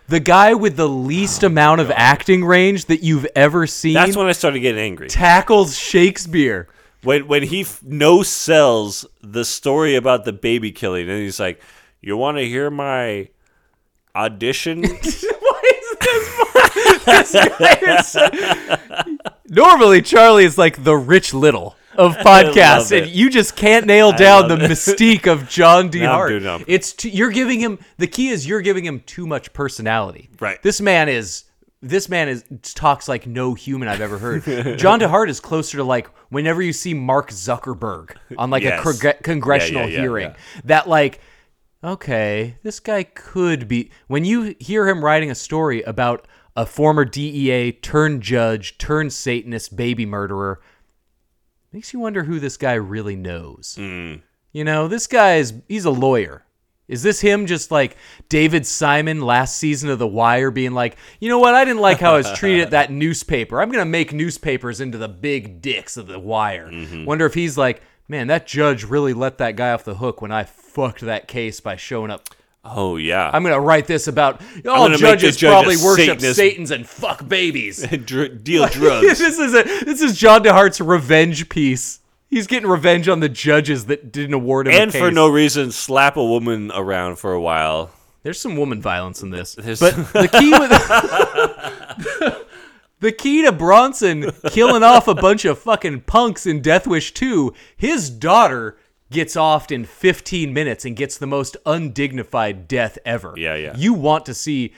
[0.07, 4.17] The guy with the least oh amount of acting range that you've ever seen That's
[4.17, 5.09] when I started getting angry.
[5.09, 6.69] tackles Shakespeare.
[7.05, 11.61] When when he f- no sells the story about the baby killing, and he's like,
[12.01, 13.29] "You want to hear my
[14.15, 14.85] audition?"
[15.45, 15.97] What is
[17.05, 17.33] this?
[17.33, 18.77] this guy is so-
[19.49, 24.49] Normally, Charlie is like the Rich Little of podcasts, and you just can't nail down
[24.49, 24.71] the it.
[24.71, 26.01] mystique of John D.
[26.01, 26.33] Hart.
[26.67, 30.29] It's too, you're giving him the key is you're giving him too much personality.
[30.41, 30.61] Right.
[30.63, 31.45] This man is
[31.85, 32.45] this man is
[32.75, 34.43] talks like no human I've ever heard.
[34.79, 38.81] John DeHart is closer to like whenever you see Mark Zuckerberg on like Yes.
[38.81, 40.35] a congre- congressional Yeah, yeah, yeah, hearing.
[40.65, 41.21] That like
[41.83, 43.91] okay, this guy could be.
[44.07, 49.77] When you hear him writing a story about a former DEA turned judge turned Satanist
[49.77, 50.61] baby murderer,
[51.73, 53.77] makes you wonder who this guy really knows.
[53.79, 54.23] Mm.
[54.53, 56.44] You know, this guy is he's a lawyer.
[56.87, 57.97] Is this him just like
[58.29, 61.55] David Simon last season of The Wire being like, you know what?
[61.55, 63.61] I didn't like how I was treated at that newspaper.
[63.61, 66.69] I'm going to make newspapers into the big dicks of The Wire.
[66.69, 67.07] Mm-hmm.
[67.07, 70.31] Wonder if he's like, man, that judge really let that guy off the hook when
[70.31, 72.29] I fucked that case by showing up.
[72.65, 73.31] Oh yeah.
[73.33, 76.37] I'm going to write this about oh, all judges judge probably worship Satanist.
[76.37, 77.87] Satans and fuck babies.
[78.05, 79.19] Dr- deal drugs.
[79.19, 82.01] this is a this is John DeHart's revenge piece.
[82.35, 85.71] He's getting revenge on the judges that didn't award him a and for no reason
[85.71, 87.93] slap a woman around for a while.
[88.25, 89.55] There's some woman violence in this.
[89.55, 90.71] There's- But the key with
[93.01, 97.55] the key to Bronson killing off a bunch of fucking punks in Death Wish 2,
[97.77, 98.79] his daughter
[99.13, 103.35] gets off in 15 minutes and gets the most undignified death ever.
[103.37, 103.75] Yeah, yeah.
[103.77, 104.73] You want to see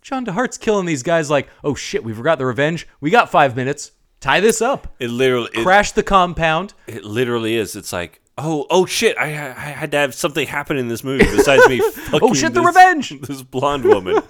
[0.00, 2.88] John DeHart's killing these guys like, "Oh shit, we forgot the revenge.
[3.00, 3.92] We got 5 minutes.
[4.24, 4.88] Tie this up.
[4.98, 7.76] It literally it, Crash the compound." it literally is.
[7.76, 9.16] It's like, oh, oh shit!
[9.18, 11.78] I, I had to have something happen in this movie besides me.
[11.92, 13.20] fucking Oh, shit, the this- revenge!
[13.28, 14.22] This blonde woman.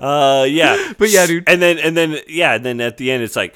[0.00, 0.92] uh, yeah.
[0.98, 1.44] But yeah, dude.
[1.48, 3.54] And then and then yeah, and then at the end it's like,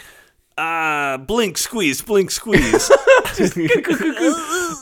[0.57, 2.91] ah, blink, squeeze, blink, squeeze.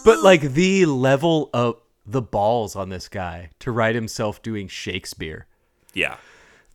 [0.04, 1.76] But like the level of
[2.06, 5.46] the balls on this guy to write himself doing Shakespeare.
[5.92, 6.16] yeah.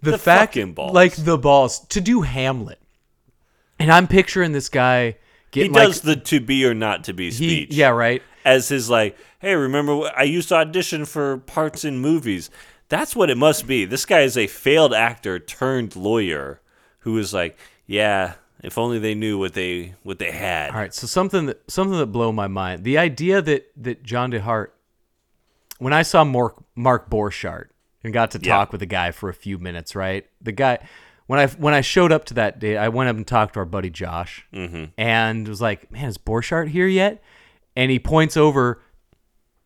[0.02, 0.94] the, The fact fucking balls.
[0.94, 2.80] like the balls to do Hamlet.
[3.84, 5.18] And I'm picturing this guy
[5.52, 7.32] He does like the to be or not to be he,
[7.66, 7.74] speech.
[7.74, 8.22] yeah, right.
[8.46, 12.50] as his like, hey, remember I used to audition for parts in movies.
[12.90, 13.86] That's what it must be.
[13.86, 16.62] This guy is a failed actor turned lawyer
[17.00, 20.70] who is like, yeah, if only they knew what they what they had.
[20.72, 22.84] All right, so something that something that blew my mind.
[22.84, 24.68] The idea that that John DeHart
[25.80, 27.68] when I saw Mark Mark Borchardt
[28.04, 28.54] and got to Yeah.
[28.56, 30.26] talk with the guy for a few minutes, right?
[30.42, 30.80] The guy
[31.34, 33.60] when I when I showed up to that day, I went up and talked to
[33.60, 34.84] our buddy Josh, Mm-hmm.
[35.00, 37.24] and was like, "Man, is Borchardt here yet?"
[37.76, 38.84] And he points over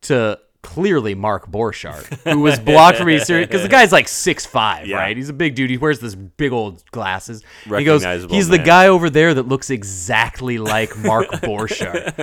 [0.03, 4.87] to clearly Mark Borchardt, who was blocked from me because the guy's like six five,
[4.87, 4.97] Yeah.
[4.97, 5.15] right?
[5.15, 5.69] He's a big dude.
[5.69, 7.43] He wears this big old glasses.
[7.63, 12.13] He goes, "He's the guy over there that looks exactly like Mark Borchardt."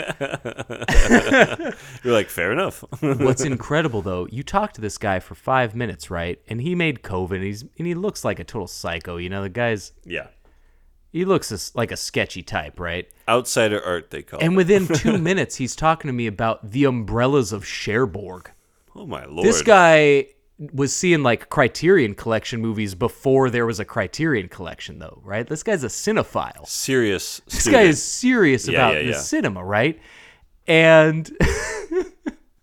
[2.05, 2.85] You're like, fair enough.
[3.01, 6.39] What's incredible though, you talk to this guy for five minutes, right?
[6.49, 7.37] And he made Coven.
[7.37, 9.17] And he's and he looks like a total psycho.
[9.17, 10.27] You know, the guy's yeah.
[11.15, 13.09] He looks like a sketchy type, right?
[13.29, 14.43] Outsider art they call it.
[14.45, 14.57] And it.
[14.57, 18.51] within two minutes, he's talking to me about the umbrellas of Cherbourg.
[18.97, 19.47] Oh my lord.
[19.47, 20.27] This guy
[20.73, 25.47] was seeing like Criterion Collection movies before there was a Criterion Collection, though, right?
[25.47, 26.67] This guy's a cinephile.
[26.67, 27.83] serious This student.
[27.85, 29.19] guy is serious Yeah, about yeah, the yeah.
[29.19, 30.01] cinema, right?
[30.67, 31.31] And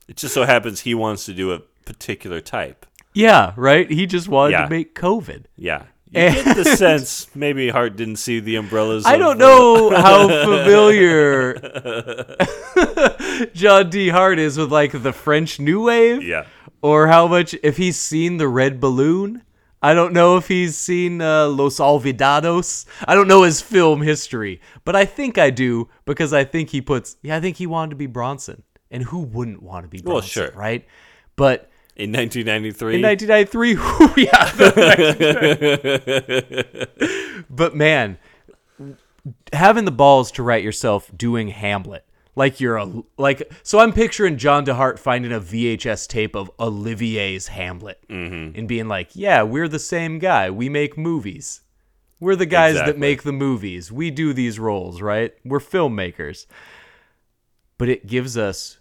[0.10, 2.86] It just so happens he wants to do a particular type.
[3.14, 3.90] yeah, right.
[3.90, 5.46] He just wanted to make Coven.
[5.56, 5.84] Yeah.
[6.14, 9.06] You get the sense maybe Hart didn't see the umbrellas.
[9.06, 11.54] I don't know how familiar
[13.54, 14.10] John D.
[14.10, 16.46] Hart is with like the French New Wave, Yeah.
[16.82, 19.44] or how much if he's seen the Red Balloon.
[19.84, 22.86] I don't know if he's seen uh, Los Olvidados.
[23.08, 26.82] I don't know his film history, but I think I do because I think he
[26.82, 27.18] puts.
[27.24, 28.62] Yeah, I think he wanted to be Bronson,
[28.92, 30.52] and who wouldn't want to be Bronson, Well, sure.
[30.56, 30.86] right?
[31.36, 31.71] But
[32.02, 32.96] In 1993.
[32.96, 34.52] in 1993, yeah.
[37.50, 38.18] but man,
[39.54, 42.04] having the balls to write yourself doing Hamlet,
[42.36, 43.54] like you're a like.
[43.62, 48.58] So I'm picturing John DeHart finding a VHS tape of Olivier's Hamlet mm-hmm.
[48.58, 50.50] and being like, "Yeah, we're the same guy.
[50.50, 51.62] We make movies.
[52.20, 53.92] We're the guys that make the movies.
[53.92, 55.36] We do these roles, right?
[55.46, 56.48] We're filmmakers."
[57.78, 58.78] But it gives us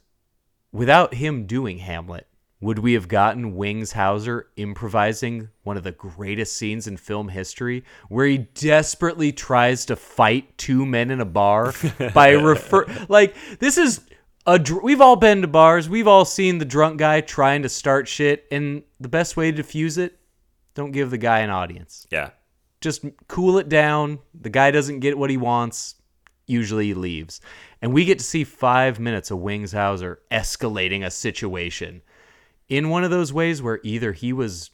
[0.72, 2.26] without him doing Hamlet,
[2.60, 7.84] would we have gotten Wings Hauser improvising one of the greatest scenes in film history
[8.08, 11.72] where he desperately tries to fight two men in a bar
[12.14, 14.00] by refer like this is
[14.46, 17.68] a dr- we've all been to bars, we've all seen the drunk guy trying to
[17.68, 20.18] start shit and the best way to diffuse it,
[20.74, 22.30] don't give the guy an audience yeah.
[22.80, 24.18] just cool it down.
[24.34, 25.96] The guy doesn't get what he wants.
[26.46, 27.40] Usually he leaves.
[27.82, 32.02] And we get to see five minutes of Wings Hauser escalating a situation
[32.70, 34.70] in one of those ways where either he was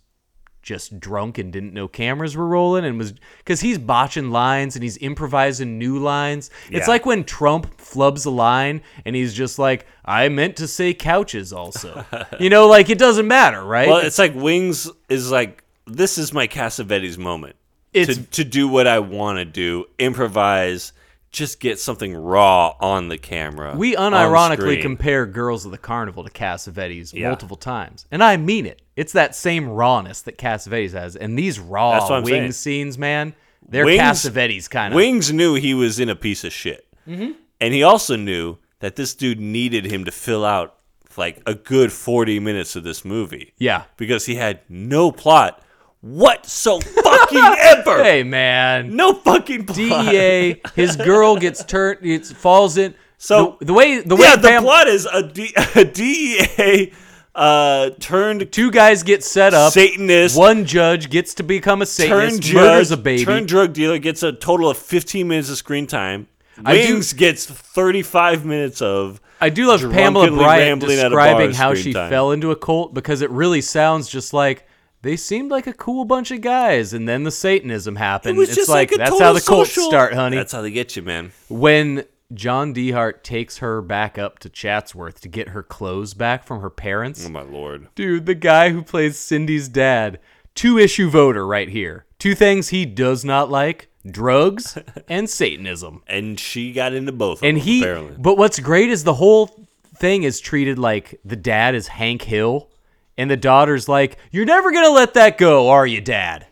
[0.63, 4.83] just drunk and didn't know cameras were rolling and was because he's botching lines and
[4.83, 6.51] he's improvising new lines.
[6.71, 10.93] It's like when Trump flubs a line and he's just like, I meant to say
[10.93, 12.05] couches also.
[12.41, 13.89] you know, like it doesn't matter, right?
[13.89, 17.55] Well, it's like Wings is like this is my Cassavetes moment.
[17.93, 20.93] It's- to to do what I want to do, improvise,
[21.31, 23.75] just get something raw on the camera.
[23.77, 27.29] We unironically compare Girls of the Carnival to Cassavetes Yeah.
[27.29, 28.07] multiple times.
[28.11, 28.81] And I mean it.
[28.97, 31.15] It's that same rawness that Cassavetes has.
[31.17, 32.53] And these raw wing saying.
[32.53, 33.35] scenes, man,
[33.69, 34.97] they're Wings- Cassavetes kind of.
[34.97, 37.33] Wings knew he was in a piece of shit, Mm-hmm.
[37.61, 40.75] and he also knew that this dude needed him to fill out
[41.19, 43.53] like a good 40 minutes of this movie.
[43.59, 43.85] Yeah.
[43.97, 45.63] Because he had no plot
[46.01, 48.03] whatso fucking ever.
[48.03, 48.95] Hey man.
[48.97, 50.07] No fucking plot.
[50.07, 52.95] DEA, his girl gets turned, it falls in.
[53.19, 56.93] So- the, the way the way yeah, the fam- plot is a, D- a DEA
[57.35, 59.73] uh, turned two guys get set up.
[59.73, 60.37] Satanist.
[60.39, 63.25] One judge gets to become a Satanist, turn murders judge, a baby.
[63.25, 66.29] turn drug dealer gets a total of 15 minutes of screen time.
[66.65, 69.21] I do- Wings gets 35 minutes of.
[69.39, 72.09] I do love Pamela Bryant rambling at a describing how she time.
[72.09, 74.67] fell into a cult because it really sounds just like
[75.03, 78.31] they seemed like a cool bunch of guys, and then the Satanism happened.
[78.31, 78.39] It happened.
[78.39, 80.37] was it's just like, like, a that's total how the cults social- start, honey.
[80.37, 81.33] That's how they get you, man.
[81.49, 82.05] when
[82.35, 86.71] John Dehart takes her back up to Chatsworth to get her clothes back from her
[86.71, 87.25] parents.
[87.25, 87.87] Oh my lord.
[87.95, 90.19] Dude, the guy who plays Cindy's dad,
[90.55, 92.05] two issue voter right here.
[92.19, 94.77] Two things he does not like drugs
[95.09, 96.03] and Satanism.
[96.09, 97.39] And she got into both.
[97.43, 98.17] Of And them, he, apparently.
[98.19, 99.47] but what's great is the whole
[99.97, 102.69] thing is treated like the dad is Hank Hill,
[103.19, 106.47] and the daughter's like, You're never gonna let that go, are you, dad?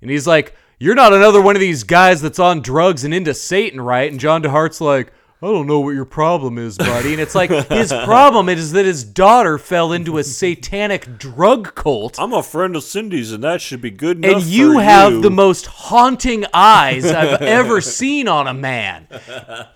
[0.00, 3.34] And he's like, You're not another one of these guys that's on drugs and into
[3.34, 4.10] Satan, right?
[4.10, 7.12] And John DeHart's like, I don't know what your problem is, buddy.
[7.12, 12.18] And it's like his problem is that his daughter fell into a satanic drug cult.
[12.18, 14.42] I'm a friend of Cindy's, and that should be good enough.
[14.42, 15.20] And you have you.
[15.20, 19.06] the most haunting eyes I've ever seen on a man.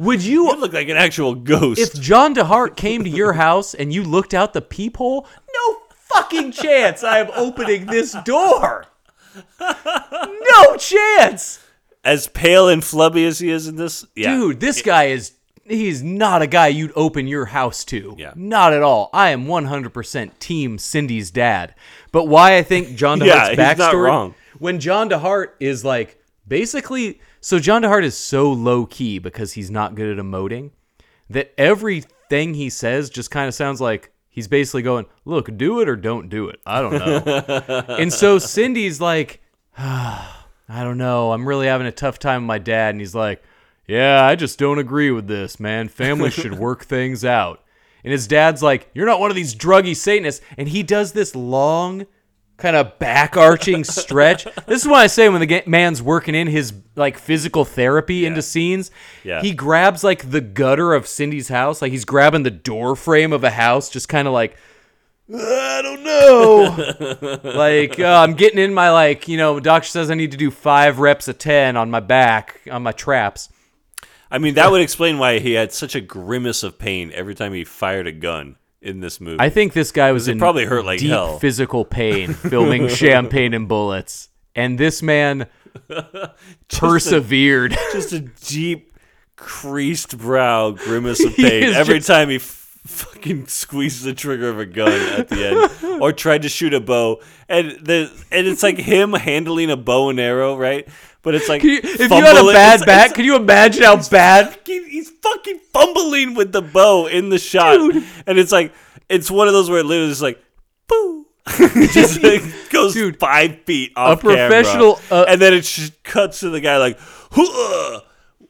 [0.01, 1.81] Would you You look like an actual ghost.
[1.81, 5.29] if John DeHart came to your house and you looked out the peephole,
[6.15, 8.87] fucking chance I am opening this door.
[9.61, 11.61] No chance.
[12.05, 14.35] as pale and flubby as he is in this, yeah.
[14.35, 15.33] Dude, this guy is
[15.65, 18.15] he's not a guy you'd open your house to.
[18.19, 18.33] Yeah.
[18.35, 19.09] Not at all.
[19.13, 21.75] I am 100% team Cindy's dad.
[22.11, 24.35] But why I think John DeHart's Yeah, he's backstory not wrong.
[24.59, 29.71] when John DeHart is like basically so John DeHart is so low key because he's
[29.71, 30.71] not good at emoting
[31.31, 35.89] that everything he says just kind of sounds like he's basically going, "Look, do it
[35.89, 36.61] or don't do it.
[36.67, 39.41] I don't know." and so Cindy's like,
[39.79, 41.33] ah, I don't know.
[41.33, 42.91] I'm really having a tough time with my dad.
[42.95, 43.43] And he's like,
[43.87, 45.89] Yeah, I just don't agree with this, man.
[45.89, 47.63] Families should work things out.
[48.05, 50.45] And his dad's like, You're not one of these druggy Satanists.
[50.57, 52.07] And he does this long,
[52.63, 54.45] kind of back arching stretch.
[54.67, 58.41] This is what I say when the man's working in his like physical therapy into
[58.41, 58.91] scenes.
[59.25, 59.43] Yeah.
[59.43, 61.83] He grabs like the gutter of Cindy's house.
[61.83, 64.57] Like he's grabbing the door frame of a house, just kind of like,
[65.35, 67.41] I don't know.
[67.51, 70.51] like uh, I'm getting in my like, you know, doctor says I need to do
[70.51, 73.49] five reps of ten on my back on my traps.
[74.31, 77.53] I mean, that would explain why he had such a grimace of pain every time
[77.53, 79.37] he fired a gun in this movie.
[79.41, 81.39] I think this guy was in probably hurt like deep hell.
[81.39, 85.47] physical pain filming Champagne and Bullets, and this man
[86.69, 87.73] persevered.
[87.93, 88.97] just a deep,
[89.37, 94.59] creased brow grimace of pain every just- time he f- fucking squeezes the trigger of
[94.59, 95.47] a gun at the
[95.85, 99.77] end, or tried to shoot a bow, and the and it's like him handling a
[99.77, 100.89] bow and arrow, right?
[101.23, 103.83] But it's like you- if you had a bad it's- back, it's- can you imagine
[103.85, 104.51] how bad?
[104.51, 107.79] fucking, he's fucking fumbling with the bow in the shot,
[108.27, 108.73] and it's like
[109.09, 110.43] it's one of those where it literally is like,
[110.89, 111.27] boo.
[111.59, 115.63] It just like, goes Dude, five feet off a professional, camera, uh, and then it
[115.63, 116.99] just cuts to the guy like,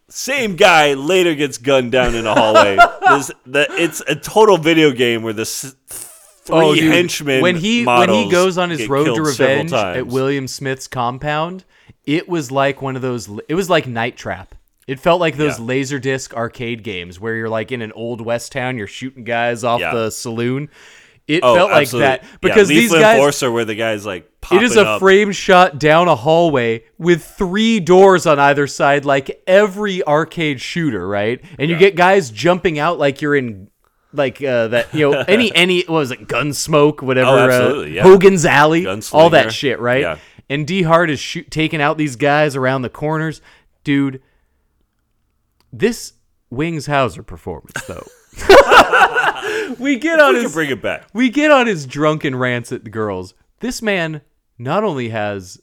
[0.09, 2.77] same guy later gets gunned down in a hallway.
[3.13, 5.45] This, the, it's a total video game where the
[6.45, 10.07] three Oh, dude, henchmen when he when he goes on his road to revenge at.
[10.07, 11.65] William Smith's compound,
[12.05, 13.29] it was like one of those.
[13.49, 14.55] It was like Night Trap.
[14.89, 15.65] It felt like those Yeah.
[15.67, 19.63] laser disc arcade games where you're like in an old west town, you're shooting guys
[19.63, 19.95] off Yeah.
[19.95, 20.69] the saloon.
[21.29, 22.07] It Oh, felt like absolutely.
[22.09, 23.15] that Yeah, because these Lethal guys.
[23.17, 24.99] Enforcer, where the guy's like, It is a up.
[24.99, 31.07] frame shot down a hallway with three doors on either side, like every arcade shooter,
[31.07, 31.41] right?
[31.61, 33.69] And you get guys jumping out like you're in,
[34.13, 37.95] like uh, that, you know, any any what was it, Gunsmoke, whatever, Oh, uh, absolutely,
[37.97, 38.03] yeah.
[38.03, 40.01] Hogan's Alley, all that shit, right?
[40.03, 40.19] Yeah.
[40.49, 43.41] And DeHart is shoot, taking out these guys around the corners,
[43.85, 44.21] dude.
[45.73, 46.15] This
[46.51, 48.07] Wings Hauser performance, though.
[49.79, 51.07] we get on We can his bring it back.
[51.15, 53.35] we get on his drunken rants at the girls.
[53.61, 54.21] This man
[54.59, 55.61] not only has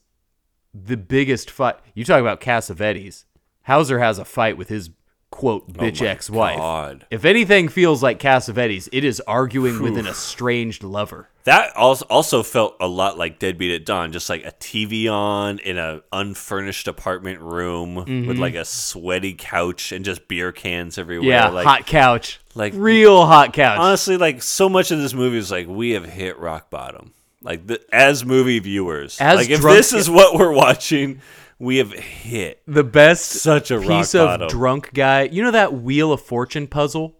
[0.74, 1.76] the biggest fight.
[1.94, 3.26] You talk about Cassavetes.
[3.64, 4.90] Hauser has a fight with his
[5.32, 6.58] quote bitch Oh ex-wife.
[6.58, 7.06] God.
[7.12, 11.30] If anything feels like Cassavetes, it is arguing with an estranged lover.
[11.46, 15.58] That also also felt a lot like Deadbeat at Dawn, just like a TV on
[15.60, 18.28] in an unfurnished apartment room Mm-hmm.
[18.28, 21.30] with like a sweaty couch and just beer cans everywhere.
[21.30, 22.40] Yeah, like, hot couch.
[22.56, 23.80] like- real hot couch.
[23.80, 27.14] honestly, like so much of this movie is like we have hit rock bottom.
[27.42, 31.22] Like the, as movie viewers, As like if drunk- this is what we're watching,
[31.60, 34.48] we have hit the best such a piece of bottom.
[34.48, 35.24] drunk guy.
[35.24, 37.16] You know that Wheel of Fortune puzzle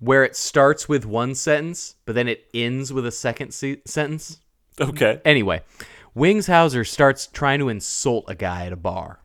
[0.00, 4.40] where it starts with one sentence, but then it ends with a second se- sentence.
[4.80, 5.20] Okay.
[5.24, 5.62] Anyway,
[6.14, 9.20] Wings Hauser starts trying to insult a guy at a bar.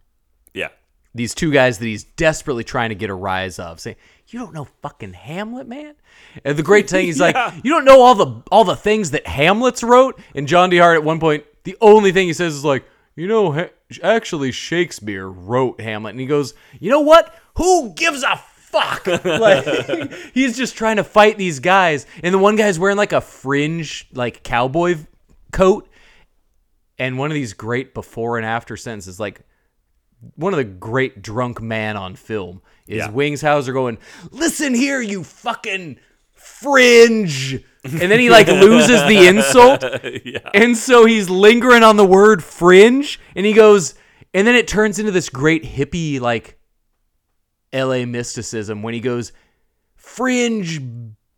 [0.54, 0.68] Yeah.
[1.16, 3.96] These two guys that he's desperately trying to get a rise of, saying,
[4.28, 5.96] "You don't know fucking Hamlet, man."
[6.44, 9.26] And the great thing, he's like, "You don't know all the all the things that
[9.26, 10.78] Hamlet's wrote." And John D.
[10.78, 12.86] Hart at one point, the only thing he says is like,
[13.16, 13.70] "You know,
[14.04, 17.34] actually Shakespeare wrote Hamlet," and he goes, "You know what?
[17.56, 22.56] Who gives a fuck?" like he's just trying to fight these guys, and the one
[22.56, 24.98] guy's wearing like a fringe like cowboy
[25.52, 25.90] coat,
[27.00, 29.42] and one of these great before and after sentences, like
[30.36, 33.10] one of the great drunk man on film is Yeah.
[33.12, 33.98] Wings Hauser going,
[34.32, 36.00] "Listen here, you fucking
[36.34, 39.84] fringe," and then he like loses the insult,
[40.54, 43.96] and so he's lingering on the word fringe, and he goes,
[44.34, 46.60] and then it turns into this great hippie like
[47.74, 48.06] L.A.
[48.06, 49.32] mysticism when he goes,
[49.96, 50.82] "Fringe."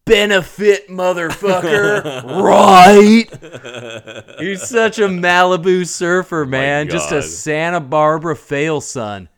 [0.05, 4.39] Benefit, motherfucker, right?
[4.39, 6.89] He's such a Malibu surfer, man.
[6.89, 9.29] Just a Santa Barbara fail son.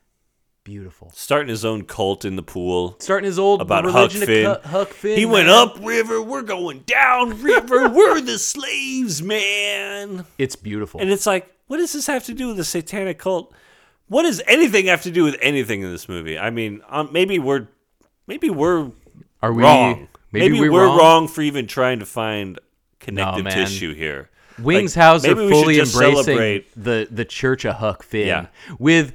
[0.72, 1.12] Beautiful.
[1.14, 2.96] Starting his own cult in the pool.
[3.00, 4.46] Starting his old About Huck Finn.
[4.46, 5.18] to Huck Finn.
[5.18, 10.26] He went up river, we're going down river, we're the slaves, man.
[10.38, 11.02] It's beautiful.
[11.02, 13.54] And it's like, what does this have to do with the satanic cult?
[14.08, 16.40] What does anything have to do with anything in this movie?
[16.40, 17.68] I mean, um, maybe we're
[18.28, 18.92] maybe we're
[19.42, 20.08] Are we wrong.
[20.32, 21.28] Maybe, we're, we're, wrong.
[21.28, 22.62] for even trying to find
[23.02, 23.54] connective man.
[23.54, 24.30] tissue here.
[24.60, 28.28] Wings Like, Hauser maybe fully embracing celebrate- the the Church of Huck Finn.
[28.28, 28.46] Yeah.
[28.80, 29.14] With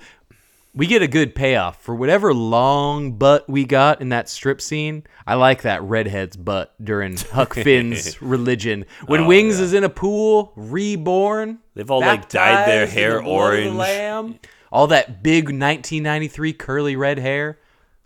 [0.77, 5.05] we get a good payoff for whatever long butt we got in that strip scene.
[5.27, 8.85] I like that redhead's butt during Huck Finn's religion.
[9.07, 11.61] When Oh, Wings is in a pool, reborn.
[11.74, 13.74] They've all, like, dyed their hair the orange.
[13.74, 14.39] Lamb,
[14.70, 17.59] all that big 1993 curly red hair.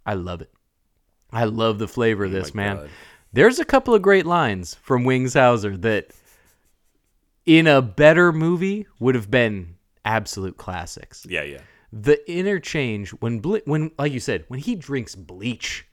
[0.07, 0.53] I love it.
[1.33, 2.77] I love the flavor of oh this, man.
[2.77, 2.91] Oh God.
[3.33, 6.11] There's a couple of great lines from Wings Hauser that
[7.47, 11.27] in a better movie would have been absolute classics.
[11.29, 11.61] Yeah, yeah.
[11.93, 15.87] The interchange when ble- when like you said, when he drinks bleach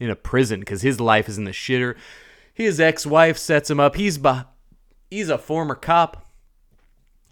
[0.00, 1.96] in a prison cuz his life is in the shitter.
[2.52, 3.96] His ex-wife sets him up.
[3.96, 4.46] He's beh-
[5.10, 6.26] he's a former cop.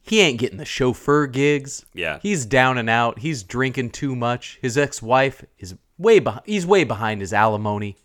[0.02, 1.86] He ain't getting the chauffeur gigs.
[1.94, 2.18] Yeah.
[2.22, 3.20] He's down and out.
[3.20, 4.58] He's drinking too much.
[4.60, 6.42] His ex-wife is way behind.
[6.44, 7.96] He's way behind his alimony.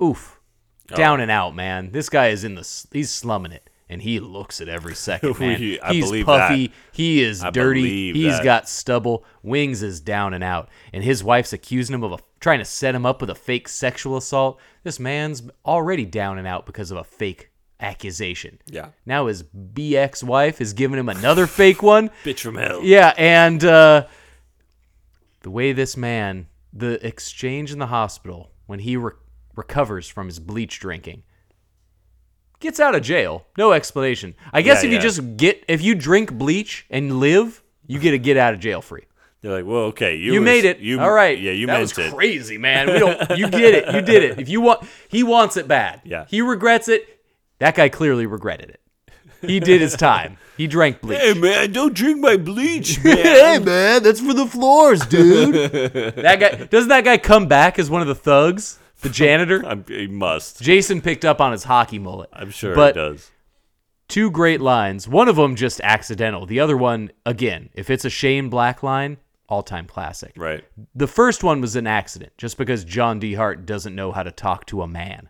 [0.00, 0.38] Oof.
[0.92, 0.96] Oh.
[0.96, 1.90] Down and out, man.
[1.90, 2.86] This guy is in the.
[2.92, 5.60] He's slumming it, and he looks it every second, man.
[5.60, 6.68] We- I he's believe puffy.
[6.68, 6.74] that.
[6.92, 8.12] He is I dirty.
[8.12, 8.44] He's that.
[8.44, 9.24] got stubble.
[9.42, 12.94] Wings is down and out, and his wife's accusing him of a, trying to set
[12.94, 14.58] him up with a fake sexual assault.
[14.82, 17.50] This man's already down and out because of a fake
[17.80, 18.58] accusation.
[18.66, 18.88] Yeah.
[19.04, 22.10] Now his BX wife is giving him another fake one.
[22.24, 22.80] Bitch from hell.
[22.82, 24.06] Yeah, and uh,
[25.42, 29.12] the way this man, the exchange in the hospital when he re-
[29.56, 31.24] recovers from his bleach drinking,
[32.62, 34.34] gets out of jail, no explanation.
[34.52, 35.02] I guess Yeah, if you yeah.
[35.02, 38.80] just get, if you drink bleach and live, you get a get out of jail
[38.80, 39.02] free.
[39.42, 40.78] They're like, well, okay, you, You, was- made it.
[40.78, 41.36] You, All right.
[41.38, 42.14] Yeah, you that meant was it.
[42.14, 42.86] crazy, man.
[42.92, 43.30] We don't.
[43.36, 43.92] You did it.
[43.94, 44.38] You did it.
[44.38, 46.00] If you want, he wants it bad.
[46.04, 46.26] Yeah.
[46.28, 47.20] He regrets it.
[47.58, 48.80] That guy clearly regretted it.
[49.44, 50.38] He did his time.
[50.56, 51.18] He drank bleach.
[51.20, 53.16] Hey man, don't drink my bleach, man.
[53.16, 55.54] hey man, that's for the floors, dude.
[56.14, 59.62] that guy doesn't that guy come back as one of the thugs, the janitor?
[59.66, 60.62] I'm, he must.
[60.62, 62.30] Jason picked up on his hockey mullet.
[62.32, 63.30] I'm sure but he does.
[64.08, 65.06] two great lines.
[65.06, 66.46] One of them just accidental.
[66.46, 69.18] The other one, again, if it's a Shane Black line,
[69.48, 70.32] all-time classic.
[70.36, 70.64] Right.
[70.94, 73.34] The first one was an accident, just because John D.
[73.34, 75.28] Hart doesn't know how to talk to a man.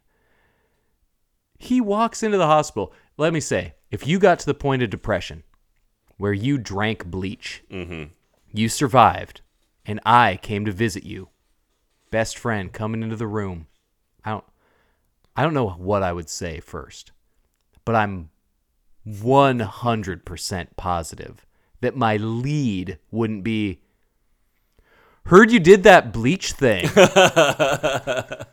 [1.59, 2.93] He walks into the hospital.
[3.17, 5.43] Let me say, if you got to the point of depression
[6.19, 8.13] where you drank bleach, mm-hmm.
[8.53, 9.41] you survived,
[9.85, 11.29] and I came to visit you,
[12.13, 13.67] best friend coming into the room,
[14.25, 14.45] I don't,
[15.35, 17.11] I don't know what I would say first,
[17.85, 18.31] but I'm
[19.09, 21.45] 100% positive
[21.81, 23.81] that my lead wouldn't be
[25.27, 26.85] Heard you did that bleach thing.
[26.97, 28.47] yes.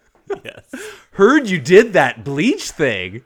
[1.14, 3.23] Heard you did that bleach thing.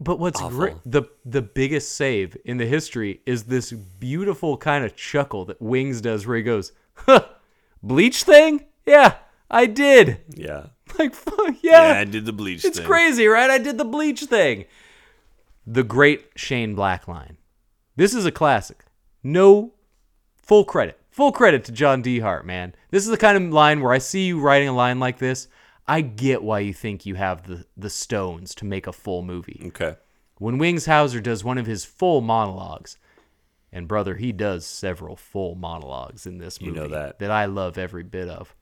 [0.00, 4.94] But what's great, the the biggest save in the history is this beautiful kind of
[4.94, 7.24] chuckle that Wings does, where he goes, huh,
[7.82, 8.64] "Bleach thing?
[8.88, 9.14] Yeah,
[9.50, 10.66] I did." Yeah.
[10.98, 12.70] Like, fuck, Yeah, yeah, I did the bleach thing.
[12.70, 12.86] it's thing.
[12.88, 13.50] crazy, right?
[13.50, 14.64] I did the bleach thing.
[15.66, 17.36] The great Shane Black line.
[17.94, 18.84] This is a classic.
[19.22, 19.74] No
[20.42, 20.98] full credit.
[21.10, 22.20] Full credit to John D.
[22.20, 22.74] Hart, man.
[22.90, 25.46] This is the kind of line where I see you writing a line like this.
[25.86, 29.62] I get why you think you have the, the stones to make a full movie.
[29.66, 29.96] Okay.
[30.38, 32.96] When Wings Hauser does one of his full monologues,
[33.72, 37.18] and brother, he does several full monologues in this You movie know that.
[37.18, 38.54] that I love every bit of.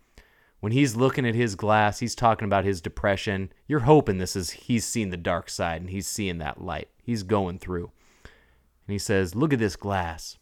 [0.61, 3.53] When he's looking at his glass, he's talking about his depression.
[3.67, 6.89] You're hoping this is he's seen the dark side and he's seeing that light.
[7.03, 7.91] He's going through.
[8.25, 10.39] And he says, "Look at this glass.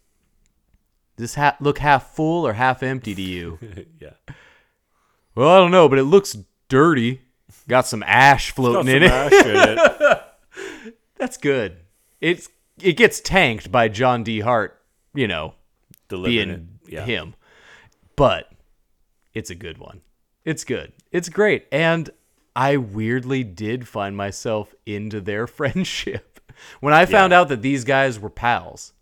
[1.17, 3.59] Does this ha- look half full or half empty to you?"
[4.01, 4.35] yeah.
[5.35, 6.37] well, I don't know, but it looks
[6.69, 7.23] dirty.
[7.69, 9.09] Got some ash floating in it.
[9.09, 10.23] Got some ash in it.
[11.17, 11.79] That's good.
[12.21, 12.49] It's
[12.81, 14.41] it gets tanked by John D.
[14.41, 14.81] Hart,
[15.15, 15.55] you know,
[16.09, 16.51] Delivering being
[16.87, 16.93] it.
[16.93, 17.05] Yeah.
[17.05, 17.35] him.
[18.17, 18.51] But
[19.35, 20.01] it's a good one.
[20.45, 20.93] It's good.
[21.11, 21.67] It's great.
[21.73, 22.11] And
[22.55, 26.41] I weirdly did find myself into their friendship.
[26.81, 27.41] When I found Yeah.
[27.41, 28.93] out that these guys were pals,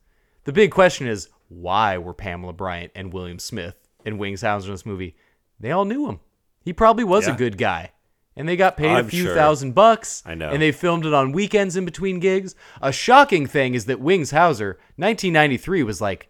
[0.45, 3.77] the big question is why were Pamela Bryant and William Smith
[4.07, 5.17] and Wings Hauser in this movie?
[5.61, 6.21] They all knew him.
[6.65, 7.91] He probably was a good guy.
[8.35, 9.35] And they got paid a I'm few sure.
[9.35, 10.23] thousand bucks.
[10.25, 10.49] I know.
[10.49, 12.55] And they filmed it on weekends in between gigs.
[12.81, 16.29] A shocking thing is that Wings Hauser, 1993, was like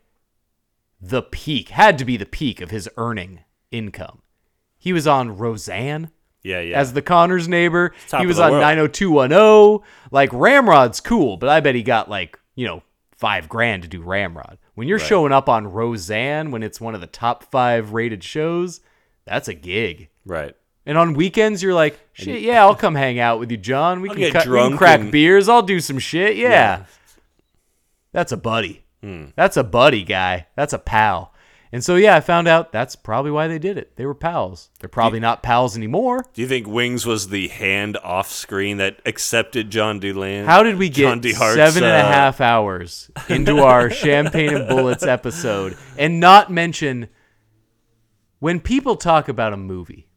[1.00, 3.40] the peak, had to be the peak of his earning
[3.72, 4.22] income.
[4.78, 6.10] He was on Roseanne
[6.42, 6.78] Yeah, yeah.
[6.78, 7.92] as the Connors neighbor.
[8.08, 8.62] Top he was on world.
[8.62, 9.86] 90210.
[10.10, 12.82] Like Ramrod's cool, but I bet he got like, you know,
[13.16, 14.58] five grand to do Ramrod.
[14.74, 18.80] When you're showing up on Roseanne when it's one of the top five rated shows,
[19.24, 20.08] that's a gig.
[20.24, 20.54] right.
[20.84, 24.00] And on weekends, you're like, shit, yeah, I'll come hang out with you, John.
[24.00, 25.48] We can, cut, we can crack and- beers.
[25.48, 26.36] I'll do some shit.
[26.36, 26.48] Yeah.
[26.50, 26.84] Yeah.
[28.12, 28.84] That's a buddy.
[29.00, 29.26] Hmm.
[29.36, 30.48] That's a buddy guy.
[30.56, 31.31] That's a pal.
[31.74, 33.96] And so, yeah, I found out that's probably why they did it.
[33.96, 34.68] They were pals.
[34.78, 36.26] They're probably not pals anymore.
[36.34, 40.44] Do you think Wings was the hand off screen that accepted John Dulan?
[40.44, 44.68] How did we get DeHart's, seven and a uh, half hours into our Champagne and
[44.68, 47.08] Bullets episode and not mention
[48.38, 50.08] when people talk about a movie?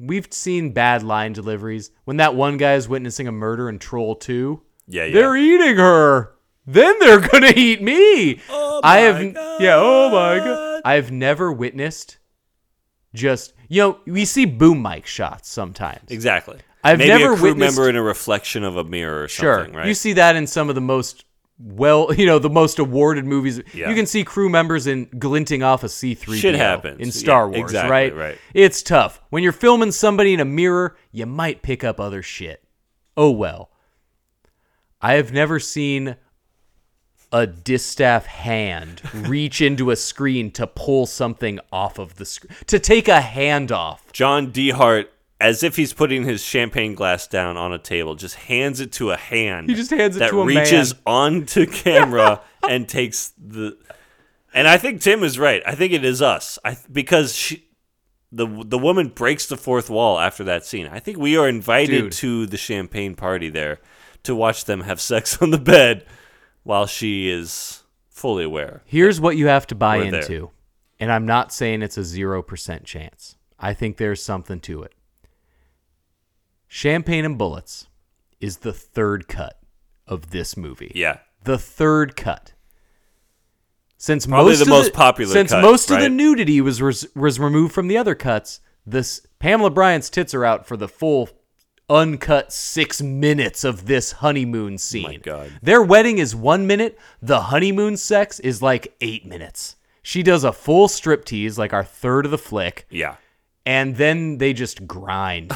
[0.00, 1.92] We've seen bad line deliveries.
[2.04, 5.14] When that one guy is witnessing a murder in Troll 2, Yeah, yeah.
[5.14, 6.32] they're eating her.
[6.66, 8.40] Then they're going to eat me.
[8.48, 9.22] Oh I have
[9.60, 10.69] Yeah, oh my god.
[10.84, 12.18] I've never witnessed
[13.14, 16.10] just you know, we see boom mic shots sometimes.
[16.10, 16.58] Exactly.
[16.82, 19.68] I've Maybe never a crew witnessed- member in a reflection of a mirror or Sure.
[19.68, 19.86] right?
[19.86, 21.24] You see that in some of the most
[21.62, 23.60] well, you know, the most awarded movies.
[23.74, 23.90] Yeah.
[23.90, 27.00] You can see crew members in glinting off a C3 Shit happens.
[27.00, 28.16] in Star Yeah, Wars, exactly, right?
[28.16, 28.38] right.
[28.54, 29.20] It's tough.
[29.28, 32.64] When you're filming somebody in a mirror, you might pick up other shit.
[33.16, 33.70] Oh well.
[35.02, 36.16] I have never seen
[37.32, 42.78] a distaff hand reach into a screen to pull something off of the screen, to
[42.78, 44.12] take a hand off.
[44.12, 45.06] John DeHart,
[45.40, 49.10] as if he's putting his champagne glass down on a table, just hands it to
[49.10, 49.68] a hand.
[49.68, 51.02] He just hands it that to a reaches man.
[51.06, 53.76] onto camera and takes the.
[54.52, 55.62] And I think Tim is right.
[55.64, 56.58] I think it is us.
[56.64, 57.64] I because she,
[58.32, 60.88] the the woman breaks the fourth wall after that scene.
[60.88, 62.12] I think we are invited Dude.
[62.12, 63.78] to the champagne party there
[64.24, 66.04] to watch them have sex on the bed
[66.62, 68.82] while she is fully aware.
[68.84, 70.20] Here's what you have to buy We're there.
[70.20, 70.50] into.
[70.98, 73.36] And I'm not saying it's a 0% chance.
[73.58, 74.94] I think there's something to it.
[76.68, 77.88] Champagne and Bullets
[78.40, 79.58] is the third cut
[80.06, 80.92] of this movie.
[80.94, 81.18] Yeah.
[81.44, 82.52] The third cut.
[83.96, 87.06] Since Probably most the of most popular Since cut, most of the nudity was was
[87.14, 91.28] was removed from the other cuts, this Pamela Bryant's tits are out for the full
[91.90, 95.02] uncut 6 minutes of this honeymoon oh scene.
[95.02, 95.50] My God.
[95.60, 99.76] Their wedding is 1 minute, the honeymoon sex is like 8 minutes.
[100.02, 103.16] She does a full striptease like our third of the flick Yeah.
[103.66, 105.52] and then they just grind.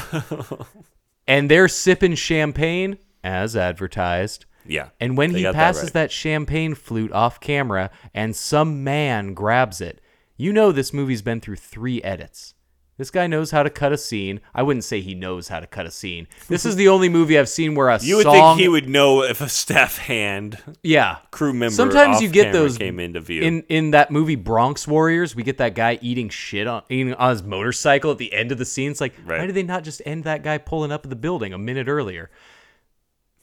[1.27, 4.45] and they're sipping champagne as advertised.
[4.65, 4.89] Yeah.
[4.99, 5.93] And when he got that passes right.
[5.93, 10.01] that, champagne flute off camera and some man grabs it,
[10.37, 12.54] you know this movie's been through three edits.
[12.97, 14.39] This guy knows how to cut a scene.
[14.53, 16.27] I wouldn't say he knows how to cut a scene.
[16.47, 18.55] This is the only movie I've seen where a You would song.
[18.55, 22.77] think he would know if a staff hand yeah, crew member Sometimes you get those
[22.77, 23.41] came into view.
[23.41, 25.35] in in that movie Bronx Warriors.
[25.35, 28.57] We get that guy eating shit on eating on his motorcycle at the end of
[28.57, 28.91] the scene.
[28.91, 31.51] It's like, why did they not just end that guy pulling up at the building
[31.53, 32.31] a minute earlier?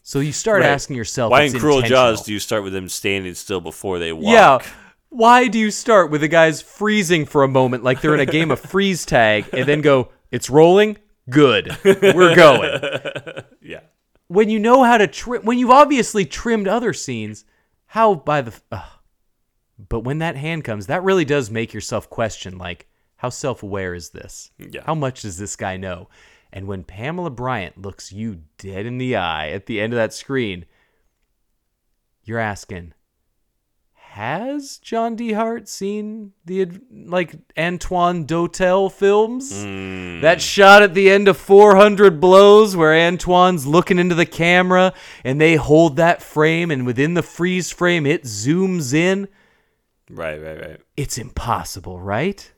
[0.03, 0.71] So you start Right.
[0.71, 1.83] asking yourself, Why in Cruel.
[1.83, 4.33] Jaws do you start with them standing still before they walk?
[4.65, 4.73] Yeah.
[5.15, 8.27] Why do you start with the guys freezing for a moment like they're in a
[8.27, 10.97] game of freeze tag and then go, it's rolling?
[11.29, 11.77] Good.
[11.85, 12.81] We're going.
[13.61, 13.81] Yeah.
[14.27, 17.45] When you know how to trim, when you've obviously trimmed other scenes,
[17.87, 18.59] how by the.
[18.73, 18.89] ugh.
[19.89, 23.95] But when that hand comes, that really does make yourself question like, how self aware
[23.95, 24.51] is this?
[24.59, 24.83] Yeah.
[24.85, 26.09] How much does this guy know?
[26.53, 30.13] And when Pamela Bryant looks you dead in the eye at the end of that
[30.13, 30.65] screen,
[32.25, 32.95] you're asking,
[34.13, 39.65] has John DeHart seen the like Antoine Doinel films?
[39.65, 40.21] Hmm.
[40.21, 44.93] That shot at the end of 400 Blows where Antoine's looking into the camera
[45.25, 49.29] and they hold that frame and within the freeze frame it zooms in.
[50.11, 50.81] Right, right, right.
[50.97, 52.53] It's impossible, right?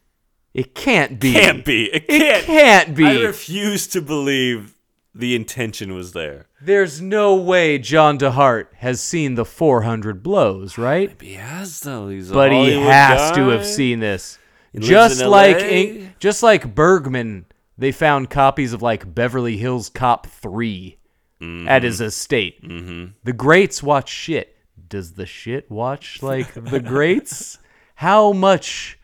[0.55, 1.37] It can't be.
[1.37, 1.85] It can't be.
[1.87, 2.45] It It can't.
[2.47, 3.07] can't be.
[3.07, 4.74] I refuse to believe
[5.15, 6.47] the intention was there.
[6.61, 11.21] There's no way John DeHart has seen the 400 blows, right?
[11.23, 12.09] He has though.
[12.09, 14.39] He's a But he Hollywood has to have seen this.
[14.73, 15.67] lives Just in like LA.
[15.69, 17.47] in- just like Bergman,
[17.79, 20.99] they found copies of like Beverly Hills Cop 3
[21.41, 21.69] Mm-hmm.
[21.69, 22.63] at his estate.
[22.63, 24.57] The greats watch shit.
[24.89, 27.59] Does the shit watch like the greats?
[27.97, 28.99] How much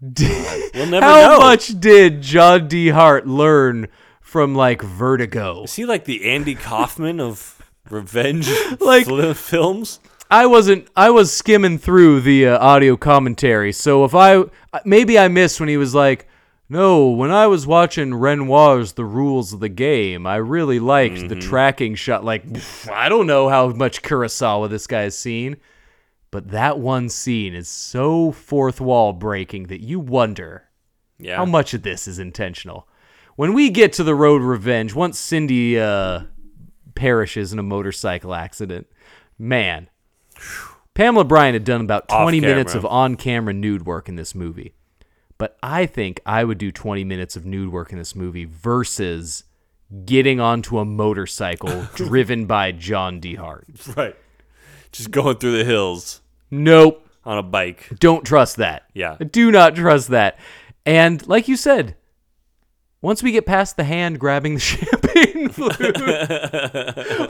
[0.00, 1.38] We'll never how know.
[1.38, 3.86] much did John DeHart learn
[4.32, 5.64] from like Vertigo?
[5.64, 8.50] Is he like the Andy Kaufman of revenge
[8.80, 10.00] Like- fil- films?
[10.30, 10.88] I wasn't.
[10.96, 14.44] I was skimming through the uh, audio commentary, so if I
[14.86, 16.26] maybe I missed when he was like,
[16.70, 21.36] "No, when I was watching Renoir's The Rules of the Game, I really liked the
[21.36, 22.44] tracking shot." Like,
[22.90, 25.58] I don't know how much Kurosawa this guy's seen,
[26.30, 30.62] but that one scene is so fourth wall breaking that you wonder
[31.18, 31.36] Yeah.
[31.36, 32.88] how much of this is intentional.
[33.36, 36.22] When we get to the road revenge, once Cindy uh,
[36.94, 38.86] perishes in a motorcycle accident,
[39.38, 39.88] man,
[40.94, 44.74] Pamela Bryant had done about 20 minutes of on camera nude work in this movie.
[45.38, 49.44] But I think I would do 20 minutes of nude work in this movie versus
[50.04, 53.96] getting onto a motorcycle driven by John DeHart.
[53.96, 54.14] right.
[54.92, 57.08] Just going through the hills Nope.
[57.24, 57.88] on a bike.
[57.98, 58.84] Don't trust that.
[58.94, 59.16] Yeah.
[59.16, 60.38] Do not trust that.
[60.84, 61.96] And like you said,
[63.02, 65.98] once we get past the hand grabbing the champagne flute,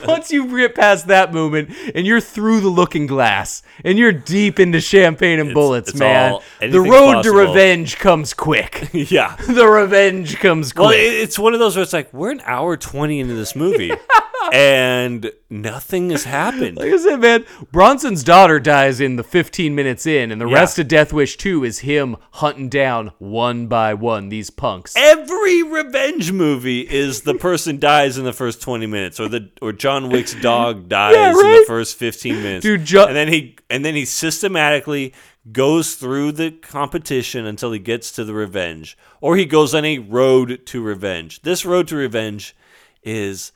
[0.07, 4.59] once you get past that moment and you're through the looking glass and you're deep
[4.59, 7.23] into champagne and bullets, it's man, all- the road possible.
[7.23, 8.89] to revenge comes quick.
[8.93, 9.35] yeah.
[9.47, 10.83] the revenge comes quick.
[10.83, 13.55] Well, it, it's one of those where it's like we're an hour twenty into this
[13.55, 13.91] movie,
[14.53, 16.77] and nothing has happened.
[16.77, 20.55] Like I said, man, Bronson's daughter dies in the 15 minutes in, and the Yeah.
[20.55, 24.93] rest of Death Wish 2 is him hunting down one by one these punks.
[24.97, 29.71] Every revenge movie is the person dies in the first twenty minutes, or the or
[29.71, 33.55] John Wick's dog dies Yeah, in the first fifteen minutes, Dude, Jo- and then he
[33.69, 35.13] and then he systematically
[35.51, 39.99] goes through the competition until he gets to the revenge, or he goes on a
[39.99, 41.41] road to revenge.
[41.41, 42.55] This road to revenge
[43.03, 43.51] is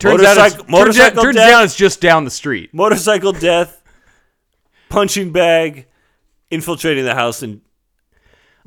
[0.00, 2.72] Turns out, it's, Motorcycle- turns, out, motorcycle turns out it's just down the street.
[2.72, 3.82] motorcycle death,
[4.88, 5.86] punching bag,
[6.50, 7.60] infiltrating the house, and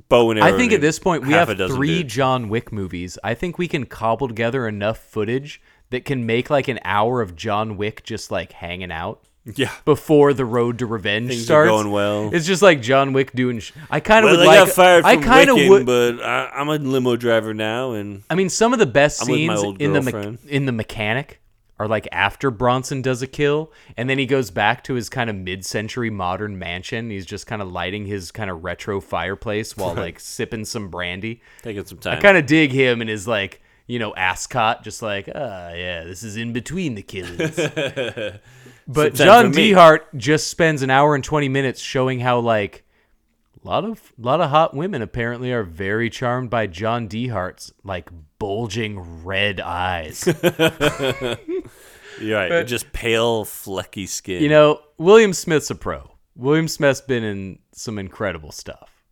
[0.09, 0.53] bow and arrow.
[0.53, 2.13] I think at this point we have three dudes.
[2.13, 3.17] John Wick movies.
[3.23, 7.35] I think we can cobble together enough footage that can make like an hour of
[7.35, 9.23] John Wick just like hanging out
[9.55, 9.71] Yeah.
[9.83, 11.69] before the road to revenge Things are starts.
[11.69, 12.29] going well.
[12.33, 13.59] It's just like John Wick doing.
[13.59, 14.69] Sh- I kind of Well, would like.
[14.69, 15.85] fired I kind of would.
[15.85, 19.27] but I, I'm a limo driver now, and I mean, some of the best I'm
[19.27, 21.41] scenes in the me- in the mechanic
[21.79, 25.29] are like after Bronson does a kill, and then he goes back to his kind
[25.29, 27.09] of mid-century modern mansion.
[27.09, 31.41] He's just kind of lighting his kind of retro fireplace while like sipping some brandy.
[31.63, 32.17] taking some time.
[32.19, 36.05] I kind of dig him and his like you know ascot, just like ah yeah,
[36.05, 37.59] this is in between the killings.
[38.87, 39.71] but John for me.
[39.71, 42.83] DeHart just spends an hour and twenty minutes showing how like
[43.63, 48.09] a lot of lot of hot women apparently are very charmed by John DeHart's like
[48.39, 50.27] bulging red eyes.
[52.21, 52.67] You're right.
[52.67, 54.43] just pale, flecky skin.
[54.43, 56.11] you know, William Smith's a pro.
[56.35, 59.03] William Smith's been in some incredible stuff.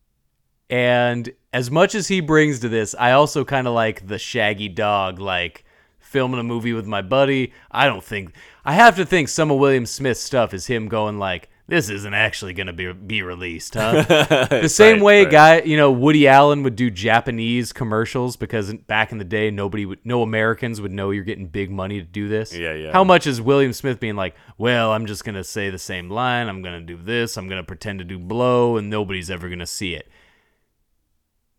[0.70, 4.70] And as much as he brings to this, I also kind of like the shaggy
[4.70, 5.66] dog, like
[6.00, 7.54] filming a movie with my buddy.
[7.70, 11.18] I don't think I have to think some of William Smith's stuff is him going
[11.18, 14.04] like, "This isn't actually going to be be released, huh?"
[14.50, 15.32] the same Right, way, right.
[15.32, 19.86] guy, you know, Woody Allen would do Japanese commercials because back in the day, nobody
[19.86, 22.56] would, no Americans would know you're getting big money to do this.
[22.56, 22.92] Yeah, yeah.
[22.92, 26.48] How much is William Smith being like, well, I'm just gonna say the same line.
[26.48, 27.38] I'm gonna do this.
[27.38, 30.08] I'm gonna pretend to do blow, and nobody's ever gonna see it.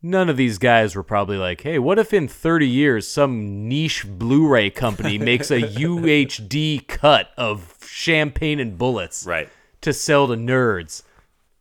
[0.04, 4.04] None of these guys were probably like, hey, what if in 30 years some niche
[4.06, 9.48] Blu ray company makes a UHD cut of champagne and bullets right.
[9.82, 11.02] to sell to nerds?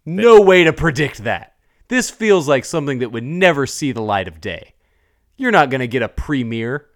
[0.05, 1.53] No way to predict that.
[1.87, 4.73] This feels like something that would never see the light of day.
[5.37, 6.87] You're not going to get a premiere.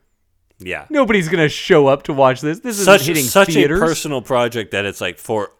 [0.57, 0.85] Yeah.
[0.89, 2.59] Nobody's going to show up to watch this.
[2.59, 3.79] This Such hitting such theaters.
[3.79, 5.51] a personal project that it's like for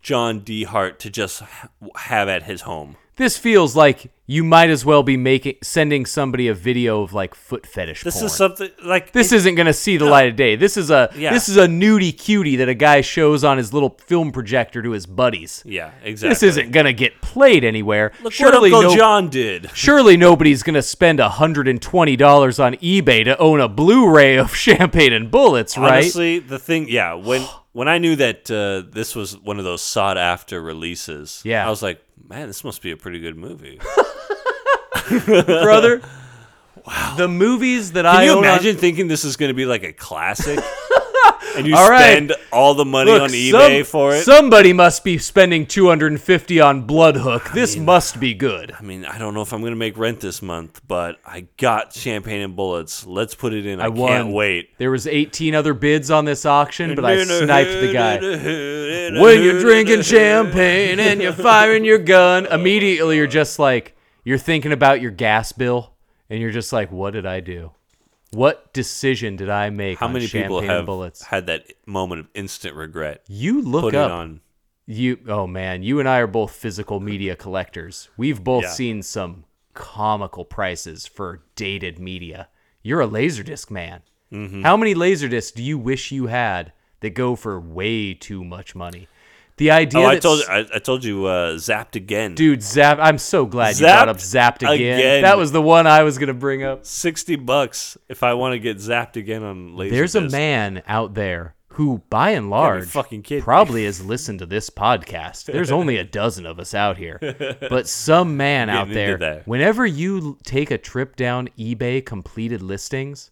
[0.00, 1.42] John DeHart to just
[1.96, 2.96] have at his home.
[3.16, 7.34] This feels like you might as well be making sending somebody a video of like
[7.34, 8.26] foot fetish This porn.
[8.26, 10.56] is something like this isn't going to see the light of day.
[10.56, 11.32] This is a Yeah.
[11.32, 14.92] this is a nudie cutie that a guy shows on his little film projector to
[14.92, 15.62] his buddies.
[15.66, 16.28] Yeah, exactly.
[16.30, 18.12] This isn't going to get played anywhere.
[18.22, 19.70] Look surely what Uncle no, John did.
[19.74, 25.30] surely nobody's going to spend $120 on eBay to own a Blu-ray of Champagne and
[25.30, 25.94] Bullets, right?
[26.04, 29.82] Honestly, the thing, yeah, when when I knew that uh, this was one of those
[29.82, 31.66] sought after releases, Yeah.
[31.66, 32.00] I was like,
[32.32, 33.78] man, this must be a pretty good movie.
[35.44, 36.00] brother.
[36.86, 37.14] Wow.
[37.18, 39.66] The movies that Can I you own on- imagine thinking this is going to be
[39.66, 40.58] like a classic?
[41.56, 42.12] and you All right.
[42.12, 44.22] spend all the money Look, on eBay some- for it?
[44.24, 47.50] Somebody must be spending 250 on Bloodhook.
[47.52, 48.72] This must be good.
[48.78, 51.46] I mean, I don't know if I'm going to make rent this month, but I
[51.56, 53.06] got champagne and bullets.
[53.06, 53.80] Let's put it in.
[53.80, 54.76] I, I can't wait.
[54.78, 58.18] There was 18 other bids on this auction, but I sniped the guy.
[59.20, 64.72] When you're drinking champagne and you're firing your gun, immediately you're just like you're thinking
[64.72, 65.92] about your gas bill
[66.30, 67.72] and you're just like, what did I do?
[68.32, 69.98] What decision did I make?
[69.98, 71.22] How on many people have bullets?
[71.22, 73.22] had that moment of instant regret?
[73.28, 74.10] You look Put up.
[74.10, 74.40] on.
[74.86, 78.08] You oh man, you and I are both physical media collectors.
[78.16, 78.70] We've both Yeah.
[78.70, 79.44] seen some
[79.74, 82.48] comical prices for dated media.
[82.82, 84.02] You're a laserdisc man.
[84.32, 84.62] Mm-hmm.
[84.62, 89.08] How many laserdiscs do you wish you had that go for way too much money?
[89.58, 92.34] The idea Oh, I told I, I told you uh, zapped again.
[92.34, 92.98] dude, Zap.
[93.00, 94.98] I'm so glad you brought up Zapped again.
[94.98, 95.22] again.
[95.22, 96.86] That was the one I was gonna bring up.
[96.86, 99.94] Sixty bucks if I want to get zapped again on laser.
[99.94, 103.40] There's a man out there who, by and large, fucking me.
[103.40, 105.46] probably has listened to this podcast.
[105.46, 107.18] There's only a dozen of us out here,
[107.70, 109.16] but some man out there.
[109.18, 109.46] that.
[109.48, 113.30] Whenever you take a trip down eBay completed listings,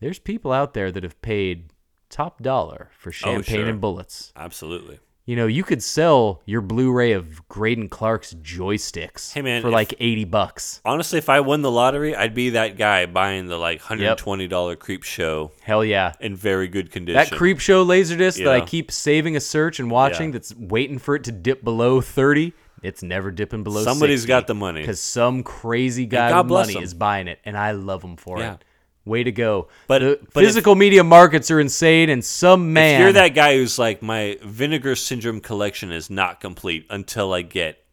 [0.00, 1.72] there's people out there that have paid
[2.10, 3.68] top dollar for champagne Oh, sure.
[3.68, 4.32] and bullets.
[4.36, 4.98] Absolutely.
[5.28, 9.74] You know, you could sell your Blu-ray of Greydon Clark's joysticks Hey, man, for if-
[9.74, 10.80] like 80 bucks.
[10.86, 14.48] Honestly, if I won the lottery, I'd be that guy buying the like hundred twenty
[14.48, 16.14] dollar Creepshow Hell yeah.
[16.20, 17.18] in very good condition.
[17.22, 20.32] That Creepshow laserdisc that I keep saving a search and watching Yeah.
[20.38, 22.54] that's waiting for it to dip below 30.
[22.82, 24.80] It's never dipping below Somebody's got the money.
[24.80, 28.54] Because some crazy guy with money is buying it, and I love him for Yeah.
[28.54, 28.64] it.
[29.08, 29.68] Way to go.
[29.86, 33.00] But- the but if- physical media markets are insane, and some man.
[33.00, 37.42] If you're that guy who's like, my vinegar syndrome collection is not complete until I
[37.42, 37.84] get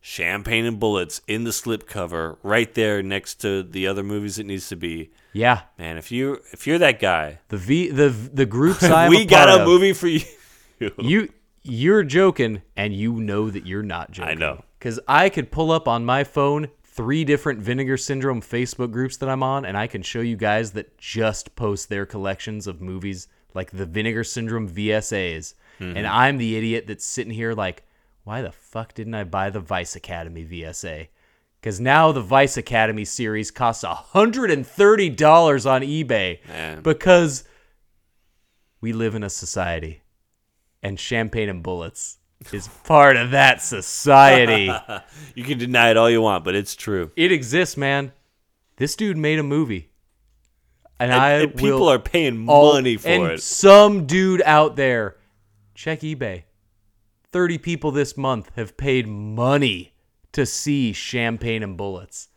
[0.00, 4.68] champagne and bullets in the slipcover right there next to the other movies it needs
[4.68, 5.10] to be.
[5.32, 5.62] Yeah.
[5.78, 9.48] Man, if you if you're that guy, The V the the groups I'm we got
[9.48, 10.20] a of, movie for you.
[10.98, 11.28] You
[11.62, 14.32] you're joking, and you know that you're not joking.
[14.32, 14.64] I know.
[14.78, 19.28] Because I could pull up on my phone three different Vinegar Syndrome Facebook groups that
[19.28, 23.26] I'm on, and I can show you guys that just post their collections of movies
[23.52, 25.54] like the Vinegar Syndrome VSAs.
[25.80, 25.96] Mm-hmm.
[25.96, 27.82] And I'm the idiot that's sitting here like,
[28.22, 31.08] why the fuck didn't I buy the Vice Academy VSA?
[31.60, 36.82] Because now the Vice Academy series costs $130 on eBay Man.
[36.82, 37.44] because
[38.80, 40.02] we live in a society
[40.82, 42.18] and champagne and bullets
[42.52, 44.70] is part of that society.
[45.34, 47.10] You can deny it all you want, but it's true.
[47.16, 48.12] it exists, man.
[48.76, 49.90] This dude made a movie.
[51.00, 53.42] And, And, I and people are paying all- money for and it.
[53.42, 55.16] Some dude out there,
[55.74, 56.44] check eBay.
[57.32, 59.92] 30 people this month have paid money
[60.32, 62.28] to see Champagne and Bullets.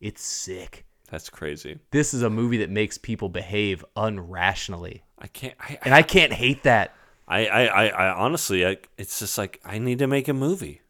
[0.00, 0.86] It's sick.
[1.10, 1.78] That's crazy.
[1.90, 5.02] This is a movie that makes people behave unrationally.
[5.18, 5.54] I can't.
[5.60, 6.94] I, And I can't hate that.
[7.28, 10.80] I, I, I, I honestly, I, it's just like I need to make a movie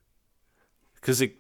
[0.95, 1.37] because it,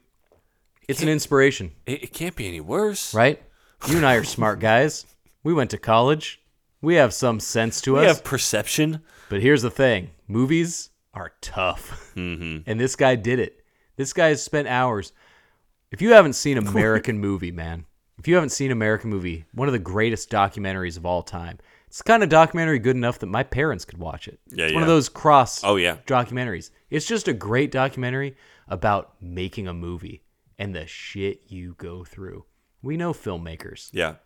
[0.88, 1.72] It's an inspiration.
[1.84, 3.14] it, it can't be any worse.
[3.14, 3.42] right?
[3.88, 5.04] You and I are smart guys.
[5.44, 6.40] We went to college.
[6.80, 8.02] We have some sense to We us.
[8.02, 9.02] We have perception.
[9.28, 12.12] But here's the thing movies are tough.
[12.16, 12.68] Mm-hmm.
[12.68, 13.62] And this guy did it.
[13.96, 15.12] This guy has spent hours.
[15.90, 17.84] If you haven't seen American Movie, man,
[18.18, 21.58] if you haven't seen American Movie, one of the greatest documentaries of all time.
[21.88, 24.38] It's kind of documentary good enough that my parents could watch it.
[24.48, 25.96] Yeah, it's one of those cross Oh, yeah.
[26.06, 26.70] documentaries.
[26.90, 28.36] It's just a great documentary
[28.68, 30.22] about making a movie
[30.58, 32.44] and the shit you go through.
[32.82, 33.90] We know filmmakers.
[33.92, 34.16] Yeah.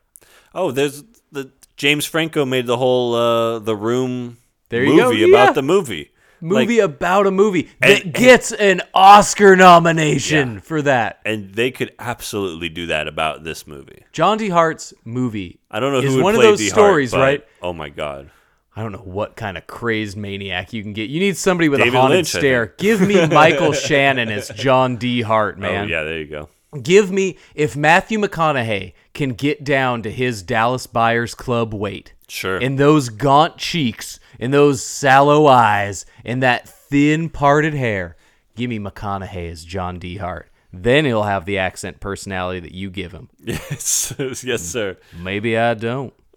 [0.54, 4.38] Oh, there's the James Franco made the whole uh, the Room
[4.68, 5.52] There movie about yeah.
[5.52, 6.12] the movie.
[6.40, 10.60] Movie Like, about a movie that and- gets an Oscar nomination Yeah.
[10.60, 11.20] for that.
[11.24, 14.04] and they could absolutely do that about this movie.
[14.12, 15.58] John DeHart's movie.
[15.70, 17.44] I don't know is who one of those DeHart, stories, but- right?
[17.62, 18.30] Oh my god.
[18.76, 21.10] I don't know what kind of crazed maniac you can get.
[21.10, 22.72] You need somebody with David a haunted Lynch, stare.
[22.78, 25.84] Give me Michael Shannon as John DeHart, oh, man.
[25.84, 26.48] Oh yeah, there you go.
[26.80, 32.14] Give me if Matthew McConaughey can get down to his Dallas Buyers Club weight.
[32.30, 32.58] Sure.
[32.58, 38.16] In those gaunt cheeks, in those sallow eyes, in that thin parted hair.
[38.54, 40.44] Give me McConaughey as John DeHart.
[40.72, 43.28] Then he'll have the accent personality that you give him.
[43.40, 44.96] yes, yes, sir.
[45.18, 46.14] Maybe I don't.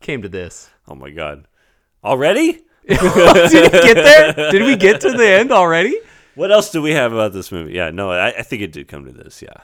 [0.00, 0.70] Came to this.
[0.88, 1.46] Oh my god.
[2.02, 2.62] Already?
[2.88, 4.50] Did we get there?
[4.50, 5.98] Did we get to the end already?
[6.34, 7.74] What else do we have about this movie?
[7.74, 9.40] Yeah, no, I, I think it did come to this.
[9.40, 9.54] Yeah.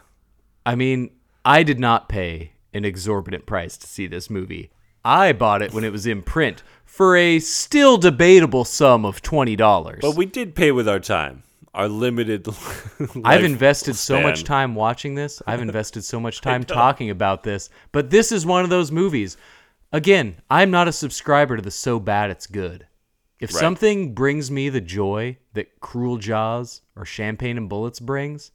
[0.65, 1.11] I mean,
[1.45, 4.71] I did not pay an exorbitant price to see this movie.
[5.05, 10.01] I bought it when it was in print for a still debatable sum of $20.
[10.01, 11.43] But we did pay with our time.
[11.73, 12.47] our limited.
[13.25, 15.41] I've invested so much time watching this.
[15.47, 17.71] I've invested so much time talking about this.
[17.93, 19.37] But this is one of those movies.
[19.93, 22.87] Again, I'm not a subscriber to the so bad it's good.
[23.41, 23.61] If Right.
[23.61, 28.51] something brings me the joy that Cruel Jaws or Champagne and Bullets brings,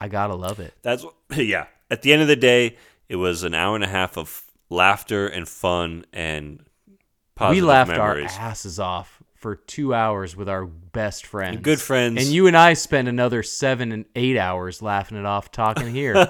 [0.00, 0.74] I gotta love it.
[0.82, 1.06] That's
[1.36, 1.66] yeah.
[1.90, 2.76] At the end of the day,
[3.12, 6.64] it was an hour and a half of laughter and fun and
[7.34, 8.32] positive we laughed memories.
[8.38, 12.16] our asses off for two hours with our best friends, good friends.
[12.22, 16.14] and you and I spent another seven and eight hours laughing it off talking here.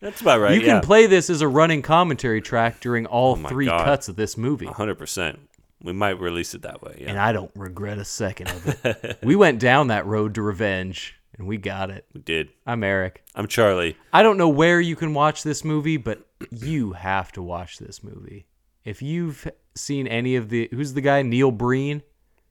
[0.00, 0.54] That's about right.
[0.54, 0.74] you yeah.
[0.74, 3.84] can play this as a running commentary track during all Oh three God.
[3.86, 4.66] cuts of this movie.
[4.66, 5.38] hundred percent.
[5.82, 6.98] We might release it that way.
[7.00, 9.18] Yeah, and I don't regret a second of it.
[9.22, 12.06] we went down that road to revenge, and we got it.
[12.14, 12.50] we did.
[12.66, 13.22] I'm Eric.
[13.34, 13.96] I'm Charlie.
[14.12, 18.02] I don't know where you can watch this movie, but you have to watch this
[18.02, 18.46] movie.
[18.84, 21.22] If you've seen any of the, who's the guy?
[21.22, 22.02] Neil Breen.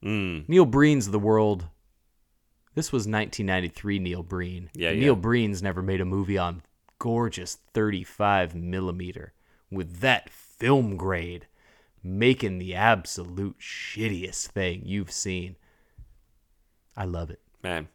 [0.02, 0.48] Mm.
[0.48, 1.66] Neil Breen's the world.
[2.74, 3.98] This was 1993.
[3.98, 4.70] Neil Breen.
[4.74, 5.00] Yeah, yeah.
[5.00, 6.62] Neil Breen's never made a movie on
[6.98, 9.32] gorgeous 35 millimeter
[9.70, 11.46] with that film grade,
[12.02, 15.56] making the absolute shittiest thing you've seen.
[16.96, 17.40] I love it.
[17.62, 17.88] Man,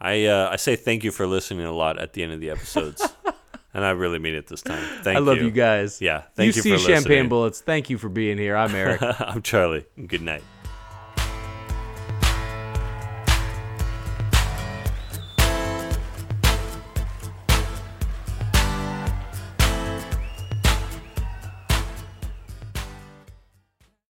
[0.00, 2.50] I uh, I say thank you for listening a lot at the end of the
[2.50, 3.02] episodes,
[3.74, 4.82] and I really mean it this time.
[5.02, 5.44] Thank I love you.
[5.44, 6.00] you guys.
[6.02, 7.28] Yeah, thank you see for Champagne.
[7.28, 7.60] Bullets.
[7.60, 8.56] Thank you for being here.
[8.56, 9.00] I'm Eric.
[9.20, 9.86] I'm Charlie.
[10.06, 10.42] Good night.